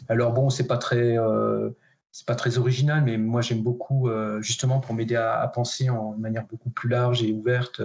Alors 0.07 0.33
bon, 0.33 0.49
c'est 0.49 0.67
pas 0.67 0.77
très. 0.77 1.17
Euh, 1.17 1.69
c'est 2.12 2.26
pas 2.26 2.36
très 2.36 2.57
original, 2.57 3.03
mais 3.03 3.18
moi 3.18 3.41
j'aime 3.41 3.62
beaucoup, 3.62 4.10
euh, 4.10 4.41
justement 4.41 4.80
pour 4.80 4.95
m'aider 4.95 5.16
à, 5.16 5.47
penser 5.53 5.89
en 5.89 6.16
manière 6.18 6.45
beaucoup 6.47 6.72
plus 6.72 6.89
large 6.89 7.22
et 7.24 7.32
ouverte, 7.32 7.82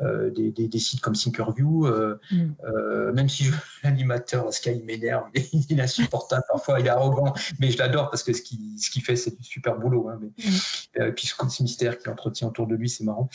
euh, 0.00 0.30
des, 0.30 0.52
des, 0.52 0.78
sites 0.78 1.00
comme 1.00 1.14
Thinkerview, 1.14 1.86
euh, 1.86 2.20
mm. 2.30 3.12
même 3.12 3.28
si 3.28 3.50
l'animateur, 3.82 4.52
Sky, 4.52 4.70
il 4.76 4.84
m'énerve, 4.84 5.24
il 5.34 5.78
est 5.78 5.82
insupportable 5.82 6.44
parfois, 6.48 6.78
il 6.78 6.86
est 6.86 6.90
arrogant, 6.90 7.34
mais 7.58 7.70
je 7.70 7.78
l'adore 7.78 8.10
parce 8.10 8.22
que 8.22 8.32
ce 8.32 8.42
qu'il 8.42 8.78
ce 8.78 9.00
fait, 9.00 9.16
c'est 9.16 9.36
du 9.36 9.44
super 9.44 9.76
boulot. 9.76 10.08
Hein, 10.08 10.20
mais, 10.20 11.08
mm. 11.08 11.12
puis 11.12 11.26
ce 11.26 11.62
mystère 11.62 11.98
qu'il 11.98 12.10
entretient 12.10 12.48
autour 12.48 12.68
de 12.68 12.76
lui, 12.76 12.88
c'est 12.88 13.04
marrant. 13.04 13.28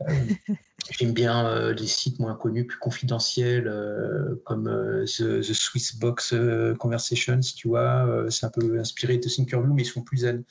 J'aime 0.90 1.12
bien 1.12 1.46
euh, 1.46 1.74
les 1.74 1.86
sites 1.86 2.18
moins 2.20 2.34
connus, 2.34 2.66
plus 2.66 2.78
confidentiels, 2.78 3.66
euh, 3.66 4.40
comme 4.44 4.68
euh, 4.68 5.04
The, 5.04 5.42
Swiss 5.42 5.96
Box 5.96 6.34
Conversations, 6.78 7.40
tu 7.40 7.68
vois. 7.68 8.26
c'est 8.30 8.46
un 8.46 8.50
peu 8.50 8.78
inspiré 8.78 9.18
de 9.18 9.28
Thinkerview, 9.28 9.72
mais 9.72 9.82
ils 9.82 9.86
sont 9.86 10.02
plus 10.02 10.18
zen. 10.18 10.44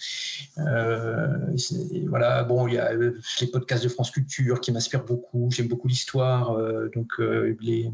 voilà, 2.07 2.43
bon, 2.43 2.67
il 2.67 2.75
y 2.75 2.77
a 2.77 2.93
les 2.93 3.47
podcasts 3.47 3.83
de 3.83 3.89
France 3.89 4.11
Culture 4.11 4.59
qui 4.59 4.71
m'inspirent 4.71 5.05
beaucoup. 5.05 5.49
J'aime 5.51 5.67
beaucoup 5.67 5.87
l'histoire, 5.87 6.57
donc 6.93 7.13
les, 7.19 7.91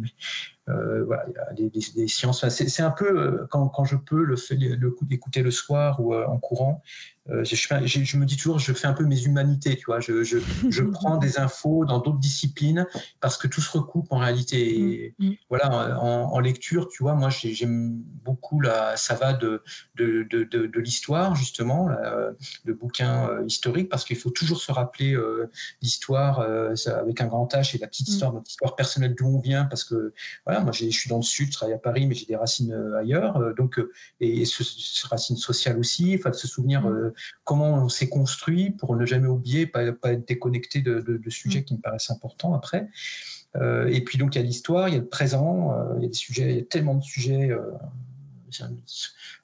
voilà, 0.67 1.25
il 1.57 1.63
y 1.63 1.67
a 1.67 1.69
des, 1.69 2.07
sciences. 2.07 2.47
c'est 2.49 2.83
un 2.83 2.91
peu 2.91 3.45
quand, 3.49 3.85
je 3.85 3.95
peux 3.95 4.23
le, 4.23 4.35
le 4.75 4.91
coup 4.91 5.05
d'écouter 5.05 5.43
le 5.43 5.51
soir 5.51 5.99
ou 5.99 6.15
en 6.15 6.37
courant. 6.37 6.81
Euh, 7.31 7.43
je, 7.43 7.55
je, 7.55 8.17
me 8.17 8.25
dis 8.25 8.35
toujours, 8.35 8.59
je 8.59 8.73
fais 8.73 8.87
un 8.87 8.93
peu 8.93 9.05
mes 9.05 9.23
humanités, 9.23 9.75
tu 9.77 9.85
vois. 9.85 9.99
Je, 9.99 10.23
je, 10.23 10.37
je 10.69 10.83
prends 10.91 11.17
des 11.17 11.39
infos 11.39 11.85
dans 11.85 11.99
d'autres 11.99 12.19
disciplines 12.19 12.85
parce 13.19 13.37
que 13.37 13.47
tout 13.47 13.61
se 13.61 13.71
recoupe 13.71 14.07
en 14.11 14.17
réalité. 14.17 15.15
Mm, 15.19 15.27
mm. 15.27 15.35
voilà, 15.49 15.99
en, 16.01 16.39
lecture, 16.39 16.87
tu 16.89 17.03
vois, 17.03 17.13
moi 17.13 17.29
j'aime 17.29 18.01
beaucoup 18.23 18.59
la, 18.59 18.97
ça 18.97 19.13
va 19.13 19.33
de, 19.33 19.61
de, 19.95 20.23
de, 20.23 20.43
de, 20.43 20.79
l'histoire 20.79 21.35
justement, 21.35 21.87
le 22.65 22.73
bouquin 22.73 23.29
euh, 23.29 23.45
historique, 23.45 23.89
parce 23.89 24.03
qu'il 24.05 24.17
faut 24.17 24.31
toujours 24.31 24.59
se 24.59 24.71
rappeler 24.71 25.13
euh, 25.13 25.51
l'histoire 25.83 26.39
avec 26.39 27.21
un 27.21 27.27
grand 27.27 27.47
H 27.53 27.75
et 27.75 27.79
la 27.79 27.87
petite 27.87 28.07
mm. 28.07 28.11
histoire, 28.11 28.33
notre 28.33 28.49
histoire 28.49 28.75
personnelle 28.75 29.13
d'où 29.15 29.27
on 29.27 29.39
vient, 29.39 29.65
parce 29.65 29.83
que 29.83 30.13
voilà, 30.45 30.61
moi 30.61 30.71
je 30.71 30.89
suis 30.89 31.09
dans 31.09 31.17
le 31.17 31.23
sud, 31.23 31.47
je 31.47 31.53
travaille 31.53 31.75
à 31.75 31.79
Paris, 31.79 32.07
mais 32.07 32.15
j'ai 32.15 32.25
des 32.25 32.35
racines 32.35 32.73
ailleurs, 32.97 33.53
donc 33.55 33.79
et 34.19 34.45
ce, 34.45 34.63
ce 34.63 35.07
racines 35.07 35.37
sociales 35.37 35.77
aussi, 35.77 36.13
il 36.13 36.19
faut 36.19 36.33
se 36.33 36.47
souvenir 36.47 36.83
comment 37.43 37.73
on 37.73 37.89
s'est 37.89 38.09
construit 38.09 38.71
pour 38.71 38.95
ne 38.95 39.05
jamais 39.05 39.27
oublier, 39.27 39.67
pas, 39.67 39.91
pas 39.91 40.13
être 40.13 40.27
déconnecté 40.27 40.81
de, 40.81 41.19
sujets 41.29 41.61
mm. 41.61 41.63
qui 41.63 41.73
me 41.75 41.79
paraissent 41.79 42.11
importants 42.11 42.53
après. 42.53 42.89
Euh, 43.57 43.87
et 43.87 44.01
puis 44.01 44.17
donc 44.17 44.35
il 44.35 44.39
y 44.39 44.41
a 44.41 44.45
l'histoire, 44.45 44.87
il 44.87 44.93
y 44.93 44.97
a 44.97 45.01
le 45.01 45.07
présent, 45.07 45.73
euh, 45.73 45.95
il 45.97 46.03
y 46.03 46.05
a 46.05 46.09
des 46.09 46.13
sujets, 46.13 46.49
il 46.51 46.57
y 46.57 46.61
a 46.61 46.63
tellement 46.63 46.95
de 46.95 47.03
sujets. 47.03 47.51
Euh, 47.51 47.71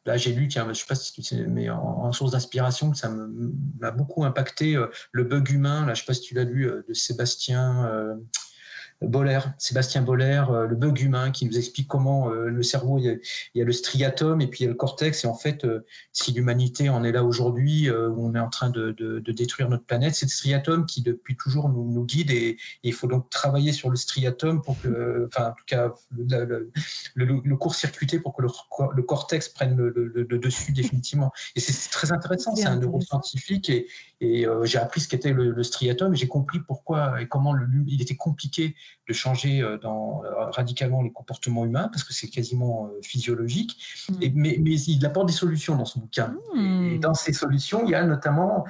là 0.06 0.18
j'ai 0.18 0.34
lu, 0.34 0.48
tiens, 0.48 0.64
je 0.66 0.70
ne 0.70 0.74
sais 0.74 0.86
pas 0.88 0.96
si 0.96 1.24
c'est, 1.24 1.48
mais 1.48 1.70
en, 1.70 2.12
source 2.12 2.32
d'inspiration, 2.32 2.94
ça 2.94 3.10
m'a 3.10 3.92
beaucoup 3.92 4.26
impacté 4.26 4.78
le 5.12 5.24
bug 5.24 5.50
humain. 5.50 5.86
Là, 5.86 5.94
je 5.94 6.02
ne 6.02 6.04
sais 6.04 6.06
pas 6.06 6.14
si 6.14 6.22
tu 6.22 6.34
l'as 6.34 6.44
lu 6.44 6.70
de 6.88 6.94
Sébastien. 6.94 8.18
Boller, 9.02 9.40
Sébastien 9.60 10.02
Boller, 10.02 10.44
euh, 10.50 10.66
le 10.66 10.76
bug 10.76 11.00
humain, 11.00 11.30
qui 11.32 11.46
nous 11.46 11.58
explique 11.58 11.88
comment 11.88 12.32
euh, 12.32 12.48
le 12.48 12.64
cerveau, 12.64 12.98
il 12.98 13.20
y, 13.54 13.62
a, 13.62 13.64
le 13.64 13.72
striatum 13.72 14.42
et 14.42 14.48
puis 14.48 14.62
il 14.62 14.64
y 14.64 14.66
a 14.66 14.70
le 14.70 14.76
cortex. 14.76 15.24
Et 15.24 15.28
en 15.28 15.36
fait, 15.36 15.66
euh, 15.66 15.86
si 16.14 16.32
l'humanité 16.32 16.90
en 16.90 17.04
est 17.04 17.12
là 17.12 17.24
aujourd'hui, 17.24 17.90
où 17.90 18.28
on 18.28 18.34
est 18.34 18.40
en 18.40 18.50
train 18.50 18.70
de, 18.70 18.96
détruire 19.28 19.70
notre 19.70 19.86
planète, 19.86 20.16
c'est 20.16 20.26
le 20.26 20.32
striatum 20.32 20.86
qui 20.86 21.02
depuis 21.02 21.38
toujours 21.38 21.70
nous, 21.70 22.06
guide. 22.06 22.32
Et, 22.32 22.58
il 22.84 22.94
faut 22.94 23.08
donc 23.08 23.30
travailler 23.30 23.72
sur 23.72 23.90
le 23.90 23.96
striatum 23.96 24.62
pour 24.62 24.80
que, 24.82 25.28
enfin, 25.28 25.50
en 25.50 25.52
tout 25.52 25.66
cas, 25.68 25.94
le, 26.16 26.70
le, 27.16 27.56
court-circuiter 27.58 28.20
pour 28.20 28.36
que 28.36 28.42
le, 28.42 29.04
cortex 29.04 29.50
prenne 29.50 29.76
le, 29.76 30.26
dessus 30.26 30.72
définitivement. 30.72 31.32
Et 31.56 31.60
c'est 31.60 31.90
très 31.92 32.12
intéressant. 32.12 32.56
C'est 32.56 32.66
un 32.66 32.78
neuroscientifique 32.78 33.70
et, 33.70 33.88
et 34.22 34.48
j'ai 34.64 34.80
appris 34.80 35.02
ce 35.02 35.08
qu'était 35.08 35.34
le, 35.34 35.62
striatum 35.64 36.14
et 36.14 36.18
j'ai 36.18 36.28
compris 36.28 36.60
pourquoi 36.60 37.22
et 37.22 37.28
comment 37.28 37.56
il 37.88 38.02
était 38.02 38.16
compliqué 38.16 38.76
de 39.08 39.14
changer 39.14 39.62
euh, 39.62 39.78
dans, 39.78 40.24
euh, 40.26 40.50
radicalement 40.52 41.02
les 41.02 41.12
comportements 41.12 41.66
humains, 41.66 41.90
parce 41.92 42.04
que 42.04 42.14
c'est 42.14 42.28
quasiment 42.28 42.88
euh, 42.88 43.00
physiologique. 43.04 43.78
Mm. 44.10 44.14
Et, 44.22 44.32
mais, 44.36 44.58
mais, 44.60 44.76
il 44.76 45.06
apporte 45.06 45.28
des 45.28 45.34
solutions 45.34 45.76
dans 45.76 45.86
son 45.86 46.02
bouquin. 46.02 46.36
Mm. 46.54 46.86
Et 46.94 47.00
dans 47.00 47.14
ces 47.14 47.34
solutions, 47.34 47.84
il 47.86 47.92
y 47.92 47.96
a 47.96 48.04
notamment 48.06 48.66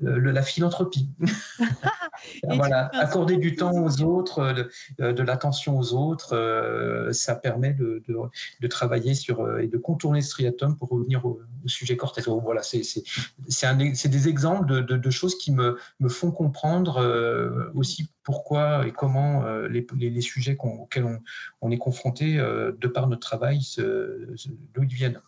la 0.00 0.42
philanthropie. 0.42 1.10
voilà, 2.44 2.88
accorder 2.94 3.36
du 3.36 3.56
temps 3.56 3.72
aux 3.72 4.02
autres, 4.02 4.38
euh, 4.38 4.64
de, 4.98 5.12
de 5.12 5.22
l'attention 5.22 5.78
aux 5.78 5.92
autres, 5.92 6.34
euh, 6.34 7.12
ça 7.12 7.34
permet 7.34 7.74
de, 7.74 8.02
de, 8.08 8.66
travailler 8.68 9.14
sur 9.14 9.40
euh, 9.40 9.58
et 9.58 9.68
de 9.68 9.76
contourner 9.76 10.22
ce 10.22 10.30
striatum 10.30 10.76
pour 10.76 10.88
revenir 10.88 11.24
au, 11.26 11.40
sujet 11.66 11.96
cortex. 11.96 12.28
Voilà, 12.28 12.62
c'est 12.62 14.08
des 14.08 14.28
exemples 14.28 14.84
de, 14.84 15.10
choses 15.10 15.36
qui 15.36 15.52
me, 15.52 15.78
me 16.00 16.08
font 16.08 16.32
comprendre 16.32 17.70
aussi 17.74 18.08
pourquoi 18.24 18.86
et 18.86 18.90
comment 18.90 19.44
les, 19.68 19.86
les, 19.94 20.20
sujets 20.20 20.56
auxquels 20.58 21.04
on, 21.04 21.20
on, 21.60 21.70
est 21.70 21.78
confronté 21.78 22.36
de 22.36 22.88
par 22.88 23.06
notre 23.06 23.20
travail, 23.20 23.60
d'où 23.78 24.82
ils 24.82 24.94
viennent. 24.94 25.20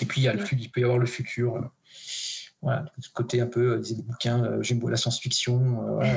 Et 0.00 0.04
puis 0.04 0.20
il, 0.20 0.24
y 0.24 0.28
a 0.28 0.34
le, 0.34 0.44
il 0.52 0.70
peut 0.70 0.80
y 0.80 0.84
avoir 0.84 0.98
le 0.98 1.06
futur. 1.06 1.70
Voilà, 2.64 2.86
ce 2.98 3.10
côté 3.10 3.42
un 3.42 3.46
peu 3.46 3.72
euh, 3.72 3.78
des 3.78 4.02
bouquins, 4.02 4.42
euh, 4.42 4.62
j'aime 4.62 4.78
beaucoup 4.78 4.90
la 4.90 4.96
science-fiction. 4.96 6.00
Euh, 6.00 6.16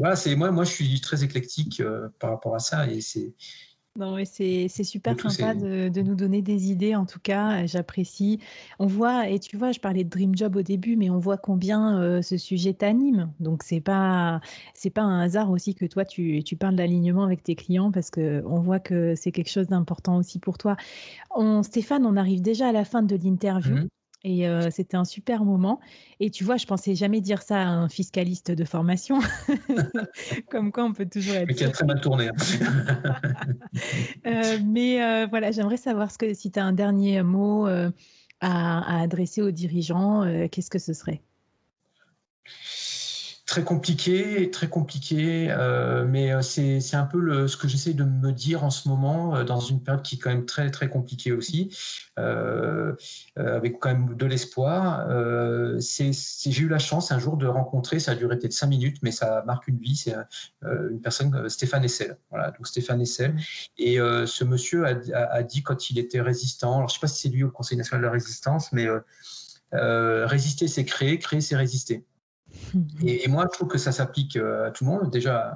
voilà, 0.00 0.16
c'est 0.16 0.34
moi, 0.34 0.50
moi, 0.50 0.64
je 0.64 0.72
suis 0.72 1.00
très 1.00 1.22
éclectique 1.22 1.80
par 2.18 2.30
rapport 2.30 2.56
à 2.56 2.58
ça 2.58 2.88
et 2.88 3.00
c'est. 3.00 3.32
Non, 3.96 4.16
c'est 4.24 4.68
super 4.68 5.14
sympa 5.20 5.54
de, 5.54 5.88
de, 5.88 6.02
nous 6.02 6.16
donner 6.16 6.42
des 6.42 6.72
idées, 6.72 6.96
en 6.96 7.06
tout 7.06 7.20
cas, 7.20 7.64
j'apprécie. 7.66 8.40
On 8.80 8.86
voit, 8.86 9.28
et 9.28 9.38
tu 9.38 9.56
vois, 9.56 9.70
je 9.70 9.78
parlais 9.78 10.02
de 10.02 10.08
Dream 10.08 10.36
Job 10.36 10.56
au 10.56 10.62
début, 10.62 10.96
mais 10.96 11.10
on 11.10 11.18
voit 11.18 11.36
combien 11.36 12.20
ce 12.20 12.36
sujet 12.36 12.72
t'anime. 12.72 13.30
Donc, 13.38 13.62
c'est 13.62 13.80
pas, 13.80 14.40
c'est 14.74 14.90
pas 14.90 15.02
un 15.02 15.20
hasard 15.20 15.48
aussi 15.52 15.76
que 15.76 15.86
toi, 15.86 16.04
tu, 16.04 16.42
tu 16.42 16.56
parles 16.56 16.74
d'alignement 16.74 17.22
avec 17.22 17.44
tes 17.44 17.54
clients 17.54 17.92
parce 17.92 18.10
qu'on 18.10 18.58
voit 18.58 18.80
que 18.80 19.14
c'est 19.14 19.30
quelque 19.30 19.50
chose 19.50 19.68
d'important 19.68 20.16
aussi 20.16 20.40
pour 20.40 20.58
toi. 20.58 20.76
On, 21.30 21.62
Stéphane, 21.62 22.04
on 22.04 22.16
arrive 22.16 22.42
déjà 22.42 22.70
à 22.70 22.72
la 22.72 22.84
fin 22.84 23.02
de 23.04 23.14
l'interview. 23.14 23.76
Mmh. 23.76 23.88
Et 24.24 24.46
c'était 24.70 24.96
un 24.96 25.04
super 25.04 25.44
moment. 25.44 25.80
Et 26.18 26.30
tu 26.30 26.44
vois, 26.44 26.56
je 26.56 26.64
pensais 26.64 26.94
jamais 26.94 27.20
dire 27.20 27.42
ça 27.42 27.60
à 27.60 27.66
un 27.66 27.90
fiscaliste 27.90 28.50
de 28.50 28.64
formation. 28.64 29.18
Comme 30.50 30.72
quoi, 30.72 30.84
on 30.84 30.94
peut 30.94 31.06
toujours 31.06 31.34
être. 31.34 31.46
Mais 31.46 31.54
qui 31.54 31.64
a 31.64 31.68
très 31.68 31.84
mal 31.84 32.00
tourné. 32.00 32.28
Hein. 32.28 32.34
mais 34.64 35.26
voilà, 35.26 35.50
j'aimerais 35.50 35.76
savoir 35.76 36.10
ce 36.10 36.16
que, 36.16 36.32
si 36.32 36.50
tu 36.50 36.58
as 36.58 36.64
un 36.64 36.72
dernier 36.72 37.22
mot 37.22 37.66
à, 37.66 37.90
à, 38.40 39.02
adresser 39.02 39.42
aux 39.42 39.50
dirigeants, 39.50 40.24
qu'est-ce 40.50 40.70
que 40.70 40.78
ce 40.78 40.94
serait? 40.94 41.20
Très 43.46 43.62
compliqué, 43.62 44.50
très 44.50 44.68
compliqué, 44.68 45.48
euh, 45.50 46.06
mais 46.06 46.32
euh, 46.32 46.40
c'est 46.40 46.94
un 46.94 47.04
peu 47.04 47.20
le, 47.20 47.46
ce 47.46 47.58
que 47.58 47.68
j'essaie 47.68 47.92
de 47.92 48.04
me 48.04 48.32
dire 48.32 48.64
en 48.64 48.70
ce 48.70 48.88
moment, 48.88 49.36
euh, 49.36 49.44
dans 49.44 49.60
une 49.60 49.82
période 49.82 50.02
qui 50.02 50.14
est 50.14 50.18
quand 50.18 50.30
même 50.30 50.46
très 50.46 50.70
très 50.70 50.88
compliquée 50.88 51.32
aussi, 51.32 51.76
avec 52.16 53.78
quand 53.80 53.90
même 53.90 54.16
de 54.16 54.26
l'espoir. 54.26 55.06
J'ai 55.78 56.62
eu 56.62 56.68
la 56.68 56.78
chance 56.78 57.12
un 57.12 57.18
jour 57.18 57.36
de 57.36 57.46
rencontrer, 57.46 57.98
ça 58.00 58.12
a 58.12 58.14
duré 58.14 58.38
peut-être 58.38 58.52
cinq 58.52 58.68
minutes, 58.68 58.98
mais 59.02 59.10
ça 59.10 59.42
marque 59.46 59.68
une 59.68 59.78
vie, 59.78 59.96
c'est 59.96 60.14
une 60.62 61.00
personne, 61.02 61.48
Stéphane 61.48 61.84
Essel. 61.84 62.16
Voilà, 62.30 62.50
donc 62.50 62.66
Stéphane 62.66 63.00
Essel. 63.00 63.36
Et 63.76 63.96
ce 63.96 64.44
monsieur 64.44 64.86
a, 64.86 64.94
a, 65.30 65.42
dit 65.42 65.62
quand 65.62 65.90
il 65.90 65.98
était 65.98 66.20
résistant, 66.20 66.76
alors 66.76 66.88
je 66.88 66.94
ne 66.94 66.98
sais 66.98 67.00
pas 67.00 67.08
si 67.08 67.20
c'est 67.20 67.34
lui 67.34 67.44
au 67.44 67.50
Conseil 67.50 67.76
national 67.76 68.00
de 68.02 68.06
la 68.06 68.12
résistance, 68.12 68.72
mais 68.72 68.86
résister 69.72 70.68
c'est 70.68 70.84
créer, 70.84 71.18
créer 71.18 71.40
c'est 71.40 71.56
résister. 71.56 72.04
Et, 73.04 73.28
moi, 73.28 73.46
je 73.50 73.56
trouve 73.56 73.68
que 73.68 73.78
ça 73.78 73.92
s'applique 73.92 74.36
euh, 74.36 74.68
à 74.68 74.70
tout 74.70 74.84
le 74.84 74.90
monde, 74.90 75.10
déjà 75.10 75.54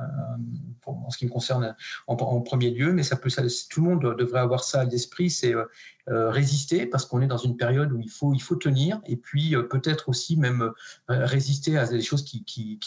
en 0.87 1.11
ce 1.11 1.19
qui 1.19 1.27
me 1.27 1.31
concerne 1.31 1.77
en, 2.07 2.41
premier 2.41 2.71
lieu, 2.71 2.93
mais 2.93 3.03
ça 3.03 3.17
peut, 3.17 3.31
tout 3.71 3.83
le 3.83 3.89
monde 3.89 4.17
devrait 4.17 4.41
avoir 4.41 4.65
ça 4.65 4.81
à 4.81 4.85
l'esprit. 4.85 5.31
C'est 5.31 5.55
euh, 5.55 5.65
résister 6.11 6.87
parce 6.87 7.05
qu'on 7.05 7.21
est 7.21 7.27
dans 7.27 7.39
une 7.39 7.57
période 7.57 7.93
où 7.93 8.01
il 8.01 8.09
faut, 8.11 8.33
il 8.35 8.41
faut 8.41 8.57
tenir 8.57 9.01
et 9.07 9.17
puis 9.17 9.55
peut-être 9.71 10.09
aussi 10.09 10.37
même 10.37 10.73
résister 11.09 11.77
à 11.77 11.87
des 11.87 12.01
choses 12.01 12.25
qui, 12.25 12.45
qui, 12.45 12.79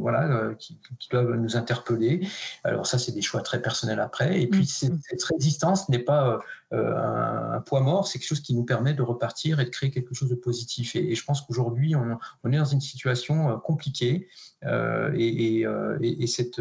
voilà, 0.00 0.54
qui, 0.58 0.78
doivent 1.10 1.34
nous 1.34 1.56
interpeller. 1.56 2.26
Alors 2.64 2.86
ça, 2.86 2.98
c'est 2.98 3.12
des 3.12 3.22
choix 3.22 3.42
très 3.42 3.60
personnels 3.60 4.00
après. 4.00 4.40
Et 4.40 4.46
puis 4.46 4.62
mmh. 4.62 4.98
cette 5.08 5.24
résistance 5.24 5.88
n'est 5.88 5.98
pas 5.98 6.40
un, 6.72 7.60
poids 7.66 7.80
mort, 7.80 8.06
c'est 8.06 8.18
quelque 8.18 8.28
chose 8.28 8.40
qui 8.40 8.54
nous 8.54 8.64
permet 8.64 8.94
de 8.94 9.02
repartir 9.02 9.60
et 9.60 9.64
de 9.64 9.70
créer 9.70 9.90
quelque 9.90 10.14
chose 10.14 10.30
de 10.30 10.34
positif. 10.36 10.96
Et, 10.96 11.14
je 11.14 11.24
pense 11.24 11.42
qu'aujourd'hui, 11.42 11.94
on, 11.96 12.18
on, 12.44 12.52
est 12.52 12.58
dans 12.58 12.64
une 12.64 12.80
situation 12.80 13.58
compliquée 13.58 14.28
et, 14.64 15.66
et, 16.00 16.26
cette 16.26 16.60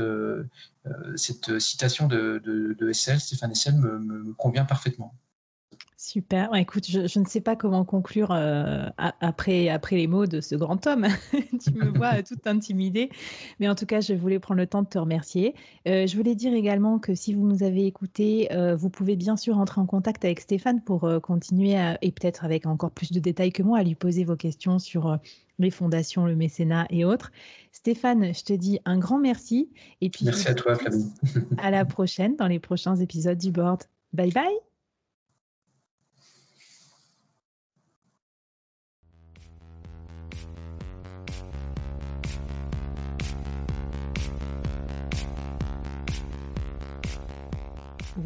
euh, 0.87 1.17
cette 1.17 1.59
citation 1.59 2.07
de, 2.07 2.41
de, 2.43 2.91
SL, 2.91 3.19
Stéphane 3.19 3.53
SL, 3.53 3.75
me, 3.75 4.33
convient 4.33 4.65
parfaitement. 4.65 5.13
Super. 6.01 6.55
écoute, 6.55 6.85
je, 6.87 7.19
ne 7.19 7.25
sais 7.25 7.41
pas 7.41 7.57
comment 7.57 7.83
conclure 7.83 8.31
euh, 8.31 8.85
après, 8.97 9.67
après 9.67 9.97
les 9.97 10.07
mots 10.07 10.27
de 10.27 10.39
ce 10.39 10.55
grand 10.55 10.87
homme. 10.87 11.07
tu 11.33 11.73
me 11.73 11.89
vois 11.97 12.23
tout 12.23 12.39
intimidée. 12.45 13.09
Mais 13.59 13.67
en 13.67 13.75
tout 13.75 13.85
cas, 13.85 13.99
je 13.99 14.13
voulais 14.13 14.39
prendre 14.39 14.61
le 14.61 14.65
temps 14.65 14.81
de 14.81 14.87
te 14.87 14.97
remercier. 14.97 15.55
Euh, 15.89 16.07
je 16.07 16.15
voulais 16.15 16.35
dire 16.35 16.53
également 16.53 16.99
que 16.99 17.15
si 17.15 17.33
vous 17.33 17.45
nous 17.45 17.63
avez 17.63 17.85
écoutés, 17.85 18.47
vous 18.77 18.89
pouvez 18.89 19.17
bien 19.17 19.35
sûr 19.35 19.57
entrer 19.57 19.81
en 19.81 19.85
contact 19.85 20.23
avec 20.23 20.39
Stéphane 20.39 20.81
pour 20.81 21.05
continuer 21.21 21.75
et 22.01 22.11
peut-être 22.13 22.45
avec 22.45 22.65
encore 22.65 22.91
plus 22.91 23.11
de 23.11 23.19
détails 23.19 23.51
que 23.51 23.61
moi 23.61 23.79
à 23.79 23.83
lui 23.83 23.95
poser 23.95 24.23
vos 24.23 24.37
questions 24.37 24.79
sur 24.79 25.19
les 25.57 25.69
fondations, 25.69 26.25
le 26.25 26.37
mécénat 26.37 26.87
et 26.91 27.03
autres. 27.03 27.33
Stéphane, 27.73 28.33
je 28.33 28.43
te 28.45 28.53
dis 28.53 28.79
un 28.85 28.99
grand 28.99 29.19
merci. 29.19 29.69
Et 29.99 30.09
puis 30.09 30.23
merci 30.23 30.47
à 30.47 30.53
toi, 30.53 30.75
Flavie. 30.75 31.11
à 31.57 31.71
la 31.71 31.83
prochaine 31.85 32.37
dans 32.37 32.47
les 32.47 32.59
prochains 32.59 32.95
épisodes 32.95 33.37
du 33.37 33.51
board. 33.51 33.83
Bye 34.13 34.31
bye. 34.31 34.68